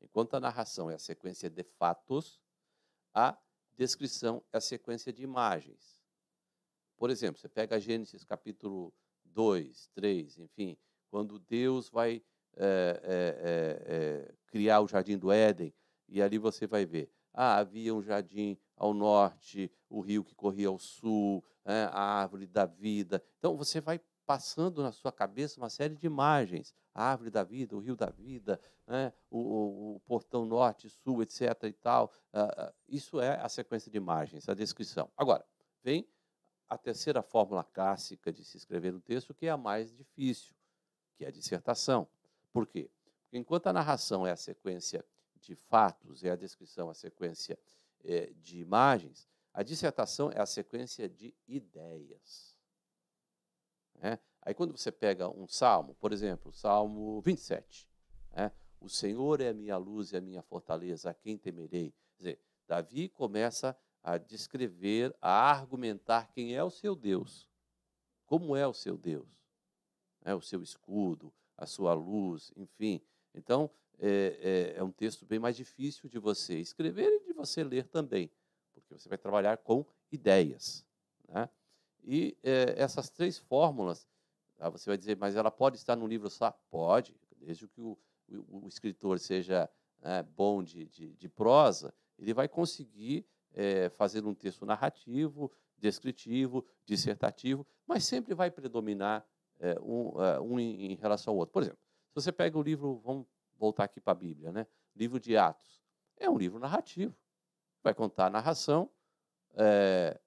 Enquanto 0.00 0.34
a 0.34 0.40
narração 0.40 0.90
é 0.90 0.94
a 0.94 0.98
sequência 0.98 1.48
de 1.48 1.62
fatos, 1.62 2.40
a 3.14 3.38
descrição 3.76 4.42
é 4.52 4.56
a 4.56 4.60
sequência 4.60 5.12
de 5.12 5.22
imagens. 5.22 6.02
Por 6.96 7.10
exemplo, 7.10 7.40
você 7.40 7.48
pega 7.48 7.78
Gênesis 7.78 8.24
capítulo 8.24 8.92
2, 9.26 9.88
3, 9.94 10.38
enfim, 10.38 10.76
quando 11.10 11.38
Deus 11.38 11.88
vai 11.88 12.22
é, 12.56 14.26
é, 14.28 14.34
criar 14.46 14.80
o 14.80 14.88
Jardim 14.88 15.18
do 15.18 15.30
Éden, 15.30 15.74
e 16.08 16.22
ali 16.22 16.38
você 16.38 16.66
vai 16.66 16.84
ver. 16.84 17.10
Ah, 17.32 17.58
havia 17.58 17.94
um 17.94 18.02
jardim 18.02 18.56
ao 18.76 18.94
norte, 18.94 19.70
o 19.90 20.00
rio 20.00 20.24
que 20.24 20.34
corria 20.34 20.68
ao 20.68 20.78
sul, 20.78 21.44
né, 21.64 21.84
a 21.92 22.00
árvore 22.00 22.46
da 22.46 22.64
vida. 22.64 23.22
Então 23.38 23.56
você 23.56 23.80
vai 23.80 24.00
passando 24.24 24.82
na 24.82 24.90
sua 24.90 25.12
cabeça 25.12 25.60
uma 25.60 25.68
série 25.68 25.94
de 25.94 26.06
imagens. 26.06 26.74
A 26.94 27.10
árvore 27.10 27.30
da 27.30 27.44
vida, 27.44 27.76
o 27.76 27.78
rio 27.78 27.94
da 27.94 28.08
vida, 28.08 28.58
né, 28.86 29.12
o, 29.30 29.38
o, 29.38 29.96
o, 29.96 30.00
portão 30.00 30.46
norte, 30.46 30.88
sul, 30.88 31.22
etc. 31.22 31.42
e 31.64 31.72
tal. 31.72 32.10
Uh, 32.32 32.72
isso 32.88 33.20
é 33.20 33.38
a 33.38 33.48
sequência 33.48 33.90
de 33.90 33.98
imagens, 33.98 34.48
a 34.48 34.54
descrição. 34.54 35.10
Agora, 35.16 35.44
vem 35.82 36.08
a 36.68 36.78
terceira 36.78 37.22
fórmula 37.22 37.62
clássica 37.62 38.32
de 38.32 38.44
se 38.44 38.56
escrever 38.56 38.94
um 38.94 39.00
texto, 39.00 39.34
que 39.34 39.46
é 39.46 39.50
a 39.50 39.56
mais 39.56 39.94
difícil, 39.94 40.54
que 41.16 41.24
é 41.24 41.28
a 41.28 41.30
dissertação. 41.30 42.08
Por 42.56 42.66
quê? 42.66 42.90
Porque 43.22 43.36
enquanto 43.36 43.66
a 43.66 43.72
narração 43.72 44.26
é 44.26 44.30
a 44.30 44.36
sequência 44.36 45.04
de 45.42 45.54
fatos, 45.54 46.24
é 46.24 46.30
a 46.30 46.36
descrição 46.36 46.88
a 46.88 46.94
sequência 46.94 47.58
é, 48.02 48.32
de 48.36 48.58
imagens, 48.58 49.28
a 49.52 49.62
dissertação 49.62 50.30
é 50.32 50.40
a 50.40 50.46
sequência 50.46 51.06
de 51.06 51.34
ideias. 51.46 52.56
É? 54.00 54.18
Aí 54.40 54.54
quando 54.54 54.74
você 54.74 54.90
pega 54.90 55.28
um 55.28 55.46
salmo, 55.46 55.94
por 55.96 56.14
exemplo, 56.14 56.50
Salmo 56.50 57.20
27, 57.20 57.86
é? 58.32 58.50
o 58.80 58.88
Senhor 58.88 59.42
é 59.42 59.50
a 59.50 59.54
minha 59.54 59.76
luz 59.76 60.12
e 60.12 60.16
a 60.16 60.20
minha 60.22 60.40
fortaleza, 60.40 61.10
a 61.10 61.14
quem 61.14 61.36
temerei? 61.36 61.90
Quer 61.90 62.16
dizer, 62.16 62.40
Davi 62.66 63.10
começa 63.10 63.76
a 64.02 64.16
descrever, 64.16 65.14
a 65.20 65.50
argumentar 65.50 66.30
quem 66.32 66.54
é 66.54 66.64
o 66.64 66.70
seu 66.70 66.96
Deus, 66.96 67.50
como 68.24 68.56
é 68.56 68.66
o 68.66 68.72
seu 68.72 68.96
Deus, 68.96 69.28
é 70.24 70.34
o 70.34 70.40
seu 70.40 70.62
escudo, 70.62 71.30
a 71.56 71.66
sua 71.66 71.94
luz, 71.94 72.52
enfim. 72.56 73.00
Então, 73.34 73.70
é, 73.98 74.74
é, 74.74 74.78
é, 74.78 74.82
um 74.82 74.90
texto 74.90 75.24
bem 75.24 75.38
mais 75.38 75.56
difícil 75.56 76.08
de 76.08 76.18
você 76.18 76.58
escrever 76.58 77.08
e 77.08 77.24
de 77.24 77.32
você 77.32 77.64
ler 77.64 77.86
também, 77.88 78.30
porque 78.74 78.92
você 78.92 79.08
vai 79.08 79.18
trabalhar 79.18 79.56
com 79.58 79.86
ideias. 80.12 80.84
Né? 81.28 81.48
E 82.04 82.36
é, 82.42 82.74
essas 82.76 83.08
três 83.08 83.38
fórmulas, 83.38 84.06
ah, 84.58 84.68
você 84.68 84.88
vai 84.88 84.96
dizer, 84.96 85.16
mas 85.16 85.34
ela 85.34 85.50
pode 85.50 85.76
estar 85.76 85.96
no 85.96 86.06
livro 86.06 86.30
só? 86.30 86.50
Pode, 86.70 87.14
desde 87.38 87.66
que 87.68 87.80
o, 87.80 87.98
o, 88.28 88.64
o 88.64 88.68
escritor 88.68 89.18
seja 89.18 89.68
né, 90.02 90.22
bom 90.22 90.62
de, 90.62 90.86
de, 90.86 91.14
de, 91.14 91.28
prosa, 91.28 91.92
ele 92.18 92.32
vai 92.32 92.48
conseguir 92.48 93.26
é, 93.52 93.88
fazer 93.90 94.24
um 94.24 94.34
texto 94.34 94.64
narrativo, 94.66 95.50
descritivo, 95.78 96.64
dissertativo, 96.84 97.66
mas 97.86 98.04
sempre 98.04 98.34
vai 98.34 98.50
predominar 98.50 99.26
é, 99.60 99.78
um, 99.80 100.22
é, 100.22 100.40
um 100.40 100.60
em, 100.60 100.94
relação 100.96 101.32
ao 101.32 101.38
outro. 101.38 101.52
Por 101.52 101.62
exemplo, 101.62 101.78
se 102.08 102.14
você 102.14 102.32
pega 102.32 102.58
o 102.58 102.62
livro, 102.62 103.00
vamos 103.04 103.26
voltar 103.58 103.84
aqui 103.84 104.00
para 104.00 104.12
a 104.12 104.16
Bíblia, 104.16 104.52
né? 104.52 104.66
livro 104.94 105.20
de 105.20 105.36
Atos, 105.36 105.80
é 106.16 106.28
um 106.28 106.38
livro 106.38 106.58
narrativo. 106.58 107.14
Vai 107.82 107.94
contar 107.94 108.26
a 108.26 108.30
narração 108.30 108.90
é, 109.54 110.18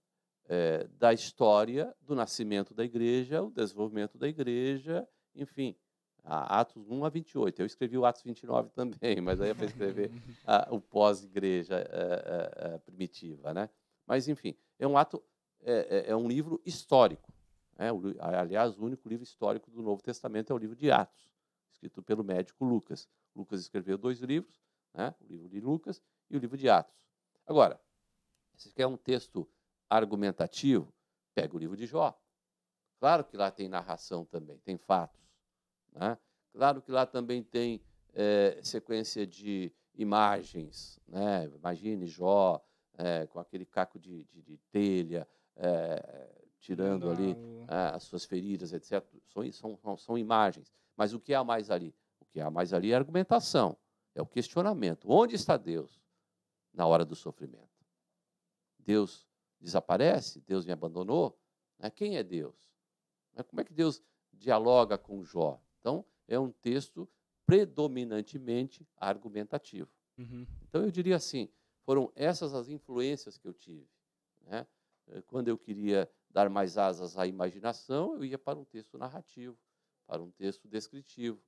é, 0.47 0.87
da 0.97 1.13
história 1.13 1.95
do 2.01 2.15
nascimento 2.15 2.73
da 2.73 2.83
igreja, 2.83 3.41
o 3.41 3.51
desenvolvimento 3.51 4.17
da 4.17 4.27
igreja, 4.27 5.07
enfim. 5.35 5.75
Atos 6.23 6.89
1 6.89 7.05
a 7.05 7.09
28. 7.09 7.61
Eu 7.61 7.65
escrevi 7.65 7.97
o 7.97 8.05
Atos 8.05 8.21
29 8.21 8.69
também, 8.75 9.21
mas 9.21 9.41
aí 9.41 9.49
é 9.49 9.53
para 9.53 9.65
escrever 9.65 10.11
a, 10.45 10.67
o 10.71 10.79
pós-igreja 10.79 11.75
é, 11.75 12.77
primitiva. 12.79 13.53
Né? 13.53 13.69
Mas, 14.05 14.27
enfim, 14.27 14.55
é 14.77 14.87
um 14.87 14.97
ato, 14.97 15.23
é, 15.61 16.05
é 16.07 16.15
um 16.15 16.27
livro 16.27 16.61
histórico. 16.65 17.33
É, 17.79 17.87
aliás, 18.19 18.77
o 18.77 18.83
único 18.83 19.07
livro 19.07 19.23
histórico 19.23 19.71
do 19.71 19.81
Novo 19.81 20.03
Testamento 20.03 20.51
é 20.51 20.53
o 20.53 20.57
livro 20.57 20.75
de 20.75 20.91
Atos, 20.91 21.31
escrito 21.71 22.03
pelo 22.03 22.25
médico 22.25 22.65
Lucas. 22.65 23.07
Lucas 23.33 23.61
escreveu 23.61 23.97
dois 23.97 24.19
livros, 24.19 24.61
né, 24.93 25.15
o 25.21 25.25
livro 25.25 25.47
de 25.47 25.61
Lucas 25.61 26.03
e 26.29 26.35
o 26.35 26.39
livro 26.39 26.57
de 26.57 26.67
Atos. 26.67 26.93
Agora, 27.47 27.79
se 28.53 28.73
quer 28.73 28.85
um 28.85 28.97
texto 28.97 29.49
argumentativo, 29.89 30.93
pega 31.33 31.55
o 31.55 31.57
livro 31.57 31.77
de 31.77 31.85
Jó. 31.85 32.21
Claro 32.99 33.23
que 33.23 33.37
lá 33.37 33.49
tem 33.49 33.69
narração 33.69 34.25
também, 34.25 34.59
tem 34.59 34.77
fatos. 34.77 35.21
Né? 35.93 36.17
Claro 36.51 36.81
que 36.81 36.91
lá 36.91 37.05
também 37.05 37.41
tem 37.41 37.81
é, 38.13 38.59
sequência 38.61 39.25
de 39.25 39.71
imagens. 39.95 40.99
Né? 41.07 41.45
Imagine 41.45 42.05
Jó 42.07 42.61
é, 42.97 43.25
com 43.27 43.39
aquele 43.39 43.65
caco 43.65 43.97
de, 43.97 44.25
de, 44.25 44.41
de 44.41 44.57
telha, 44.69 45.25
é, 45.55 46.38
tirando 46.59 47.09
ali 47.09 47.35
ah, 47.67 47.95
as 47.95 48.03
suas 48.03 48.25
feridas, 48.25 48.73
etc. 48.73 49.05
São, 49.27 49.77
são, 49.77 49.97
são 49.97 50.17
imagens. 50.17 50.71
Mas 50.95 51.13
o 51.13 51.19
que 51.19 51.33
há 51.33 51.43
mais 51.43 51.71
ali? 51.71 51.95
O 52.19 52.25
que 52.25 52.39
há 52.39 52.49
mais 52.49 52.73
ali 52.73 52.91
é 52.91 52.95
a 52.95 52.97
argumentação, 52.97 53.77
é 54.13 54.21
o 54.21 54.25
questionamento. 54.25 55.09
Onde 55.09 55.35
está 55.35 55.57
Deus 55.57 56.01
na 56.73 56.85
hora 56.85 57.05
do 57.05 57.15
sofrimento? 57.15 57.69
Deus 58.77 59.27
desaparece? 59.59 60.41
Deus 60.41 60.65
me 60.65 60.71
abandonou? 60.71 61.39
Né? 61.77 61.89
Quem 61.89 62.17
é 62.17 62.23
Deus? 62.23 62.69
Né? 63.33 63.43
Como 63.43 63.61
é 63.61 63.63
que 63.63 63.73
Deus 63.73 64.01
dialoga 64.33 64.97
com 64.97 65.23
Jó? 65.23 65.61
Então, 65.79 66.05
é 66.27 66.39
um 66.39 66.51
texto 66.51 67.09
predominantemente 67.45 68.87
argumentativo. 68.97 69.89
Uhum. 70.17 70.45
Então 70.67 70.83
eu 70.83 70.91
diria 70.91 71.15
assim, 71.15 71.49
foram 71.83 72.11
essas 72.15 72.53
as 72.53 72.69
influências 72.69 73.37
que 73.37 73.47
eu 73.47 73.53
tive. 73.53 73.89
Né? 74.41 74.67
Eh, 75.07 75.21
quando 75.23 75.47
eu 75.47 75.57
queria 75.57 76.09
dar 76.29 76.49
mais 76.49 76.77
asas 76.77 77.17
à 77.17 77.25
imaginação, 77.25 78.15
eu 78.15 78.25
ia 78.25 78.37
para 78.37 78.57
um 78.57 78.65
texto 78.65 78.97
narrativo, 78.97 79.57
para 80.05 80.21
um 80.21 80.31
texto 80.31 80.67
descritivo. 80.67 81.41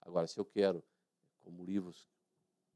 Agora, 0.00 0.26
se 0.26 0.38
eu 0.38 0.44
quero, 0.44 0.82
como 1.40 1.64
livros, 1.64 2.08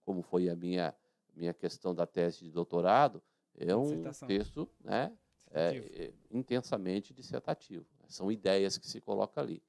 como 0.05 0.23
foi 0.23 0.49
a 0.49 0.57
minha 0.57 0.95
minha 1.35 1.55
questão 1.55 1.95
da 1.95 2.07
tese 2.07 2.41
de 2.41 2.51
doutorado, 2.51 3.23
é 3.57 3.75
um 3.75 4.03
texto 4.27 4.69
né, 4.81 5.17
é, 5.51 5.79
é, 5.79 6.15
intensamente 6.31 7.15
dissertativo. 7.15 7.87
São 8.09 8.31
ideias 8.31 8.77
que 8.77 8.87
se 8.87 9.01
colocam 9.01 9.43
ali. 9.43 9.63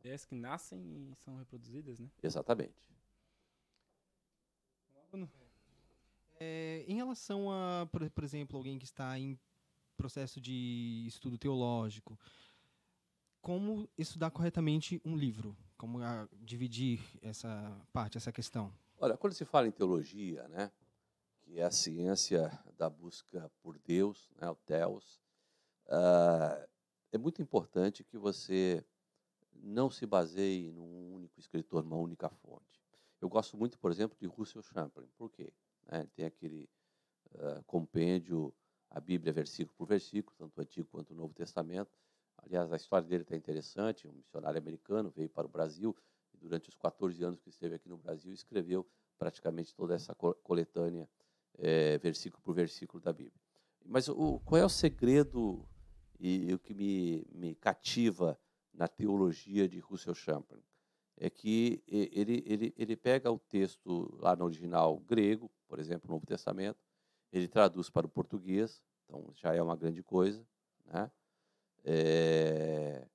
Ideias 0.00 0.24
que 0.24 0.34
nascem 0.34 0.78
e 0.80 1.14
são 1.16 1.36
reproduzidas, 1.36 1.98
né? 1.98 2.10
Exatamente. 2.22 2.90
É, 6.38 6.84
em 6.86 6.94
relação 6.94 7.50
a, 7.50 7.86
por, 7.90 8.08
por, 8.10 8.24
exemplo, 8.24 8.56
alguém 8.56 8.78
que 8.78 8.84
está 8.84 9.18
em 9.18 9.38
processo 10.00 10.40
de 10.40 11.04
estudo 11.06 11.36
teológico, 11.36 12.18
como 13.42 13.86
estudar 13.98 14.30
corretamente 14.30 15.00
um 15.04 15.14
livro? 15.14 15.54
Como 15.76 16.02
a, 16.02 16.26
dividir 16.40 17.00
essa 17.20 17.78
parte, 17.92 18.16
essa 18.16 18.32
questão? 18.32 18.72
Olha, 18.98 19.16
quando 19.16 19.34
se 19.34 19.44
fala 19.44 19.68
em 19.68 19.70
teologia, 19.70 20.48
né, 20.48 20.72
que 21.42 21.58
é 21.58 21.64
a 21.64 21.70
ciência 21.70 22.50
da 22.78 22.88
busca 22.88 23.50
por 23.62 23.78
Deus, 23.78 24.30
né, 24.40 24.48
o 24.48 24.54
Theos, 24.54 25.20
uh, 25.86 26.66
é 27.12 27.18
muito 27.18 27.42
importante 27.42 28.02
que 28.02 28.16
você 28.16 28.82
não 29.52 29.90
se 29.90 30.06
baseie 30.06 30.70
num 30.70 31.14
único 31.14 31.38
escritor, 31.38 31.82
numa 31.82 31.96
única 31.96 32.30
fonte. 32.30 32.80
Eu 33.20 33.28
gosto 33.28 33.54
muito, 33.54 33.78
por 33.78 33.90
exemplo, 33.90 34.16
de 34.18 34.26
Russell 34.26 34.62
Champlin. 34.62 35.06
Por 35.18 35.30
quê? 35.30 35.52
Né, 35.86 36.06
tem 36.14 36.24
aquele 36.24 36.70
uh, 37.34 37.62
compêndio, 37.66 38.54
a 38.90 39.00
Bíblia 39.00 39.32
versículo 39.32 39.74
por 39.76 39.86
versículo, 39.86 40.36
tanto 40.36 40.58
o 40.58 40.60
Antigo 40.60 40.88
quanto 40.90 41.12
o 41.12 41.14
Novo 41.14 41.32
Testamento. 41.32 41.90
Aliás, 42.38 42.72
a 42.72 42.76
história 42.76 43.06
dele 43.06 43.22
está 43.22 43.36
interessante. 43.36 44.08
Um 44.08 44.12
missionário 44.12 44.58
americano 44.58 45.10
veio 45.10 45.28
para 45.28 45.46
o 45.46 45.50
Brasil 45.50 45.96
e, 46.34 46.38
durante 46.38 46.68
os 46.68 46.74
14 46.74 47.22
anos 47.22 47.40
que 47.40 47.48
esteve 47.48 47.76
aqui 47.76 47.88
no 47.88 47.96
Brasil, 47.96 48.32
escreveu 48.32 48.86
praticamente 49.18 49.74
toda 49.74 49.94
essa 49.94 50.14
coletânea 50.14 51.08
é, 51.58 51.98
versículo 51.98 52.42
por 52.42 52.54
versículo 52.54 53.02
da 53.02 53.12
Bíblia. 53.12 53.40
Mas 53.84 54.08
o, 54.08 54.40
qual 54.40 54.60
é 54.60 54.64
o 54.64 54.68
segredo 54.68 55.66
e, 56.18 56.50
e 56.50 56.54
o 56.54 56.58
que 56.58 56.74
me, 56.74 57.26
me 57.32 57.54
cativa 57.54 58.38
na 58.72 58.88
teologia 58.88 59.68
de 59.68 59.78
Russell 59.78 60.14
Champlin? 60.14 60.62
É 61.16 61.28
que 61.28 61.82
ele, 61.86 62.42
ele, 62.46 62.74
ele 62.76 62.96
pega 62.96 63.30
o 63.30 63.38
texto 63.38 64.16
lá 64.18 64.34
no 64.34 64.46
original 64.46 64.98
grego, 65.00 65.50
por 65.68 65.78
exemplo, 65.78 66.08
no 66.08 66.14
Novo 66.14 66.24
Testamento, 66.24 66.78
ele 67.32 67.48
traduz 67.48 67.88
para 67.88 68.06
o 68.06 68.08
português, 68.08 68.82
então 69.04 69.30
já 69.34 69.54
é 69.54 69.62
uma 69.62 69.76
grande 69.76 70.02
coisa. 70.02 70.44
Né? 70.86 71.10
É, 71.84 73.06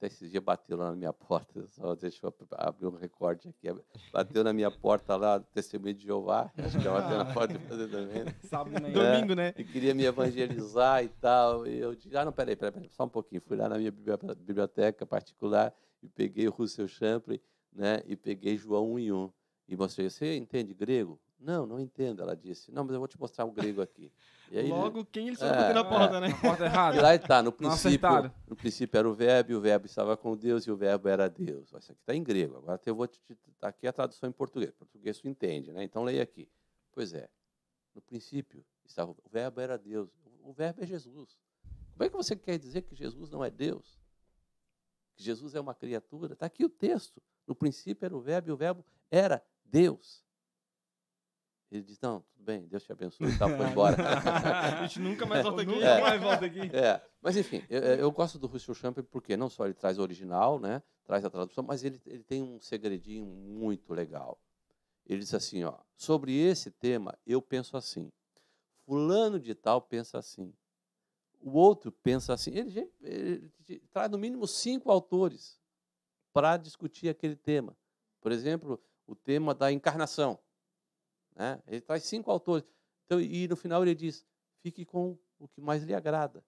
até 0.00 0.06
esses 0.06 0.30
dias 0.30 0.42
bateu 0.42 0.78
lá 0.78 0.90
na 0.90 0.96
minha 0.96 1.12
porta, 1.14 1.66
só 1.68 1.94
deixa 1.94 2.26
eu 2.26 2.34
abrir 2.52 2.86
um 2.86 2.96
recorte 2.96 3.48
aqui. 3.48 3.68
Bateu 4.10 4.42
na 4.42 4.52
minha 4.52 4.70
porta 4.70 5.14
lá, 5.14 5.38
testemunho 5.38 5.92
de 5.92 6.04
Jeová, 6.04 6.50
acho 6.56 6.78
que 6.78 6.84
já 6.84 6.90
bateu 6.90 7.18
na 7.18 7.34
porta 7.34 7.58
de 7.58 7.66
fazer 7.66 7.88
também. 7.88 8.24
Né? 8.24 8.34
Sábado, 8.44 8.80
né? 8.80 8.90
Domingo, 8.90 9.34
né? 9.34 9.52
E 9.58 9.62
queria 9.62 9.94
me 9.94 10.04
evangelizar 10.04 11.04
e 11.04 11.08
tal. 11.08 11.66
E 11.66 11.78
eu 11.78 11.94
disse, 11.94 12.16
ah, 12.16 12.24
não, 12.24 12.32
peraí, 12.32 12.56
peraí, 12.56 12.72
peraí, 12.72 12.88
só 12.88 13.04
um 13.04 13.08
pouquinho. 13.10 13.42
Fui 13.42 13.58
lá 13.58 13.68
na 13.68 13.76
minha 13.76 13.90
biblioteca 13.90 15.04
particular 15.04 15.74
e 16.02 16.08
peguei 16.08 16.48
o 16.48 16.50
Russell 16.50 16.88
Champlin, 16.88 17.38
né? 17.70 18.02
E 18.06 18.16
peguei 18.16 18.56
João 18.56 18.92
1 18.92 18.98
em 18.98 19.12
1. 19.12 19.32
E 19.68 19.76
mostrei, 19.76 20.08
você 20.08 20.34
entende 20.34 20.72
grego? 20.72 21.20
Não, 21.40 21.64
não 21.64 21.80
entendo, 21.80 22.22
ela 22.22 22.36
disse. 22.36 22.70
Não, 22.70 22.84
mas 22.84 22.92
eu 22.92 22.98
vou 22.98 23.08
te 23.08 23.18
mostrar 23.18 23.46
o 23.46 23.50
grego 23.50 23.80
aqui. 23.80 24.12
Aí, 24.52 24.68
Logo, 24.68 25.04
quem 25.06 25.28
ele 25.28 25.34
estava 25.34 25.70
é, 25.70 25.72
na 25.72 25.84
porta, 25.84 26.16
é, 26.16 26.20
né? 26.20 26.28
Na 26.28 26.36
porta 26.36 26.64
errada. 26.66 26.96
E 26.96 27.00
lá 27.00 27.14
está, 27.14 27.42
no 27.42 27.50
princípio, 27.50 28.32
no 28.46 28.54
princípio 28.54 28.98
era 28.98 29.08
o 29.08 29.14
verbo, 29.14 29.52
e 29.52 29.54
o 29.54 29.60
verbo 29.60 29.86
estava 29.86 30.16
com 30.16 30.36
Deus, 30.36 30.64
e 30.64 30.70
o 30.70 30.76
verbo 30.76 31.08
era 31.08 31.28
Deus. 31.30 31.68
Isso 31.68 31.76
aqui 31.76 32.00
está 32.00 32.14
em 32.14 32.22
grego. 32.22 32.58
Agora 32.58 32.78
eu 32.84 32.94
vou 32.94 33.06
te, 33.06 33.18
tá 33.58 33.68
aqui 33.68 33.86
a 33.86 33.92
tradução 33.92 34.28
em 34.28 34.32
português. 34.32 34.70
Português 34.72 35.18
tu 35.18 35.28
entende, 35.28 35.72
né? 35.72 35.82
Então 35.82 36.02
leia 36.02 36.22
aqui. 36.22 36.46
Pois 36.92 37.14
é. 37.14 37.28
No 37.94 38.02
princípio 38.02 38.64
estava 38.84 39.10
o 39.10 39.16
verbo 39.30 39.60
era 39.60 39.78
Deus. 39.78 40.10
O 40.42 40.52
verbo 40.52 40.82
é 40.82 40.86
Jesus. 40.86 41.38
Como 41.92 42.04
é 42.04 42.08
que 42.08 42.16
você 42.16 42.36
quer 42.36 42.58
dizer 42.58 42.82
que 42.82 42.94
Jesus 42.94 43.30
não 43.30 43.44
é 43.44 43.50
Deus? 43.50 43.98
Que 45.14 45.22
Jesus 45.22 45.54
é 45.54 45.60
uma 45.60 45.74
criatura? 45.74 46.34
Está 46.34 46.46
aqui 46.46 46.64
o 46.64 46.68
texto. 46.68 47.22
No 47.46 47.54
princípio 47.54 48.04
era 48.04 48.16
o 48.16 48.20
verbo, 48.20 48.48
e 48.48 48.52
o 48.52 48.56
verbo 48.56 48.84
era 49.10 49.42
Deus. 49.64 50.24
Ele 51.70 51.82
diz, 51.82 52.00
não, 52.00 52.20
tudo 52.20 52.44
bem, 52.44 52.66
Deus 52.66 52.82
te 52.82 52.90
abençoe 52.90 53.28
e 53.28 53.38
tal, 53.38 53.48
foi 53.48 53.66
embora. 53.70 53.96
a 53.96 54.82
gente 54.82 54.98
nunca 54.98 55.24
mais 55.24 55.42
volta 55.42 55.62
aqui. 55.62 55.82
É, 55.82 56.00
mais 56.00 56.20
volta 56.20 56.46
aqui. 56.46 56.60
É. 56.76 57.00
Mas, 57.22 57.36
enfim, 57.36 57.64
eu, 57.70 57.80
eu, 57.80 58.10
gosto 58.10 58.38
do 58.38 58.46
Russell 58.46 58.74
Champion 58.74 59.04
porque 59.04 59.36
não 59.36 59.48
só 59.48 59.66
ele 59.66 59.74
traz 59.74 59.98
o 59.98 60.02
original, 60.02 60.58
né, 60.58 60.82
traz 61.04 61.24
a 61.24 61.30
tradução, 61.30 61.62
mas 61.62 61.84
ele, 61.84 62.00
ele 62.06 62.24
tem 62.24 62.42
um 62.42 62.60
segredinho 62.60 63.24
muito 63.24 63.94
legal. 63.94 64.40
Ele 65.06 65.20
diz 65.20 65.32
assim, 65.32 65.62
ó, 65.62 65.78
sobre 65.96 66.36
esse 66.36 66.70
tema 66.70 67.16
eu 67.26 67.40
penso 67.40 67.76
assim, 67.76 68.10
fulano 68.84 69.38
de 69.38 69.54
tal 69.54 69.80
pensa 69.80 70.18
assim, 70.18 70.52
o 71.40 71.52
outro 71.52 71.90
pensa 71.90 72.34
assim. 72.34 72.50
Ele, 72.50 72.90
ele, 73.00 73.52
ele 73.68 73.80
traz 73.90 74.10
no 74.10 74.18
mínimo 74.18 74.46
cinco 74.46 74.90
autores 74.90 75.58
para 76.32 76.56
discutir 76.56 77.08
aquele 77.08 77.34
tema. 77.34 77.76
Por 78.20 78.30
exemplo, 78.30 78.80
o 79.06 79.14
tema 79.14 79.54
da 79.54 79.72
encarnação. 79.72 80.38
Né? 81.40 81.58
Ele 81.66 81.80
traz 81.80 82.04
cinco 82.04 82.30
autores. 82.30 82.68
Então, 83.06 83.18
e 83.18 83.48
no 83.48 83.56
final 83.56 83.82
ele 83.82 83.94
diz: 83.94 84.26
fique 84.60 84.84
com 84.84 85.18
o 85.38 85.48
que 85.48 85.58
mais 85.58 85.82
lhe 85.82 85.94
agrada. 85.94 86.44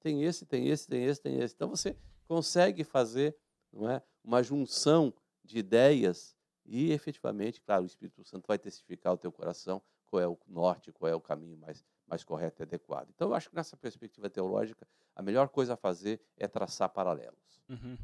Tem 0.00 0.24
esse, 0.24 0.44
tem 0.44 0.66
esse, 0.66 0.88
tem 0.88 1.04
esse, 1.04 1.22
tem 1.22 1.38
esse. 1.38 1.54
Então 1.54 1.68
você 1.68 1.96
consegue 2.26 2.82
fazer 2.82 3.38
não 3.72 3.88
é, 3.88 4.02
uma 4.24 4.42
junção 4.42 5.14
de 5.44 5.58
ideias 5.58 6.36
e 6.66 6.90
efetivamente, 6.90 7.60
claro, 7.60 7.84
o 7.84 7.86
Espírito 7.86 8.24
Santo 8.24 8.48
vai 8.48 8.58
testificar 8.58 9.12
o 9.12 9.16
teu 9.16 9.30
coração 9.30 9.80
qual 10.08 10.20
é 10.20 10.26
o 10.26 10.36
norte, 10.48 10.90
qual 10.90 11.08
é 11.08 11.14
o 11.14 11.20
caminho 11.20 11.56
mais, 11.56 11.84
mais 12.04 12.24
correto 12.24 12.62
e 12.62 12.64
adequado. 12.64 13.10
Então, 13.14 13.28
eu 13.28 13.34
acho 13.34 13.48
que 13.48 13.54
nessa 13.54 13.76
perspectiva 13.76 14.28
teológica, 14.28 14.86
a 15.14 15.22
melhor 15.22 15.48
coisa 15.48 15.74
a 15.74 15.76
fazer 15.76 16.20
é 16.36 16.48
traçar 16.48 16.88
paralelos. 16.88 17.62
Uhum. 17.68 17.96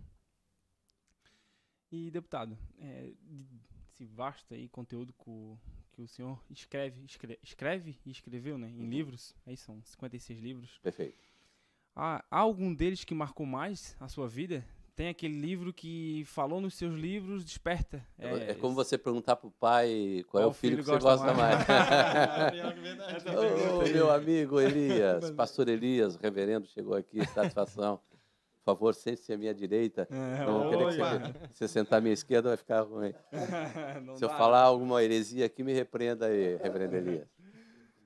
E, 1.90 2.10
deputado, 2.10 2.56
é, 2.78 3.12
esse 3.98 4.06
vasto 4.06 4.54
aí 4.54 4.68
conteúdo 4.68 5.12
com, 5.14 5.58
que 5.98 6.02
o 6.04 6.08
senhor 6.08 6.40
escreve, 6.48 7.04
escreve, 7.04 7.38
escreve 7.42 7.98
e 8.06 8.10
escreveu, 8.12 8.56
né, 8.56 8.68
em 8.68 8.82
uhum. 8.82 8.88
livros, 8.88 9.34
aí 9.44 9.56
são 9.56 9.82
56 9.82 10.38
livros. 10.38 10.78
Perfeito. 10.80 11.18
Há, 11.94 12.24
há 12.30 12.38
algum 12.38 12.72
deles 12.72 13.02
que 13.02 13.12
marcou 13.12 13.44
mais 13.44 13.96
a 13.98 14.06
sua 14.06 14.28
vida? 14.28 14.64
Tem 14.94 15.08
aquele 15.08 15.40
livro 15.40 15.72
que 15.72 16.22
falou 16.26 16.60
nos 16.60 16.74
seus 16.74 16.94
livros, 16.94 17.44
desperta. 17.44 18.04
É, 18.16 18.28
é, 18.28 18.50
é 18.50 18.54
como 18.54 18.76
você 18.76 18.96
perguntar 18.96 19.34
para 19.34 19.48
o 19.48 19.50
pai 19.50 20.24
qual, 20.28 20.42
qual 20.42 20.44
é 20.44 20.46
o 20.46 20.52
filho, 20.52 20.76
filho 20.76 20.84
que 20.84 20.90
você 20.90 21.00
gosta 21.00 21.34
mais. 21.34 21.66
mais. 21.66 22.54
Ô, 23.78 23.92
meu 23.92 24.10
amigo 24.12 24.60
Elias, 24.60 25.30
pastor 25.34 25.68
Elias, 25.68 26.14
reverendo, 26.14 26.68
chegou 26.68 26.94
aqui, 26.94 27.26
satisfação 27.26 28.00
favor, 28.74 28.94
sente-se 28.94 29.32
à 29.32 29.36
minha 29.38 29.54
direita. 29.54 30.06
É, 30.10 30.44
não 30.44 30.60
vou 30.60 30.70
querer 30.70 30.88
que 30.88 30.96
você, 30.96 31.48
você 31.52 31.68
sentar 31.68 31.98
à 31.98 32.02
minha 32.02 32.12
esquerda, 32.12 32.50
vai 32.50 32.56
ficar 32.56 32.82
ruim. 32.82 33.14
Se 34.16 34.24
eu 34.24 34.28
falar 34.28 34.62
alguma 34.62 35.02
heresia 35.02 35.46
aqui, 35.46 35.62
me 35.62 35.72
repreenda 35.72 36.26
aí, 36.26 36.56
reverendo 36.56 36.96
Elias. 36.96 37.28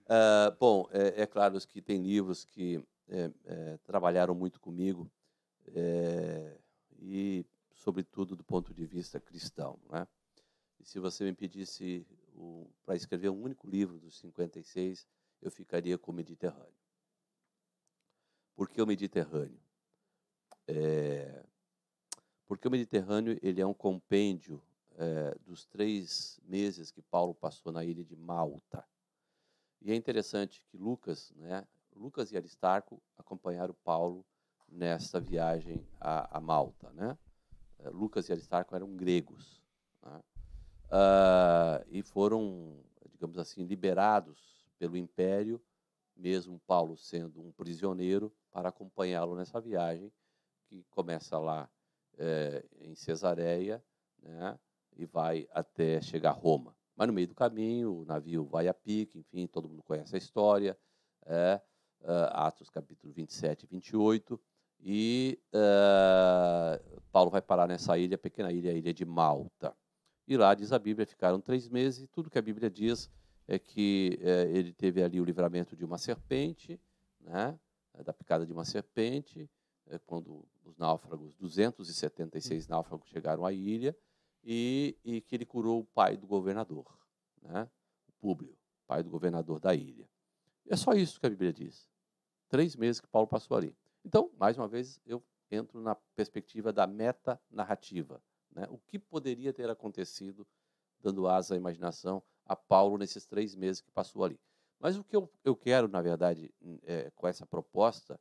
Uh, 0.04 0.54
bom, 0.58 0.88
é, 0.92 1.22
é, 1.22 1.26
claro 1.26 1.58
que 1.66 1.80
tem 1.80 2.02
livros 2.02 2.44
que 2.44 2.84
é, 3.08 3.30
é, 3.44 3.78
trabalharam 3.84 4.34
muito 4.34 4.60
comigo 4.60 5.10
é, 5.74 6.56
e, 7.00 7.46
sobretudo, 7.74 8.36
do 8.36 8.44
ponto 8.44 8.74
de 8.74 8.84
vista 8.84 9.18
cristão. 9.18 9.78
Né? 9.90 10.06
E 10.80 10.84
se 10.84 10.98
você 10.98 11.24
me 11.24 11.32
pedisse 11.32 12.06
para 12.84 12.94
escrever 12.94 13.30
um 13.30 13.42
único 13.42 13.68
livro 13.68 13.98
dos 13.98 14.18
56, 14.18 15.06
eu 15.40 15.50
ficaria 15.50 15.96
com 15.96 16.12
o 16.12 16.14
Mediterrâneo. 16.14 16.82
Por 18.54 18.68
que 18.68 18.82
o 18.82 18.86
Mediterrâneo? 18.86 19.61
É, 20.68 21.44
porque 22.46 22.68
o 22.68 22.70
Mediterrâneo 22.70 23.38
ele 23.42 23.60
é 23.60 23.66
um 23.66 23.74
compêndio 23.74 24.62
é, 24.96 25.34
dos 25.46 25.64
três 25.64 26.38
meses 26.44 26.90
que 26.90 27.02
Paulo 27.02 27.34
passou 27.34 27.72
na 27.72 27.84
ilha 27.84 28.04
de 28.04 28.16
Malta. 28.16 28.84
E 29.80 29.90
é 29.90 29.96
interessante 29.96 30.62
que 30.68 30.76
Lucas, 30.76 31.32
né, 31.36 31.66
Lucas 31.94 32.30
e 32.30 32.36
Aristarco 32.36 33.02
acompanharam 33.16 33.74
Paulo 33.84 34.24
nessa 34.68 35.18
viagem 35.20 35.84
a, 36.00 36.38
a 36.38 36.40
Malta. 36.40 36.90
Né? 36.92 37.16
É, 37.78 37.90
Lucas 37.90 38.28
e 38.28 38.32
Aristarco 38.32 38.74
eram 38.74 38.94
gregos 38.94 39.62
né? 40.02 40.20
uh, 40.88 41.84
e 41.88 42.02
foram, 42.02 42.76
digamos 43.10 43.38
assim, 43.38 43.64
liberados 43.64 44.70
pelo 44.78 44.96
Império, 44.96 45.60
mesmo 46.16 46.60
Paulo 46.66 46.96
sendo 46.96 47.40
um 47.40 47.50
prisioneiro, 47.52 48.32
para 48.50 48.68
acompanhá-lo 48.68 49.34
nessa 49.34 49.60
viagem 49.60 50.12
que 50.80 50.90
começa 50.90 51.38
lá 51.38 51.68
é, 52.18 52.64
em 52.80 52.94
Cesareia, 52.94 53.82
né, 54.22 54.58
e 54.96 55.06
vai 55.06 55.48
até 55.52 56.00
chegar 56.00 56.30
a 56.30 56.34
Roma. 56.34 56.74
Mas 56.96 57.06
no 57.06 57.12
meio 57.12 57.28
do 57.28 57.34
caminho, 57.34 58.00
o 58.00 58.04
navio 58.04 58.44
vai 58.44 58.68
a 58.68 58.74
pique, 58.74 59.18
enfim, 59.18 59.46
todo 59.46 59.68
mundo 59.68 59.82
conhece 59.82 60.14
a 60.14 60.18
história. 60.18 60.78
É, 61.24 61.60
uh, 62.02 62.30
Atos 62.32 62.68
capítulo 62.68 63.12
27 63.12 63.64
e 63.64 63.66
28. 63.66 64.40
E 64.84 65.38
uh, 65.54 67.00
Paulo 67.12 67.30
vai 67.30 67.40
parar 67.40 67.68
nessa 67.68 67.96
ilha, 67.96 68.18
pequena 68.18 68.52
ilha, 68.52 68.72
a 68.72 68.74
ilha 68.74 68.92
de 68.92 69.04
Malta. 69.04 69.74
E 70.26 70.36
lá, 70.36 70.54
diz 70.54 70.72
a 70.72 70.78
Bíblia, 70.78 71.06
ficaram 71.06 71.40
três 71.40 71.68
meses, 71.68 72.02
e 72.02 72.06
tudo 72.08 72.30
que 72.30 72.38
a 72.38 72.42
Bíblia 72.42 72.70
diz 72.70 73.10
é 73.46 73.58
que 73.58 74.18
uh, 74.20 74.56
ele 74.56 74.72
teve 74.72 75.02
ali 75.02 75.20
o 75.20 75.24
livramento 75.24 75.76
de 75.76 75.84
uma 75.84 75.98
serpente, 75.98 76.80
né, 77.20 77.58
da 78.04 78.12
picada 78.12 78.44
de 78.44 78.52
uma 78.52 78.64
serpente, 78.64 79.48
quando 80.06 80.44
os 80.64 80.76
náufragos, 80.76 81.34
276 81.36 82.68
náufragos 82.68 83.08
chegaram 83.08 83.44
à 83.44 83.52
ilha, 83.52 83.96
e, 84.44 84.96
e 85.04 85.20
que 85.20 85.36
ele 85.36 85.46
curou 85.46 85.80
o 85.80 85.84
pai 85.84 86.16
do 86.16 86.26
governador, 86.26 86.86
né, 87.40 87.70
o 88.08 88.12
Públio, 88.12 88.56
pai 88.86 89.02
do 89.02 89.10
governador 89.10 89.60
da 89.60 89.74
ilha. 89.74 90.08
E 90.66 90.72
é 90.72 90.76
só 90.76 90.92
isso 90.92 91.20
que 91.20 91.26
a 91.26 91.30
Bíblia 91.30 91.52
diz. 91.52 91.88
Três 92.48 92.76
meses 92.76 93.00
que 93.00 93.06
Paulo 93.08 93.28
passou 93.28 93.56
ali. 93.56 93.74
Então, 94.04 94.30
mais 94.38 94.58
uma 94.58 94.68
vez, 94.68 95.00
eu 95.06 95.22
entro 95.50 95.80
na 95.80 95.94
perspectiva 95.94 96.72
da 96.72 96.86
meta-narrativa. 96.86 98.22
Né? 98.50 98.66
O 98.68 98.78
que 98.78 98.98
poderia 98.98 99.52
ter 99.52 99.68
acontecido, 99.70 100.46
dando 101.00 101.26
asa 101.26 101.54
à 101.54 101.56
imaginação, 101.56 102.22
a 102.44 102.56
Paulo 102.56 102.98
nesses 102.98 103.26
três 103.26 103.54
meses 103.54 103.80
que 103.80 103.90
passou 103.90 104.24
ali. 104.24 104.40
Mas 104.78 104.96
o 104.96 105.04
que 105.04 105.14
eu, 105.14 105.30
eu 105.44 105.54
quero, 105.54 105.86
na 105.86 106.02
verdade, 106.02 106.52
é, 106.82 107.10
com 107.14 107.28
essa 107.28 107.46
proposta, 107.46 108.18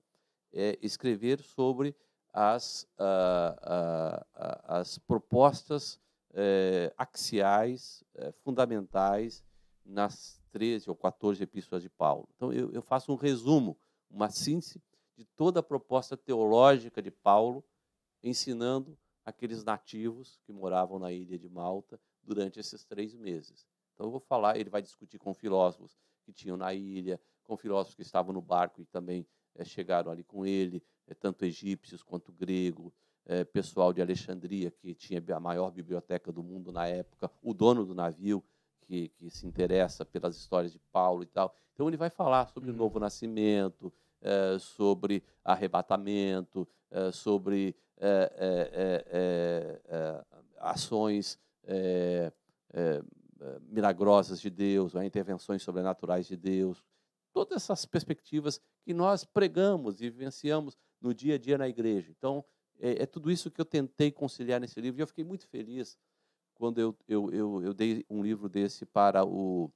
é 0.53 0.77
escrever 0.81 1.39
sobre 1.39 1.95
as, 2.33 2.87
uh, 2.97 3.55
uh, 3.63 4.21
uh, 4.35 4.61
as 4.67 4.97
propostas 4.97 5.99
eh, 6.33 6.93
axiais, 6.97 8.05
eh, 8.15 8.31
fundamentais, 8.31 9.43
nas 9.83 10.41
13 10.51 10.89
ou 10.89 10.95
14 10.95 11.43
epístolas 11.43 11.83
de 11.83 11.89
Paulo. 11.89 12.29
Então, 12.35 12.53
eu, 12.53 12.71
eu 12.71 12.81
faço 12.81 13.11
um 13.11 13.15
resumo, 13.15 13.77
uma 14.09 14.29
síntese 14.29 14.81
de 15.17 15.25
toda 15.25 15.59
a 15.59 15.63
proposta 15.63 16.15
teológica 16.15 17.01
de 17.01 17.11
Paulo, 17.11 17.63
ensinando 18.23 18.97
aqueles 19.25 19.63
nativos 19.65 20.39
que 20.45 20.53
moravam 20.53 20.97
na 20.97 21.11
ilha 21.11 21.37
de 21.37 21.49
Malta 21.49 21.99
durante 22.23 22.59
esses 22.59 22.85
três 22.85 23.13
meses. 23.13 23.67
Então, 23.93 24.07
eu 24.07 24.11
vou 24.11 24.19
falar, 24.21 24.57
ele 24.57 24.69
vai 24.69 24.81
discutir 24.81 25.19
com 25.19 25.33
filósofos 25.33 25.97
que 26.23 26.31
tinham 26.31 26.55
na 26.55 26.73
ilha, 26.73 27.19
com 27.43 27.57
filósofos 27.57 27.95
que 27.95 28.03
estavam 28.03 28.33
no 28.33 28.41
barco 28.41 28.79
e 28.79 28.85
também 28.85 29.27
é, 29.55 29.65
chegaram 29.65 30.11
ali 30.11 30.23
com 30.23 30.45
ele, 30.45 30.81
tanto 31.13 31.45
egípcios 31.45 32.03
quanto 32.03 32.31
grego, 32.31 32.93
é, 33.25 33.43
pessoal 33.43 33.93
de 33.93 34.01
Alexandria, 34.01 34.71
que 34.71 34.93
tinha 34.93 35.23
a 35.35 35.39
maior 35.39 35.71
biblioteca 35.71 36.31
do 36.31 36.43
mundo 36.43 36.71
na 36.71 36.87
época, 36.87 37.29
o 37.41 37.53
dono 37.53 37.85
do 37.85 37.93
navio, 37.95 38.43
que, 38.81 39.09
que 39.09 39.29
se 39.29 39.45
interessa 39.47 40.03
pelas 40.03 40.35
histórias 40.35 40.73
de 40.73 40.79
Paulo 40.91 41.23
e 41.23 41.25
tal. 41.25 41.55
Então, 41.73 41.87
ele 41.87 41.97
vai 41.97 42.09
falar 42.09 42.47
sobre 42.47 42.69
o 42.69 42.73
uhum. 42.73 42.79
novo 42.79 42.99
nascimento, 42.99 43.93
é, 44.21 44.59
sobre 44.59 45.23
arrebatamento, 45.43 46.67
é, 46.91 47.11
sobre 47.11 47.75
é, 47.97 48.31
ações 50.59 51.39
milagrosas 53.69 54.39
de 54.41 54.49
Deus, 54.49 54.93
né, 54.93 55.05
intervenções 55.05 55.63
sobrenaturais 55.63 56.27
de 56.27 56.35
Deus. 56.35 56.83
Todas 57.33 57.63
essas 57.63 57.85
perspectivas 57.85 58.59
que 58.83 58.93
nós 58.93 59.23
pregamos 59.23 60.01
e 60.01 60.09
vivenciamos 60.09 60.77
no 61.01 61.13
dia 61.13 61.35
a 61.35 61.37
dia 61.37 61.57
na 61.57 61.67
igreja. 61.67 62.11
Então, 62.11 62.45
é, 62.79 63.03
é, 63.03 63.05
tudo 63.05 63.31
isso 63.31 63.51
que 63.51 63.59
eu 63.59 63.65
tentei 63.65 64.11
conciliar 64.11 64.59
nesse 64.59 64.79
livro 64.79 64.99
e 64.99 65.03
eu 65.03 65.07
fiquei 65.07 65.23
muito 65.23 65.47
feliz 65.47 65.97
quando 66.53 66.79
eu, 66.79 66.95
eu, 67.07 67.31
eu, 67.31 67.63
eu 67.63 67.73
dei 67.73 68.05
um 68.09 68.21
livro 68.21 68.47
desse 68.47 68.85
para 68.85 69.25
o, 69.25 69.71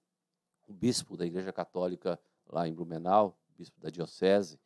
o 0.68 0.74
bispo 0.74 1.18
da 1.18 1.26
Igreja 1.26 1.52
Católica 1.52 2.20
lá 2.48 2.68
em 2.68 2.74
Blumenau, 2.74 3.38
bispo 3.58 3.80
da 3.80 3.90
diocese, 3.90 4.60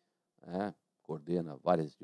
né, 0.45 0.75
coordena 1.01 1.57
várias, 1.63 1.97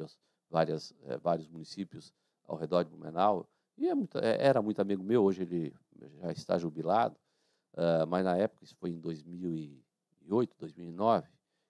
várias, 0.50 0.94
é, 1.04 1.18
vários 1.18 1.48
municípios 1.48 2.14
ao 2.46 2.56
redor 2.56 2.84
de 2.84 2.90
Blumenau, 2.90 3.50
e 3.78 3.88
é 3.88 3.96
muito, 3.96 4.18
é, 4.18 4.38
era 4.42 4.62
muito 4.62 4.82
amigo 4.82 5.04
meu, 5.04 5.24
hoje 5.24 5.42
ele 5.42 5.76
já 6.22 6.32
está 6.32 6.58
jubilado, 6.58 7.18
uh, 7.74 8.08
mas 8.08 8.24
na 8.24 8.38
época, 8.38 8.64
isso 8.64 8.76
foi 8.76 8.92
em 8.92 9.00
2008, 9.00 10.56
2009, 10.58 11.28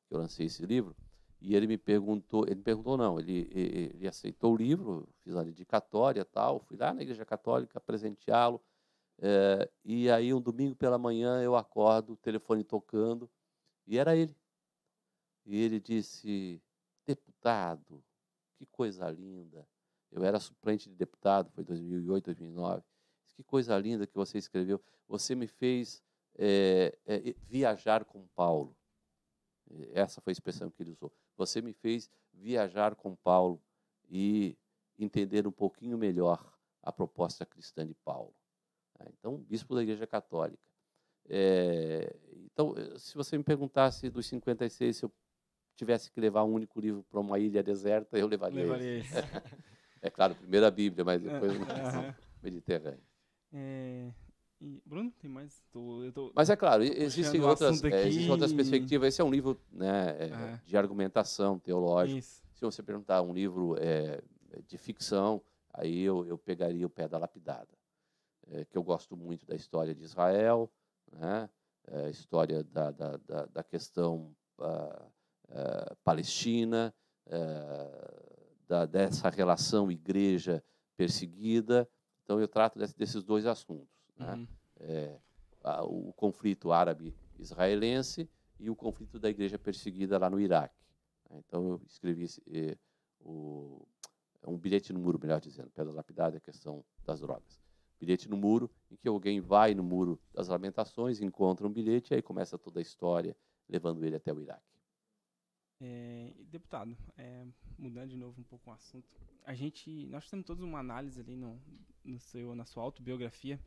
que 0.08 0.14
eu 0.14 0.20
lancei 0.20 0.46
esse 0.46 0.64
livro, 0.66 0.96
e 1.46 1.56
ele 1.56 1.68
me 1.68 1.78
perguntou, 1.78 2.44
ele 2.48 2.56
me 2.56 2.64
perguntou 2.64 2.98
não, 2.98 3.20
ele, 3.20 3.48
ele, 3.52 4.08
aceitou 4.08 4.54
o 4.54 4.58
livro, 4.58 5.08
fiz 5.24 5.36
a 5.36 5.44
dedicatória 5.44 6.26
tal, 6.26 6.60
fui 6.60 6.76
lá 6.76 6.92
na 6.92 7.04
Igreja 7.04 7.24
Católica 7.24 7.80
presenteá-lo, 7.80 8.60
é, 9.20 9.70
e 9.84 10.10
aí 10.10 10.34
um 10.34 10.42
domingo 10.42 10.76
pela 10.76 10.98
manhã 10.98 11.44
eu 11.44 11.56
acordo, 11.56 12.14
o 12.14 12.18
telefone 12.18 12.64
tocando, 12.64 13.30
e 13.86 14.00
era 14.00 14.16
ele. 14.16 14.36
E 15.46 15.62
ele 15.62 15.80
disse, 15.80 16.60
deputado, 17.06 18.04
que 18.56 18.66
coisa 18.66 19.08
linda. 19.12 19.68
Eu 20.12 20.24
era 20.24 20.40
suplente 20.40 20.90
de 20.90 20.96
deputado, 20.96 21.52
foi 21.52 21.64
2008, 21.64 22.26
2009. 22.26 22.82
Que 23.36 23.44
coisa 23.44 23.78
linda 23.78 24.08
que 24.08 24.16
você 24.16 24.40
escreveu. 24.40 24.82
Você 25.08 25.36
me 25.36 25.46
fez 25.46 26.02
é, 26.40 26.98
é, 27.06 27.36
viajar 27.48 28.04
com 28.04 28.26
Paulo. 28.30 28.76
Essa 29.94 30.22
foi 30.22 30.32
a 30.32 30.34
expressão 30.34 30.72
que 30.72 30.82
ele 30.82 30.92
usou. 30.92 31.14
Você 31.38 31.62
me 31.62 31.74
fez 31.74 32.10
viajar 32.34 32.96
com 32.96 33.16
Paulo 33.16 33.62
e 34.10 34.58
entender 34.98 35.48
um 35.48 35.52
pouquinho 35.52 35.98
melhor 35.98 36.54
a 36.82 36.92
proposta 36.92 37.46
cristã 37.46 37.86
de 37.86 37.94
Paulo. 37.94 38.34
Então, 39.10 39.38
bispo 39.38 39.76
da 39.76 39.84
Igreja 39.84 40.08
Católica. 40.08 40.64
É, 41.28 42.16
então, 42.46 42.76
se 42.98 43.16
você 43.16 43.38
me 43.38 43.44
perguntasse 43.44 44.10
dos 44.10 44.26
56 44.28 44.96
se 44.96 45.06
eu 45.06 45.12
tivesse 45.76 46.12
que 46.12 46.22
levar 46.22 46.44
um 46.44 46.54
único 46.54 46.80
livro 46.80 47.04
para 47.04 47.20
uma 47.20 47.38
ilha 47.40 47.62
deserta, 47.62 48.18
eu 48.18 48.28
levaria, 48.28 48.62
levaria 48.62 49.00
esse. 49.00 49.14
é 50.02 50.10
claro, 50.10 50.36
primeiro 50.36 50.66
a 50.66 50.72
Bíblia, 50.72 51.04
mas 51.04 51.22
depois 51.22 51.52
o 51.54 51.60
Mediterrâneo. 52.42 53.04
É, 53.52 54.12
e, 54.62 54.82
Bruno, 54.86 55.12
tem 55.20 55.30
mais? 55.30 55.62
Tô, 55.72 56.12
tô, 56.14 56.32
mas 56.36 56.50
é 56.50 56.56
claro, 56.56 56.84
existem 56.84 57.42
outras, 57.42 57.84
é, 57.84 58.08
existem 58.08 58.32
outras 58.32 58.54
perspectivas. 58.54 59.10
Esse 59.10 59.22
é 59.22 59.24
um 59.24 59.32
livro 59.32 59.60
né, 59.72 60.16
é, 60.20 60.26
é. 60.26 60.62
de 60.66 60.78
argumentação 60.78 61.60
teológica. 61.60 62.20
Isso. 62.20 62.44
Se 62.54 62.64
você 62.64 62.82
perguntar 62.82 63.22
um 63.22 63.34
livro 63.34 63.76
é, 63.80 64.22
de 64.68 64.78
ficção, 64.78 65.42
aí 65.74 66.02
eu, 66.02 66.26
eu 66.26 66.38
pegaria 66.38 66.86
o 66.86 66.90
pé 66.90 67.08
da 67.08 67.18
lapidada, 67.18 67.68
é, 68.48 68.64
que 68.66 68.78
eu 68.78 68.84
gosto 68.84 69.18
muito 69.18 69.46
da 69.46 69.56
história 69.56 69.94
de 69.94 70.04
Israel, 70.04 70.72
né, 71.12 71.50
a 71.92 72.10
história 72.10 72.64
da, 72.64 72.92
da, 72.92 73.18
da, 73.18 73.46
da 73.46 73.64
questão 73.64 74.36
uh, 74.58 75.06
uh, 75.50 75.96
palestina, 76.04 76.94
uh, 77.28 78.56
da, 78.68 78.86
dessa 78.86 79.30
relação 79.30 79.92
igreja 79.92 80.64
perseguida. 80.98 81.88
Então, 82.24 82.40
eu 82.40 82.48
trato 82.48 82.80
desse, 82.80 82.98
desses 82.98 83.24
dois 83.24 83.46
assuntos. 83.46 83.95
Né? 84.18 84.34
Uhum. 84.34 84.48
É, 84.80 85.20
o 85.84 86.14
conflito 86.14 86.72
árabe-israelense 86.72 88.30
e 88.60 88.70
o 88.70 88.76
conflito 88.76 89.20
da 89.20 89.30
igreja 89.30 89.58
perseguida 89.58 90.18
lá 90.18 90.30
no 90.30 90.40
Iraque. 90.40 90.76
Né? 91.30 91.42
Então, 91.46 91.68
eu 91.70 91.82
escrevi 91.88 92.26
eh, 92.48 92.78
o, 93.20 93.86
um 94.48 94.58
bilhete 94.58 94.94
no 94.94 95.00
muro, 95.00 95.20
melhor 95.20 95.42
dizendo, 95.42 95.70
pedra 95.72 95.92
lapidada, 95.92 96.38
a 96.38 96.42
questão 96.42 96.84
das 97.04 97.20
drogas. 97.20 97.60
Bilhete 98.00 98.30
no 98.30 98.38
muro, 98.38 98.70
em 98.92 98.96
que 98.96 99.08
alguém 99.08 99.40
vai 99.40 99.74
no 99.74 99.84
muro 99.84 100.20
das 100.34 100.48
lamentações, 100.48 101.22
encontra 101.22 101.66
um 101.66 101.72
bilhete 101.72 102.14
e 102.14 102.16
aí 102.16 102.22
começa 102.22 102.58
toda 102.58 102.80
a 102.80 102.82
história, 102.82 103.36
levando 103.68 104.04
ele 104.06 104.16
até 104.16 104.32
o 104.32 104.40
Iraque. 104.40 104.76
É, 105.82 106.34
deputado, 106.50 106.96
é, 107.18 107.46
mudando 107.78 108.10
de 108.10 108.18
novo 108.18 108.40
um 108.40 108.44
pouco 108.44 108.70
o 108.70 108.74
assunto, 108.74 109.08
a 109.44 109.54
gente, 109.54 110.06
nós 110.08 110.30
temos 110.30 110.46
todos 110.46 110.64
uma 110.64 110.80
análise 110.80 111.20
ali 111.20 111.36
no, 111.36 111.62
no 112.04 112.20
seu, 112.20 112.56
na 112.56 112.66
sua 112.66 112.84
autobiografia 112.84 113.60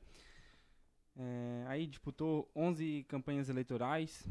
é, 1.19 1.65
aí 1.67 1.87
disputou 1.87 2.49
11 2.55 3.05
campanhas 3.09 3.49
eleitorais, 3.49 4.25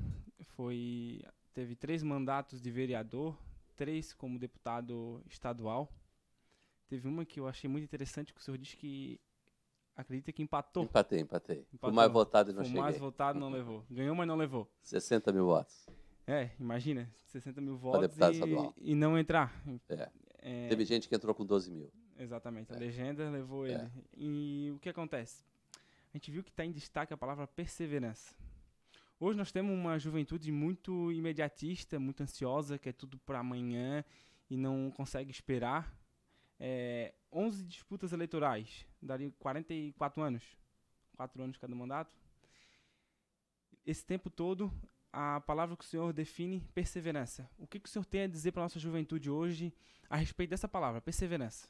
foi 0.56 1.22
teve 1.54 1.76
três 1.76 2.02
mandatos 2.02 2.62
de 2.62 2.72
vereador, 2.72 3.38
três 3.76 4.14
como 4.14 4.40
deputado 4.40 5.22
estadual. 5.30 5.92
Teve 6.88 7.08
uma 7.08 7.26
que 7.26 7.40
eu 7.40 7.48
achei 7.48 7.70
muito 7.70 7.84
interessante 7.84 8.34
que 8.34 8.40
o 8.40 8.44
senhor 8.44 8.58
disse 8.58 8.78
que 8.78 9.20
acredita 9.98 10.32
que 10.32 10.42
empatou. 10.42 10.84
Empatei, 10.84 11.20
empatei. 11.20 11.66
Empatou. 11.74 11.94
Mais 11.94 12.12
votado 12.12 12.52
e 12.52 12.54
não 12.54 12.62
Foi 12.62 12.68
cheguei. 12.68 12.82
mais 12.82 12.98
votado 12.98 13.38
não 13.38 13.50
levou. 13.50 13.84
Ganhou, 13.90 14.16
mas 14.16 14.28
não 14.28 14.38
levou. 14.38 14.72
60 14.82 15.34
mil 15.34 15.46
votos. 15.46 15.86
É, 16.26 16.52
imagina, 16.60 17.10
60 17.26 17.60
mil 17.60 17.78
votos 17.78 18.16
e, 18.18 18.92
e, 18.92 18.96
não 18.96 19.18
entrar. 19.18 19.62
É. 19.90 20.10
É... 20.40 20.68
Teve 20.68 20.86
gente 20.86 21.10
que 21.10 21.16
entrou 21.16 21.34
com 21.34 21.46
12 21.46 21.72
mil. 21.72 21.92
Exatamente, 22.18 22.72
a 22.72 22.76
é. 22.76 22.80
legenda 22.80 23.30
levou 23.30 23.66
ele. 23.66 23.76
É. 23.76 23.92
E 24.16 24.72
o 24.76 24.80
que 24.80 24.90
acontece? 24.90 25.47
A 26.14 26.18
gente 26.18 26.32
viu 26.32 26.44
que 26.44 26.50
está 26.50 26.66
em 26.66 26.72
destaque 26.72 27.14
a 27.14 27.18
palavra 27.18 27.46
perseverança. 27.48 28.36
Hoje 29.20 29.38
nós 29.38 29.52
temos 29.52 29.74
uma 29.74 29.98
juventude 29.98 30.52
muito 30.52 31.12
imediatista, 31.12 32.00
muito 32.00 32.22
ansiosa, 32.22 32.78
que 32.78 32.90
é 32.90 32.92
tudo 32.92 33.18
para 33.20 33.40
amanhã 33.40 34.04
e 34.50 34.56
não 34.56 34.92
consegue 34.92 35.32
esperar. 35.32 35.94
é, 36.60 37.14
11 37.32 37.66
disputas 37.66 38.14
eleitorais, 38.14 38.86
daria 39.02 39.32
44 39.40 40.22
anos, 40.22 40.44
4 41.16 41.44
anos 41.44 41.58
cada 41.58 41.76
mandato. 41.76 42.16
Esse 43.86 44.06
tempo 44.06 44.30
todo, 44.30 44.72
a 45.12 45.40
palavra 45.42 45.76
que 45.76 45.84
o 45.84 45.88
senhor 45.88 46.14
define, 46.14 46.62
perseverança. 46.74 47.50
O 47.58 47.68
que, 47.68 47.80
que 47.80 47.88
o 47.88 47.92
senhor 47.92 48.06
tem 48.06 48.22
a 48.24 48.28
dizer 48.28 48.52
para 48.52 48.64
a 48.64 48.66
nossa 48.66 48.80
juventude 48.80 49.30
hoje 49.30 49.74
a 50.10 50.16
respeito 50.16 50.50
dessa 50.52 50.68
palavra, 50.68 51.02
perseverança? 51.02 51.70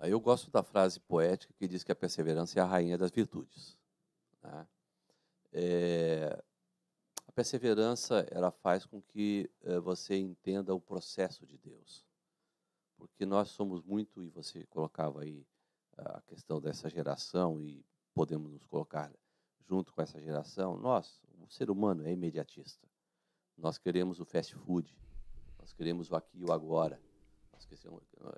Eu 0.00 0.20
gosto 0.20 0.50
da 0.50 0.62
frase 0.62 1.00
poética 1.00 1.52
que 1.58 1.66
diz 1.66 1.82
que 1.82 1.90
a 1.90 1.96
perseverança 1.96 2.58
é 2.58 2.62
a 2.62 2.66
rainha 2.66 2.96
das 2.96 3.10
virtudes. 3.10 3.76
Né? 4.42 4.68
É, 5.52 6.44
a 7.26 7.32
perseverança 7.32 8.26
ela 8.30 8.50
faz 8.50 8.86
com 8.86 9.02
que 9.02 9.50
é, 9.62 9.80
você 9.80 10.16
entenda 10.16 10.72
o 10.74 10.80
processo 10.80 11.44
de 11.44 11.58
Deus, 11.58 12.06
porque 12.96 13.26
nós 13.26 13.48
somos 13.48 13.82
muito 13.82 14.22
e 14.22 14.28
você 14.30 14.64
colocava 14.66 15.22
aí 15.22 15.44
a 15.96 16.20
questão 16.22 16.60
dessa 16.60 16.88
geração 16.88 17.60
e 17.60 17.84
podemos 18.14 18.52
nos 18.52 18.64
colocar 18.66 19.12
junto 19.68 19.92
com 19.92 20.00
essa 20.00 20.20
geração. 20.20 20.76
Nós, 20.76 21.20
o 21.40 21.48
ser 21.48 21.70
humano 21.70 22.06
é 22.06 22.12
imediatista. 22.12 22.86
Nós 23.56 23.78
queremos 23.78 24.20
o 24.20 24.24
fast 24.24 24.54
food, 24.54 24.96
nós 25.58 25.72
queremos 25.72 26.10
o 26.10 26.16
aqui 26.16 26.38
e 26.38 26.44
o 26.44 26.52
agora. 26.52 27.00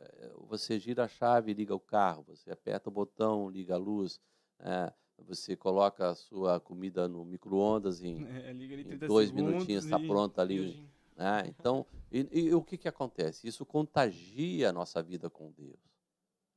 É, 0.08 0.30
você 0.48 0.78
gira 0.78 1.04
a 1.04 1.08
chave, 1.08 1.52
liga 1.54 1.74
o 1.74 1.80
carro, 1.80 2.24
você 2.26 2.50
aperta 2.50 2.88
o 2.88 2.92
botão, 2.92 3.50
liga 3.50 3.74
a 3.74 3.78
luz, 3.78 4.20
é, 4.58 4.92
você 5.18 5.56
coloca 5.56 6.08
a 6.08 6.14
sua 6.14 6.60
comida 6.60 7.08
no 7.08 7.24
micro-ondas 7.24 8.02
em, 8.02 8.24
é, 8.28 8.52
em 8.52 8.98
dois 8.98 9.30
minutinhos 9.30 9.84
está 9.84 9.98
pronta 9.98 10.40
ali. 10.42 10.82
Né? 11.16 11.44
Então, 11.48 11.84
e, 12.10 12.26
e, 12.32 12.54
o 12.54 12.62
que, 12.62 12.78
que 12.78 12.88
acontece? 12.88 13.46
Isso 13.46 13.66
contagia 13.66 14.70
a 14.70 14.72
nossa 14.72 15.02
vida 15.02 15.28
com 15.28 15.50
Deus. 15.52 15.78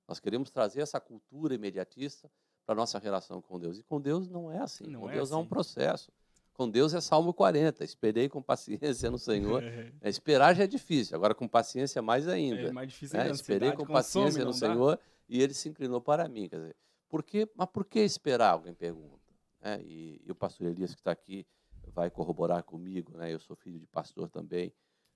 Nós 0.08 0.20
queremos 0.20 0.50
trazer 0.50 0.82
essa 0.82 1.00
cultura 1.00 1.54
imediatista 1.54 2.32
para 2.66 2.74
a 2.74 2.76
nossa 2.76 2.98
relação 2.98 3.42
com 3.42 3.60
Deus. 3.60 3.78
E 3.78 3.84
com 3.84 4.00
Deus 4.00 4.30
não 4.30 4.52
é 4.52 4.60
assim. 4.60 4.88
Não 4.88 5.02
com 5.02 5.10
é 5.10 5.14
Deus 5.14 5.30
assim. 5.30 5.34
é 5.34 5.38
um 5.38 5.42
assim. 5.42 5.50
processo. 5.50 6.12
Com 6.54 6.70
Deus 6.70 6.94
é 6.94 7.02
Salmo 7.02 7.34
40. 7.34 7.84
Esperei 7.84 8.30
com 8.30 8.42
paciência 8.42 9.10
no 9.10 9.18
Senhor. 9.18 9.64
É, 10.02 10.10
esperar 10.10 10.54
já 10.54 10.64
é 10.64 10.68
difícil, 10.68 11.16
agora 11.16 11.34
com 11.34 11.48
paciência 11.48 12.02
mais 12.02 12.28
ainda. 12.28 12.68
É 12.68 12.72
mais 12.72 12.90
difícil 12.90 13.20
é, 13.20 13.30
Esperei 13.30 13.72
com 13.72 13.86
paciência 13.86 14.44
no 14.44 14.54
Senhor 14.54 15.00
e 15.30 15.42
ele 15.42 15.54
se 15.54 15.70
inclinou 15.70 16.02
para 16.02 16.28
mim. 16.28 16.50
Quer 16.50 16.58
dizer, 16.58 16.76
por 17.08 17.24
que, 17.24 17.48
mas 17.56 17.70
por 17.70 17.86
que 17.86 18.00
esperar? 18.00 18.52
Alguém 18.52 18.74
pergunta. 18.74 19.32
É, 19.62 19.82
e, 19.82 20.22
e, 20.26 20.32
o 20.32 20.36
pastor 20.36 20.68
Elias, 20.68 20.94
que 20.94 21.00
está 21.00 21.12
aqui, 21.12 21.46
vai 21.94 22.10
corroborar 22.10 22.64
comigo. 22.64 23.18
Né? 23.18 23.34
Eu 23.34 23.40
sou 23.40 23.56
filho 23.56 23.80
de 23.80 23.88
pastor 23.88 24.30
também. 24.30 24.74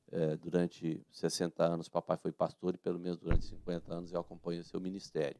É, 0.09 0.37
durante 0.37 1.05
60 1.11 1.63
anos, 1.63 1.89
papai 1.89 2.15
foi 2.17 2.31
pastor 2.31 2.75
e 2.75 2.77
pelo 2.77 2.97
menos 2.97 3.19
durante 3.19 3.45
50 3.45 3.93
anos 3.93 4.13
eu 4.13 4.21
acompanho 4.21 4.61
o 4.61 4.63
seu 4.63 4.79
ministério. 4.79 5.39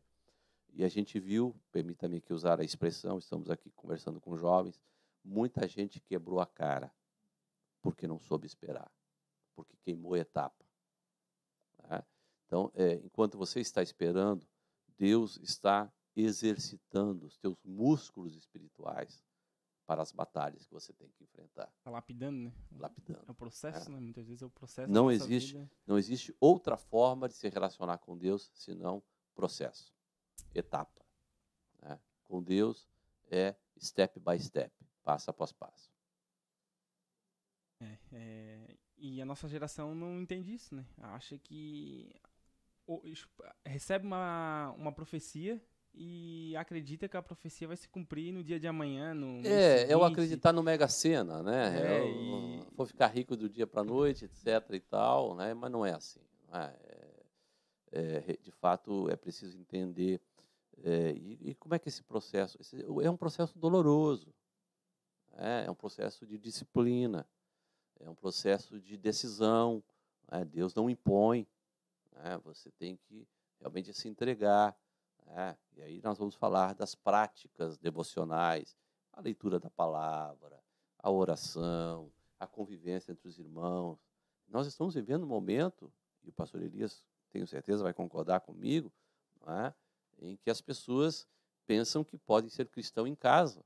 E 0.74 0.84
a 0.84 0.90
gente 0.90 1.20
viu, 1.20 1.56
permita-me 1.72 2.20
que 2.20 2.34
usar 2.34 2.60
a 2.60 2.64
expressão, 2.64 3.18
estamos 3.18 3.50
aqui 3.50 3.72
conversando 3.72 4.20
com 4.20 4.36
jovens, 4.36 4.80
muita 5.28 5.68
gente 5.68 6.00
quebrou 6.00 6.40
a 6.40 6.48
cara 6.48 6.92
porque 7.82 8.08
não 8.08 8.20
soube 8.20 8.48
esperar, 8.48 8.92
porque 9.56 9.76
queimou 9.78 10.14
a 10.14 10.20
etapa. 10.20 10.66
Né? 11.84 12.04
Então, 12.46 12.72
é, 12.74 12.96
enquanto 12.96 13.38
você 13.38 13.60
está 13.60 13.84
esperando, 13.84 14.48
Deus 14.98 15.38
está 15.38 15.92
exercitando 16.16 17.26
os 17.26 17.38
teus 17.38 17.62
músculos 17.64 18.36
espirituais 18.36 19.24
para 19.86 20.02
as 20.02 20.12
batalhas 20.12 20.66
que 20.66 20.74
você 20.74 20.92
tem 20.94 21.10
que 21.12 21.24
enfrentar. 21.24 21.72
Está 21.78 21.92
lapidando, 21.92 22.38
né? 22.38 22.54
Lapidando. 22.72 23.24
É 23.28 23.32
o 23.32 23.36
processo, 23.36 23.90
é. 23.90 23.94
né? 23.94 24.00
Muitas 24.00 24.26
vezes 24.28 24.42
é 24.42 24.46
o 24.46 24.50
processo. 24.50 24.92
Não 24.92 25.12
existe, 25.12 25.54
vida. 25.54 25.72
não 25.86 25.98
existe 25.98 26.36
outra 26.40 26.76
forma 26.76 27.28
de 27.28 27.36
se 27.36 27.48
relacionar 27.48 28.00
com 28.00 28.18
Deus 28.18 28.52
senão 28.54 29.04
processo, 29.36 29.94
etapa. 30.54 31.06
Né? 31.82 32.00
Com 32.24 32.42
Deus 32.42 32.90
é 33.30 33.56
step 33.80 34.20
by 34.20 34.40
step 34.40 34.74
passo 35.08 35.30
após 35.30 35.54
passo. 35.54 35.90
É, 37.80 37.98
é, 38.12 38.78
e 38.98 39.22
a 39.22 39.26
nossa 39.26 39.48
geração 39.48 39.96
não 39.96 40.20
entende 40.20 40.54
isso, 40.54 40.76
né? 40.76 40.86
Acha 40.98 41.38
que 41.38 42.14
recebe 43.66 44.06
uma, 44.06 44.74
uma 44.78 44.92
profecia 44.92 45.64
e 45.94 46.54
acredita 46.58 47.08
que 47.08 47.16
a 47.16 47.22
profecia 47.22 47.70
vai 47.70 47.78
se 47.78 47.88
cumprir 47.88 48.34
no 48.34 48.44
dia 48.44 48.60
de 48.60 48.68
amanhã. 48.68 49.14
No 49.14 49.46
é, 49.48 49.96
o 49.96 50.04
acreditar 50.04 50.52
no 50.52 50.62
Mega 50.62 50.90
Sena, 50.90 51.42
né? 51.42 51.80
É, 51.80 52.00
é 52.00 52.10
e... 52.10 52.62
Vou 52.76 52.86
ficar 52.86 53.08
rico 53.08 53.38
do 53.38 53.48
dia 53.50 53.66
para 53.66 53.82
a 53.82 53.86
noite, 53.86 54.26
etc. 54.26 54.74
e 54.74 54.82
tal, 54.82 55.36
né? 55.36 55.54
Mas 55.54 55.72
não 55.72 55.86
é 55.86 55.94
assim. 55.94 56.20
Não 56.50 56.60
é? 56.60 56.76
É, 57.94 58.24
é 58.28 58.38
de 58.42 58.52
fato, 58.52 59.10
é 59.10 59.16
preciso 59.16 59.58
entender. 59.58 60.20
É, 60.84 61.12
e, 61.12 61.50
e, 61.50 61.56
como 61.56 61.74
é 61.76 61.80
que 61.80 61.88
esse 61.88 62.04
processo. 62.04 62.58
Esse, 62.60 62.84
é 63.02 63.10
um 63.10 63.18
processo 63.18 63.58
doloroso. 63.58 64.34
É, 65.38 65.66
é 65.66 65.72
um 65.72 65.76
processo 65.76 66.26
de 66.26 66.38
disciplina, 66.38 67.28
é 68.00 68.10
um 68.10 68.16
processo 68.16 68.80
de 68.80 68.98
decisão. 68.98 69.84
Né? 70.32 70.44
Deus 70.44 70.74
não 70.74 70.90
impõe. 70.90 71.48
Né? 72.12 72.38
Você 72.44 72.72
tem 72.72 72.98
que 72.98 73.28
realmente 73.60 73.94
se 73.94 74.08
entregar. 74.08 74.76
Né? 75.28 75.56
E 75.76 75.82
aí 75.82 76.02
nós 76.04 76.18
vamos 76.18 76.36
falar 76.36 76.74
das 76.74 76.96
práticas 76.96 77.78
devocionais, 77.78 78.76
a 79.14 79.22
leitura 79.22 79.60
da 79.60 79.70
palavra, 79.70 80.60
a 80.98 81.12
oração, 81.12 82.12
a 82.40 82.48
convivência 82.48 83.12
entre 83.12 83.28
os 83.28 83.38
irmãos. 83.38 84.00
Nós 84.48 84.66
estamos 84.66 84.96
vivendo 84.96 85.24
um 85.24 85.28
momento, 85.28 85.92
e 86.24 86.30
o 86.30 86.34
pastor 86.34 86.62
Elias, 86.62 87.06
tenho 87.30 87.46
certeza, 87.46 87.84
vai 87.84 87.94
concordar 87.94 88.40
comigo, 88.40 88.92
é? 89.46 89.74
em 90.20 90.36
que 90.38 90.50
as 90.50 90.62
pessoas 90.62 91.28
pensam 91.66 92.04
que 92.04 92.18
podem 92.18 92.50
ser 92.50 92.70
cristão 92.70 93.06
em 93.06 93.16
casa. 93.16 93.64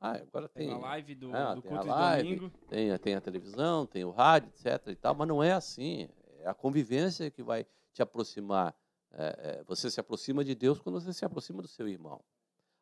Ah, 0.00 0.12
agora 0.12 0.48
tem, 0.48 0.68
tem 0.68 0.76
a 0.76 0.78
live 0.78 1.14
do, 1.14 1.34
é, 1.34 1.54
do 1.54 1.62
culto 1.62 1.86
live, 1.86 2.36
domingo. 2.36 2.50
Tem, 2.68 2.98
tem 2.98 3.14
a 3.14 3.20
televisão, 3.20 3.86
tem 3.86 4.04
o 4.04 4.10
rádio, 4.10 4.50
etc. 4.50 4.88
E 4.88 4.94
tal, 4.94 5.14
mas 5.14 5.28
não 5.28 5.42
é 5.42 5.52
assim. 5.52 6.08
É 6.40 6.48
a 6.48 6.54
convivência 6.54 7.30
que 7.30 7.42
vai 7.42 7.66
te 7.92 8.02
aproximar. 8.02 8.74
É, 9.10 9.58
é, 9.60 9.64
você 9.64 9.90
se 9.90 9.98
aproxima 9.98 10.44
de 10.44 10.54
Deus 10.54 10.78
quando 10.78 11.00
você 11.00 11.12
se 11.12 11.24
aproxima 11.24 11.62
do 11.62 11.68
seu 11.68 11.88
irmão. 11.88 12.22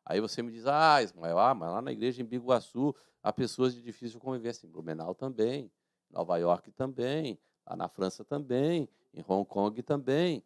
Aí 0.05 0.21
você 0.21 0.41
me 0.41 0.51
diz, 0.51 0.65
ah, 0.67 1.01
Ismael, 1.01 1.39
ah, 1.39 1.53
mas 1.53 1.69
lá 1.69 1.81
na 1.81 1.91
igreja 1.91 2.21
em 2.21 2.25
Biguaçu 2.25 2.95
há 3.21 3.33
pessoas 3.33 3.73
de 3.73 3.81
difícil 3.81 4.19
convivência. 4.19 4.65
Em 4.65 4.69
Blumenau 4.69 5.15
também, 5.15 5.71
Nova 6.09 6.37
York 6.37 6.71
também, 6.71 7.39
lá 7.65 7.75
na 7.75 7.87
França 7.89 8.23
também, 8.23 8.87
em 9.13 9.23
Hong 9.27 9.45
Kong 9.45 9.81
também. 9.81 10.43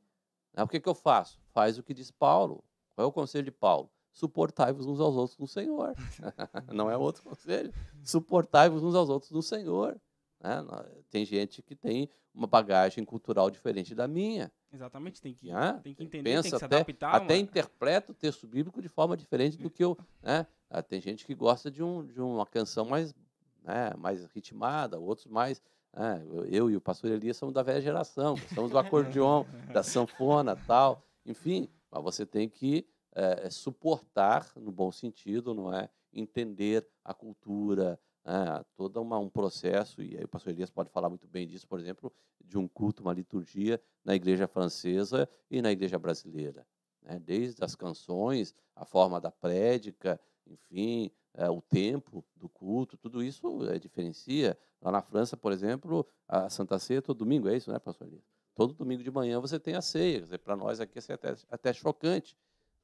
O 0.57 0.67
que, 0.67 0.80
que 0.80 0.89
eu 0.89 0.95
faço? 0.95 1.39
Faz 1.53 1.78
o 1.78 1.84
que 1.84 1.93
diz 1.93 2.11
Paulo. 2.11 2.63
Qual 2.95 3.05
é 3.05 3.07
o 3.07 3.11
conselho 3.11 3.45
de 3.45 3.51
Paulo? 3.51 3.89
Suportai-vos 4.12 4.86
uns 4.86 4.99
aos 4.99 5.16
outros 5.16 5.38
no 5.38 5.47
Senhor. 5.47 5.95
Não 6.74 6.89
é 6.89 6.97
outro 6.97 7.24
conselho. 7.24 7.74
Suportai-vos 8.03 8.84
uns 8.84 8.95
aos 8.95 9.09
outros 9.09 9.32
no 9.32 9.41
Senhor. 9.41 9.99
Né? 10.39 10.66
Tem 11.09 11.26
gente 11.26 11.62
que 11.62 11.76
tem 11.76 12.09
uma 12.34 12.47
bagagem 12.47 13.03
cultural 13.03 13.49
diferente 13.49 13.93
da 13.93 14.07
minha. 14.07 14.51
Exatamente, 14.74 15.22
tem 15.22 15.34
que, 15.34 15.51
né? 15.51 15.80
tem 15.84 15.93
que 15.93 16.03
entender, 16.03 16.30
Pensa 16.30 16.43
tem 16.43 16.51
que 16.51 16.57
se 16.57 16.66
até, 16.66 16.76
adaptar. 16.78 17.16
Até 17.16 17.34
uma... 17.34 17.41
interpreta 17.41 18.12
o 18.12 18.16
texto 18.16 18.47
bíblico 18.47 18.82
de 18.82 18.88
forma 18.88 19.18
diferente 19.18 19.57
do 19.57 19.70
que 19.70 19.84
eu. 19.84 19.97
Né? 20.22 20.47
Ah, 20.70 20.82
tem 20.82 21.01
gente 21.01 21.26
que 21.26 21.36
gosta 21.36 21.70
de, 21.70 21.84
um, 21.84 22.05
de 22.05 22.22
uma 22.22 22.45
canção 22.45 22.86
mais, 22.86 23.14
né, 23.62 23.91
mais 23.97 24.26
ritmada, 24.28 24.97
outros 24.97 25.28
mais. 25.28 25.62
Né? 25.93 26.26
Eu 26.49 26.70
e 26.70 26.78
o 26.78 26.82
pastor 26.82 27.12
Elias 27.12 27.36
somos 27.36 27.53
da 27.53 27.62
velha 27.62 27.82
geração, 27.82 28.38
somos 28.55 28.72
do 28.72 28.78
acordeon, 28.78 29.43
da 29.74 29.84
sanfona 29.84 30.55
tal. 30.55 31.03
Enfim, 31.26 31.68
mas 31.91 32.01
você 32.01 32.26
tem 32.26 32.47
que 32.47 32.88
é, 33.14 33.49
suportar, 33.49 34.51
no 34.55 34.72
bom 34.72 34.91
sentido, 34.91 35.53
não 35.53 35.74
é? 35.74 35.89
Entender 36.14 36.88
a 37.03 37.14
cultura, 37.14 37.99
é, 38.24 38.64
todo 38.76 39.01
uma, 39.01 39.18
um 39.18 39.30
processo, 39.30 40.01
e 40.01 40.18
aí 40.18 40.24
o 40.24 40.28
pastor 40.28 40.53
Elias 40.53 40.70
pode 40.70 40.89
falar 40.89 41.09
muito 41.09 41.28
bem 41.28 41.47
disso, 41.47 41.68
por 41.68 41.80
exemplo, 41.80 42.12
de 42.43 42.57
um 42.57 42.68
culto, 42.68 43.01
uma 43.01 43.14
liturgia 43.14 43.82
na 44.03 44.16
igreja 44.16 44.47
francesa 44.47 45.28
e 45.49 45.62
na 45.62 45.72
igreja 45.72 45.97
brasileira. 45.97 46.66
Né? 47.01 47.20
Desde 47.20 47.64
as 47.64 47.76
canções, 47.76 48.53
a 48.76 48.86
forma 48.86 49.20
da 49.20 49.32
prédica, 49.32 50.20
enfim, 50.45 51.12
é, 51.34 51.49
o 51.49 51.62
tempo 51.62 52.24
do 52.36 52.49
culto, 52.49 52.97
tudo 52.97 53.24
isso 53.24 53.66
é, 53.70 53.80
diferencia. 53.80 54.57
Lá 54.82 54.91
na 54.91 55.01
França, 55.01 55.38
por 55.38 55.51
exemplo, 55.51 56.05
a 56.28 56.49
Santa 56.49 56.78
Ceia 56.80 57.01
todo 57.01 57.20
domingo, 57.20 57.47
é 57.47 57.57
isso, 57.57 57.72
né, 57.72 57.80
pastor 57.80 58.07
Elias? 58.07 58.24
Todo 58.53 58.74
domingo 58.74 59.01
de 59.01 59.09
manhã 59.09 59.39
você 59.39 59.59
tem 59.59 59.76
a 59.76 59.82
ceia. 59.82 60.24
Para 60.38 60.55
nós 60.55 60.80
aqui 60.80 60.99
é 60.99 61.14
até, 61.14 61.36
até 61.49 61.74
chocante. 61.74 62.38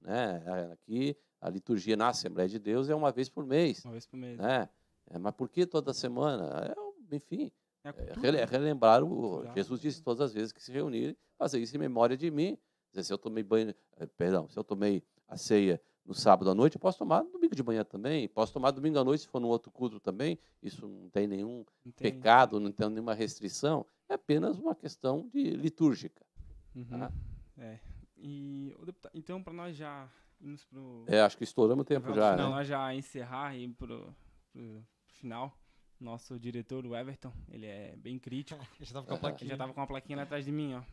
Né? 0.07 0.41
Aqui 0.71 1.17
a 1.41 1.49
liturgia 1.49 1.97
na 1.97 2.07
Assembleia 2.07 2.47
de 2.47 2.57
Deus 2.57 2.87
é 2.87 2.95
uma 2.95 3.11
vez 3.11 3.27
por 3.27 3.45
mês. 3.45 3.83
Uma 3.83 3.91
vez 3.91 4.05
por 4.05 4.15
mês. 4.15 4.37
Né? 4.37 4.69
É, 5.09 5.19
mas 5.19 5.33
por 5.35 5.49
que 5.49 5.65
toda 5.65 5.93
semana? 5.93 6.73
É, 7.11 7.15
enfim, 7.15 7.51
é, 7.83 7.89
é, 7.89 8.41
é 8.41 8.45
relembrar 8.45 9.03
o. 9.03 9.41
Exato. 9.41 9.55
Jesus 9.55 9.81
disse 9.81 10.01
todas 10.01 10.21
as 10.21 10.33
vezes 10.33 10.53
que 10.53 10.63
se 10.63 10.71
reunirem, 10.71 11.15
fazer 11.37 11.59
isso 11.59 11.75
em 11.75 11.79
memória 11.79 12.15
de 12.15 12.31
mim. 12.31 12.57
Dizer, 12.89 13.03
se 13.03 13.13
eu 13.13 13.17
tomei 13.17 13.43
banho, 13.43 13.75
eh, 13.97 14.05
perdão, 14.05 14.47
se 14.47 14.57
eu 14.57 14.63
tomei 14.63 15.03
a 15.27 15.35
ceia 15.35 15.81
no 16.05 16.13
sábado 16.13 16.49
à 16.49 16.55
noite, 16.55 16.77
eu 16.77 16.79
posso 16.79 16.97
tomar 16.97 17.21
no 17.21 17.31
domingo 17.31 17.53
de 17.53 17.61
manhã 17.61 17.83
também, 17.83 18.29
posso 18.29 18.53
tomar 18.53 18.71
domingo 18.71 18.97
à 18.97 19.03
noite 19.03 19.23
se 19.23 19.27
for 19.27 19.41
no 19.41 19.49
outro 19.49 19.69
culto 19.69 19.99
também. 19.99 20.39
Isso 20.63 20.87
não 20.87 21.09
tem 21.09 21.27
nenhum 21.27 21.65
pecado, 21.97 22.61
não 22.61 22.71
tem 22.71 22.89
nenhuma 22.89 23.13
restrição. 23.13 23.85
É 24.07 24.13
apenas 24.13 24.57
uma 24.57 24.73
questão 24.73 25.27
de 25.33 25.51
litúrgica. 25.51 26.25
Uhum. 26.73 26.85
Tá? 26.85 27.11
É. 27.57 27.79
E, 28.17 28.75
o 28.79 28.85
deputado, 28.85 29.11
então, 29.15 29.41
para 29.43 29.53
nós 29.53 29.75
já 29.77 30.09
irmos 30.41 30.63
pro... 30.65 31.05
É, 31.07 31.21
acho 31.21 31.37
que 31.37 31.43
estouramos 31.43 31.81
o 31.83 31.85
tempo 31.85 32.07
já, 32.13 32.33
Para 32.35 32.43
né? 32.43 32.49
nós 32.49 32.67
já 32.67 32.93
encerrar 32.93 33.55
e 33.55 33.63
ir 33.65 33.69
pro, 33.73 34.15
pro 34.51 34.83
final, 35.07 35.55
nosso 35.99 36.39
diretor, 36.39 36.85
o 36.85 36.95
Everton, 36.95 37.31
ele 37.49 37.65
é 37.65 37.95
bem 37.95 38.17
crítico. 38.19 38.59
Já 38.81 38.93
tava 38.93 39.05
com 39.07 39.13
a 39.13 39.15
Ele 39.15 39.21
plaquinha. 39.21 39.49
já 39.49 39.57
tava 39.57 39.73
com 39.73 39.79
uma 39.81 39.87
plaquinha 39.87 40.17
lá 40.17 40.23
atrás 40.23 40.45
de 40.45 40.51
mim, 40.51 40.73
ó. 40.75 40.83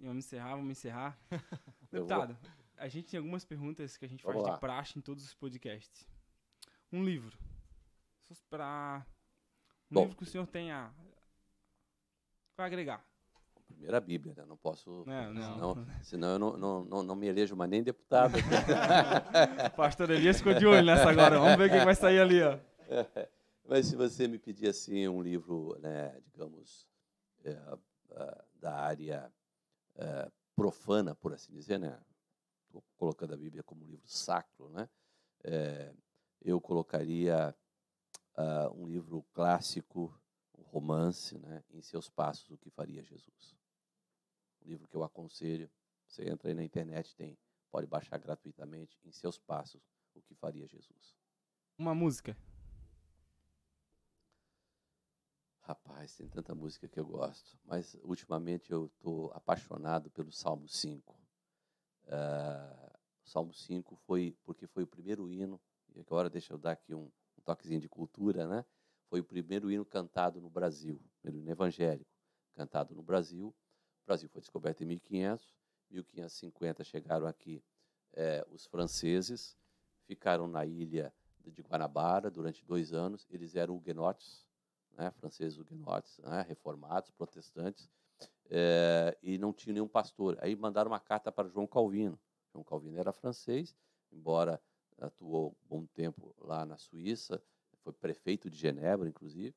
Vamos 0.00 0.24
encerrar, 0.24 0.50
vamos 0.56 0.70
encerrar. 0.70 1.18
Vou- 1.30 1.40
Deputado, 1.90 2.36
a 2.76 2.88
gente 2.88 3.10
tem 3.10 3.18
algumas 3.18 3.44
perguntas 3.44 3.96
que 3.96 4.04
a 4.04 4.08
gente 4.08 4.22
Vamos 4.24 4.38
faz 4.40 4.48
lá. 4.50 4.54
de 4.54 4.60
praxe 4.60 4.98
em 4.98 5.02
todos 5.02 5.24
os 5.24 5.34
podcasts. 5.34 6.06
Um 6.92 7.04
livro. 7.04 7.36
Pra... 8.48 9.04
Um 9.90 9.94
Bom. 9.94 10.00
livro 10.02 10.16
que 10.16 10.22
o 10.22 10.26
senhor 10.26 10.46
tenha... 10.46 10.92
Vai 12.56 12.66
agregar. 12.66 13.04
Primeira 13.72 14.00
Bíblia, 14.00 14.34
né? 14.36 14.44
Não 14.46 14.56
posso. 14.56 15.04
Não, 15.06 15.32
não. 15.32 15.54
Senão, 15.54 15.86
senão 16.02 16.28
eu 16.32 16.38
não, 16.38 16.56
não, 16.56 16.84
não, 16.84 17.02
não 17.02 17.14
me 17.14 17.26
elejo 17.26 17.56
mais 17.56 17.70
nem 17.70 17.82
deputado. 17.82 18.34
Pastor 19.76 20.10
Elias 20.10 20.38
ficou 20.38 20.54
de 20.54 20.66
olho 20.66 20.84
nessa 20.84 21.10
agora. 21.10 21.38
Vamos 21.38 21.56
ver 21.56 21.68
o 21.68 21.70
que 21.70 21.84
vai 21.84 21.94
sair 21.94 22.20
ali, 22.20 22.42
ó. 22.42 22.58
Mas 23.68 23.86
se 23.86 23.96
você 23.96 24.26
me 24.28 24.38
pedir 24.38 24.68
assim 24.68 25.06
um 25.08 25.22
livro, 25.22 25.78
né, 25.80 26.20
digamos, 26.26 26.86
é, 27.44 27.56
da 28.60 28.74
área 28.74 29.32
é, 29.96 30.30
profana, 30.54 31.14
por 31.14 31.32
assim 31.32 31.52
dizer, 31.52 31.78
né, 31.78 31.98
tô 32.70 32.82
colocando 32.96 33.34
a 33.34 33.36
Bíblia 33.36 33.62
como 33.62 33.84
um 33.84 33.88
livro 33.88 34.06
sacro, 34.06 34.68
né, 34.70 34.88
é, 35.44 35.92
eu 36.44 36.60
colocaria 36.60 37.54
ah, 38.36 38.70
um 38.74 38.86
livro 38.86 39.24
clássico, 39.32 40.12
um 40.58 40.62
romance, 40.62 41.38
né, 41.38 41.62
em 41.70 41.82
seus 41.82 42.08
passos 42.08 42.50
o 42.50 42.58
que 42.58 42.70
faria 42.70 43.02
Jesus. 43.02 43.54
Um 44.64 44.68
livro 44.68 44.86
que 44.88 44.96
eu 44.96 45.02
aconselho. 45.02 45.70
Você 46.06 46.28
entra 46.28 46.48
aí 46.48 46.54
na 46.54 46.62
internet, 46.64 47.14
tem, 47.16 47.38
pode 47.70 47.86
baixar 47.86 48.18
gratuitamente, 48.18 48.98
em 49.04 49.12
seus 49.12 49.38
passos 49.38 49.82
o 50.14 50.20
que 50.20 50.34
faria 50.34 50.66
Jesus. 50.66 51.16
Uma 51.78 51.94
música. 51.94 52.36
Rapaz, 55.60 56.16
tem 56.16 56.28
tanta 56.28 56.54
música 56.54 56.88
que 56.88 56.98
eu 56.98 57.06
gosto, 57.06 57.58
mas 57.64 57.96
ultimamente 58.02 58.70
eu 58.70 58.86
estou 58.86 59.32
apaixonado 59.32 60.10
pelo 60.10 60.30
Salmo 60.30 60.68
5. 60.68 61.18
Ah, 62.08 62.92
o 63.24 63.28
Salmo 63.28 63.54
5 63.54 63.96
foi 63.96 64.36
porque 64.44 64.66
foi 64.66 64.82
o 64.82 64.86
primeiro 64.88 65.30
hino, 65.30 65.60
e 65.94 66.00
agora 66.00 66.28
deixa 66.28 66.52
eu 66.52 66.58
dar 66.58 66.72
aqui 66.72 66.94
um, 66.94 67.10
um 67.38 67.42
toquezinho 67.44 67.80
de 67.80 67.88
cultura, 67.88 68.46
né? 68.46 68.64
Foi 69.08 69.20
o 69.20 69.24
primeiro 69.24 69.70
hino 69.70 69.84
cantado 69.84 70.40
no 70.40 70.50
Brasil, 70.50 71.00
primeiro 71.20 71.42
hino 71.42 71.50
evangélico 71.52 72.12
cantado 72.54 72.94
no 72.94 73.02
Brasil. 73.02 73.54
O 74.02 74.06
Brasil 74.06 74.28
foi 74.28 74.40
descoberto 74.40 74.82
em 74.82 74.86
1500, 74.86 75.54
1550 75.90 76.84
chegaram 76.84 77.26
aqui 77.26 77.62
eh, 78.14 78.44
os 78.50 78.66
franceses, 78.66 79.56
ficaram 80.06 80.46
na 80.46 80.66
ilha 80.66 81.12
de 81.44 81.62
Guanabara 81.62 82.30
durante 82.30 82.64
dois 82.64 82.92
anos, 82.92 83.26
eles 83.30 83.54
eram 83.54 83.76
huguenotes, 83.76 84.46
né, 84.96 85.10
franceses 85.12 85.58
huguenotes, 85.58 86.18
né, 86.18 86.42
reformados, 86.42 87.10
protestantes, 87.10 87.88
eh, 88.50 89.16
e 89.22 89.38
não 89.38 89.52
tinha 89.52 89.72
nenhum 89.72 89.88
pastor. 89.88 90.36
Aí 90.40 90.54
mandaram 90.56 90.90
uma 90.90 91.00
carta 91.00 91.30
para 91.30 91.48
João 91.48 91.66
Calvino. 91.66 92.18
João 92.52 92.64
Calvino 92.64 92.98
era 92.98 93.12
francês, 93.12 93.74
embora 94.10 94.60
atuou 94.98 95.56
bom 95.68 95.86
tempo 95.86 96.34
lá 96.38 96.64
na 96.64 96.76
Suíça, 96.76 97.42
foi 97.82 97.92
prefeito 97.92 98.48
de 98.48 98.56
Genebra, 98.56 99.08
inclusive. 99.08 99.54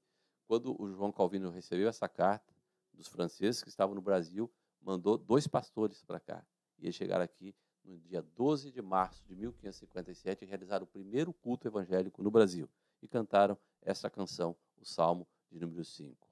Quando 0.47 0.79
o 0.81 0.87
João 0.91 1.11
Calvino 1.11 1.49
recebeu 1.49 1.87
essa 1.87 2.07
carta 2.07 2.55
dos 2.95 3.07
franceses 3.07 3.61
que 3.63 3.69
estavam 3.69 3.93
no 3.93 4.01
Brasil, 4.01 4.51
mandou 4.81 5.17
dois 5.17 5.47
pastores 5.47 6.01
para 6.03 6.19
cá. 6.19 6.45
E 6.79 6.85
eles 6.85 6.95
chegaram 6.95 7.23
aqui 7.23 7.55
no 7.83 7.97
dia 7.99 8.21
12 8.21 8.71
de 8.71 8.81
março 8.81 9.23
de 9.25 9.35
1557 9.35 10.43
e 10.43 10.47
realizaram 10.47 10.83
o 10.85 10.87
primeiro 10.87 11.31
culto 11.33 11.67
evangélico 11.67 12.23
no 12.23 12.31
Brasil. 12.31 12.67
E 13.01 13.07
cantaram 13.07 13.57
essa 13.81 14.09
canção, 14.09 14.55
o 14.77 14.85
Salmo 14.85 15.27
de 15.51 15.59
número 15.59 15.83
5. 15.85 16.27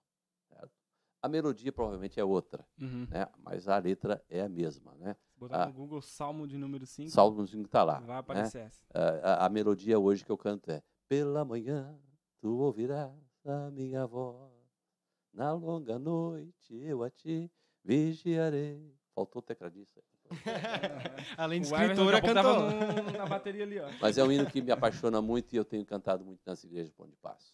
certo? 0.49 0.71
A 1.21 1.29
melodia 1.29 1.71
provavelmente 1.71 2.19
é 2.19 2.23
outra, 2.23 2.67
Uhum. 2.79 3.07
né? 3.09 3.27
mas 3.37 3.67
a 3.67 3.77
letra 3.77 4.23
é 4.27 4.41
a 4.41 4.49
mesma. 4.49 4.93
Né? 4.95 5.15
Botar 5.37 5.63
Ah. 5.63 5.65
no 5.67 5.73
Google 5.73 6.01
Salmo 6.01 6.47
de 6.47 6.57
número 6.57 6.85
5, 6.85 7.09
Salmo 7.11 7.45
5 7.47 7.65
está 7.65 7.83
lá. 7.83 7.99
vai 7.99 8.07
né? 8.07 8.17
aparecer 8.17 8.59
essa. 8.65 8.81
a, 8.93 8.99
a- 9.43 9.45
a 9.45 9.49
melodia 9.49 9.97
hoje 9.99 10.25
que 10.25 10.31
eu 10.31 10.37
canto 10.37 10.69
é 10.71 10.81
Pela 11.07 11.45
manhã 11.45 11.97
tu 12.41 12.57
ouvirás 12.59 13.11
a 13.45 13.69
minha 13.71 14.05
voz, 14.07 14.51
na 15.33 15.51
longa 15.53 15.97
noite 15.97 16.75
eu 16.75 17.03
a 17.03 17.09
ti 17.09 17.49
vigiarei. 17.83 18.93
Faltou 19.15 19.39
o 19.41 19.43
tecladista. 19.43 20.01
Além 21.37 21.61
de 21.61 21.67
escritora, 21.67 22.19
daqui 22.21 22.37
a 22.37 22.43
pouco 22.43 22.59
cantou. 22.61 22.79
tava 22.87 23.01
no- 23.11 23.17
na 23.17 23.25
bateria 23.25 23.63
ali, 23.63 23.79
ó. 23.79 23.87
Mas 24.01 24.17
é 24.17 24.23
um 24.23 24.31
hino 24.31 24.45
que 24.49 24.61
me 24.61 24.71
apaixona 24.71 25.21
muito 25.21 25.53
e 25.53 25.57
eu 25.57 25.65
tenho 25.65 25.85
cantado 25.85 26.25
muito 26.25 26.41
nas 26.45 26.63
igrejas 26.63 26.89
de 26.89 26.95
Pão 26.95 27.07
de 27.07 27.15
Passo. 27.17 27.53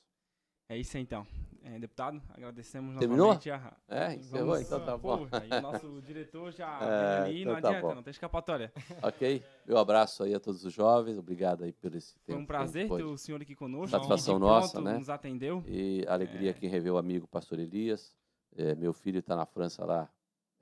É 0.70 0.78
isso 0.78 0.96
aí, 0.96 1.04
então. 1.04 1.26
É, 1.64 1.78
deputado, 1.78 2.22
agradecemos 2.34 2.98
Terminou? 2.98 3.28
novamente. 3.28 3.52
A... 3.52 3.76
É, 3.90 4.14
encerrou? 4.14 4.58
Então 4.60 4.86
tá 4.86 4.98
bom. 4.98 5.28
Aí 5.32 5.50
o 5.60 5.62
nosso 5.62 6.02
diretor 6.08 6.52
já 6.54 6.80
É, 6.82 7.24
ali, 7.24 7.42
então 7.42 7.54
não 7.54 7.62
tá 7.62 7.68
adianta, 7.70 7.88
bom. 7.88 7.96
não 7.96 8.04
tem 8.04 8.12
escapatória. 8.12 8.72
Ok? 9.04 9.44
Meu 9.66 9.78
abraço 9.78 10.24
aí 10.24 10.34
a 10.34 10.40
todos 10.40 10.64
os 10.64 10.72
jovens. 10.72 11.18
Obrigado 11.18 11.64
aí 11.66 11.74
por 11.74 11.94
esse 11.96 12.14
tempo. 12.20 12.26
Foi 12.28 12.36
um 12.36 12.42
que 12.42 12.48
prazer 12.48 12.88
ter 12.88 13.04
o 13.04 13.18
senhor 13.18 13.42
aqui 13.42 13.56
conosco. 13.56 13.90
Satisfação 13.90 14.36
de 14.36 14.42
nossa, 14.42 14.74
pronto 14.74 14.86
né? 14.86 14.98
Nos 14.98 15.10
atendeu. 15.10 15.64
E 15.68 16.06
alegria 16.08 16.52
É. 16.52 16.54
quem 16.54 16.70
revê 16.70 16.90
o 16.90 16.98
amigo 16.98 17.28
pastor 17.28 17.60
Elias. 17.60 18.16
É, 18.56 18.74
meu 18.76 18.94
filho 18.94 19.20
está 19.20 19.36
na 19.36 19.46
França 19.46 19.84
lá. 19.84 20.10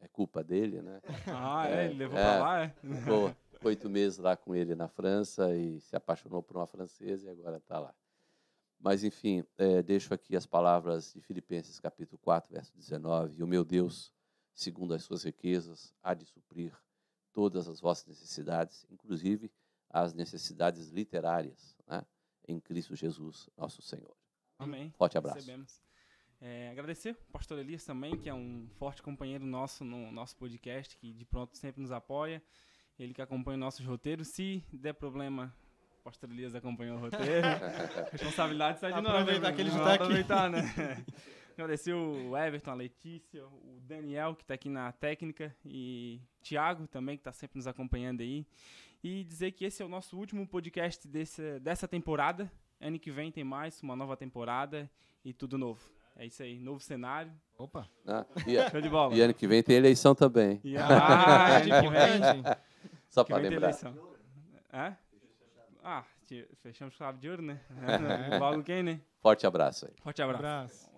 É 0.01 0.07
culpa 0.07 0.43
dele, 0.43 0.81
né? 0.81 0.99
Ah, 1.27 1.67
é, 1.69 1.85
ele 1.85 1.95
levou 1.95 2.17
é. 2.17 2.23
pra 2.23 2.39
lá, 2.39 2.63
é? 2.63 2.69
Ficou 2.69 3.35
oito 3.63 3.89
meses 3.89 4.17
lá 4.19 4.35
com 4.35 4.55
ele 4.55 4.73
na 4.73 4.87
França 4.87 5.55
e 5.55 5.79
se 5.79 5.95
apaixonou 5.95 6.41
por 6.41 6.57
uma 6.57 6.67
francesa 6.67 7.27
e 7.27 7.29
agora 7.29 7.57
está 7.57 7.79
lá. 7.79 7.93
Mas, 8.79 9.03
enfim, 9.03 9.43
eh, 9.57 9.81
deixo 9.81 10.13
aqui 10.13 10.35
as 10.35 10.45
palavras 10.45 11.13
de 11.13 11.21
Filipenses 11.21 11.79
capítulo 11.79 12.17
4, 12.19 12.53
verso 12.53 12.75
19. 12.75 13.39
E 13.39 13.43
o 13.43 13.47
meu 13.47 13.65
Deus, 13.65 14.13
segundo 14.53 14.93
as 14.93 15.03
suas 15.03 15.23
riquezas, 15.23 15.93
há 16.01 16.13
de 16.13 16.25
suprir 16.25 16.77
todas 17.33 17.67
as 17.67 17.79
vossas 17.79 18.07
necessidades, 18.07 18.85
inclusive 18.89 19.51
as 19.89 20.13
necessidades 20.13 20.89
literárias, 20.89 21.75
né, 21.87 22.05
em 22.47 22.59
Cristo 22.59 22.95
Jesus, 22.95 23.49
nosso 23.57 23.81
Senhor. 23.81 24.15
Amém. 24.59 24.91
Forte 24.97 25.17
abraço. 25.17 25.37
Recebemos. 25.37 25.81
É, 26.39 26.69
agradecer 26.69 27.09
ao 27.09 27.31
pastor 27.31 27.57
Elias 27.57 27.83
também, 27.83 28.17
que 28.17 28.29
é 28.29 28.33
um 28.33 28.67
forte 28.75 29.01
companheiro 29.01 29.45
nosso 29.45 29.83
no 29.83 30.11
nosso 30.11 30.35
podcast, 30.37 30.95
que 30.97 31.13
de 31.13 31.25
pronto 31.25 31.57
sempre 31.57 31.81
nos 31.81 31.91
apoia. 31.91 32.43
Ele 32.97 33.13
que 33.13 33.21
acompanha 33.21 33.57
nossos 33.57 33.85
roteiros. 33.85 34.29
Se 34.29 34.63
der 34.71 34.93
problema, 34.93 35.55
o 35.66 35.66
pastor 36.07 36.31
Elias 36.31 36.55
acompanha 36.55 36.95
o 36.95 36.99
roteiro. 36.99 37.45
Responsabilidade 38.13 38.79
sai 38.79 38.93
de 38.93 39.01
nós. 39.01 39.13
Aproveitar 39.13 39.51
que 39.51 39.59
ele 39.61 39.69
já 39.69 39.79
tá 39.79 39.93
aqui. 39.95 40.03
aproveitar, 40.03 40.49
né? 40.49 40.61
Agradecer 41.53 41.93
o 41.93 42.37
Everton, 42.37 42.71
a 42.71 42.73
Letícia, 42.75 43.45
o 43.45 43.81
Daniel, 43.81 44.33
que 44.33 44.43
está 44.43 44.53
aqui 44.53 44.69
na 44.69 44.91
técnica, 44.93 45.53
e 45.65 46.21
Thiago 46.41 46.87
também, 46.87 47.17
que 47.17 47.21
está 47.21 47.33
sempre 47.33 47.57
nos 47.57 47.67
acompanhando 47.67 48.21
aí. 48.21 48.45
E 49.03 49.23
dizer 49.25 49.51
que 49.51 49.65
esse 49.65 49.83
é 49.83 49.85
o 49.85 49.89
nosso 49.89 50.17
último 50.17 50.47
podcast 50.47 51.05
desse, 51.07 51.59
dessa 51.59 51.87
temporada. 51.89 52.49
Ano 52.79 52.97
que 52.97 53.11
vem 53.11 53.29
tem 53.29 53.43
mais, 53.43 53.81
uma 53.81 53.95
nova 53.95 54.15
temporada 54.15 54.89
e 55.25 55.33
tudo 55.33 55.57
novo. 55.57 55.81
É 56.15 56.25
isso 56.25 56.41
aí, 56.41 56.57
novo 56.57 56.79
cenário. 56.79 57.33
Opa. 57.57 57.85
né? 58.05 58.25
E, 58.47 58.55
Show 58.71 58.79
de 58.79 58.87
bola. 58.89 59.13
e 59.13 59.19
ano 59.19 59.33
que 59.33 59.45
vem 59.45 59.61
tem 59.61 59.75
eleição 59.75 60.15
também, 60.15 60.61
E 60.63 60.77
ah, 60.77 61.57
ano 61.57 61.65
que 61.65 61.89
vem, 61.89 62.55
só 63.09 63.25
para 63.25 63.35
vem 63.39 63.43
tem 63.49 63.51
lembrar. 63.51 63.69
eleição. 63.69 63.93
É? 64.71 64.95
Ah, 65.89 66.03
fechamos 66.61 66.95
chave 66.95 67.17
de 67.17 67.29
ouro, 67.29 67.41
né? 67.41 67.61
Logo 68.37 68.61
quem, 68.61 68.83
né? 68.83 68.99
Forte 69.21 69.47
abraço 69.47 69.85
aí. 69.85 69.93
Forte 70.03 70.21
abraço. 70.21 70.43
Abraço. 70.43 70.96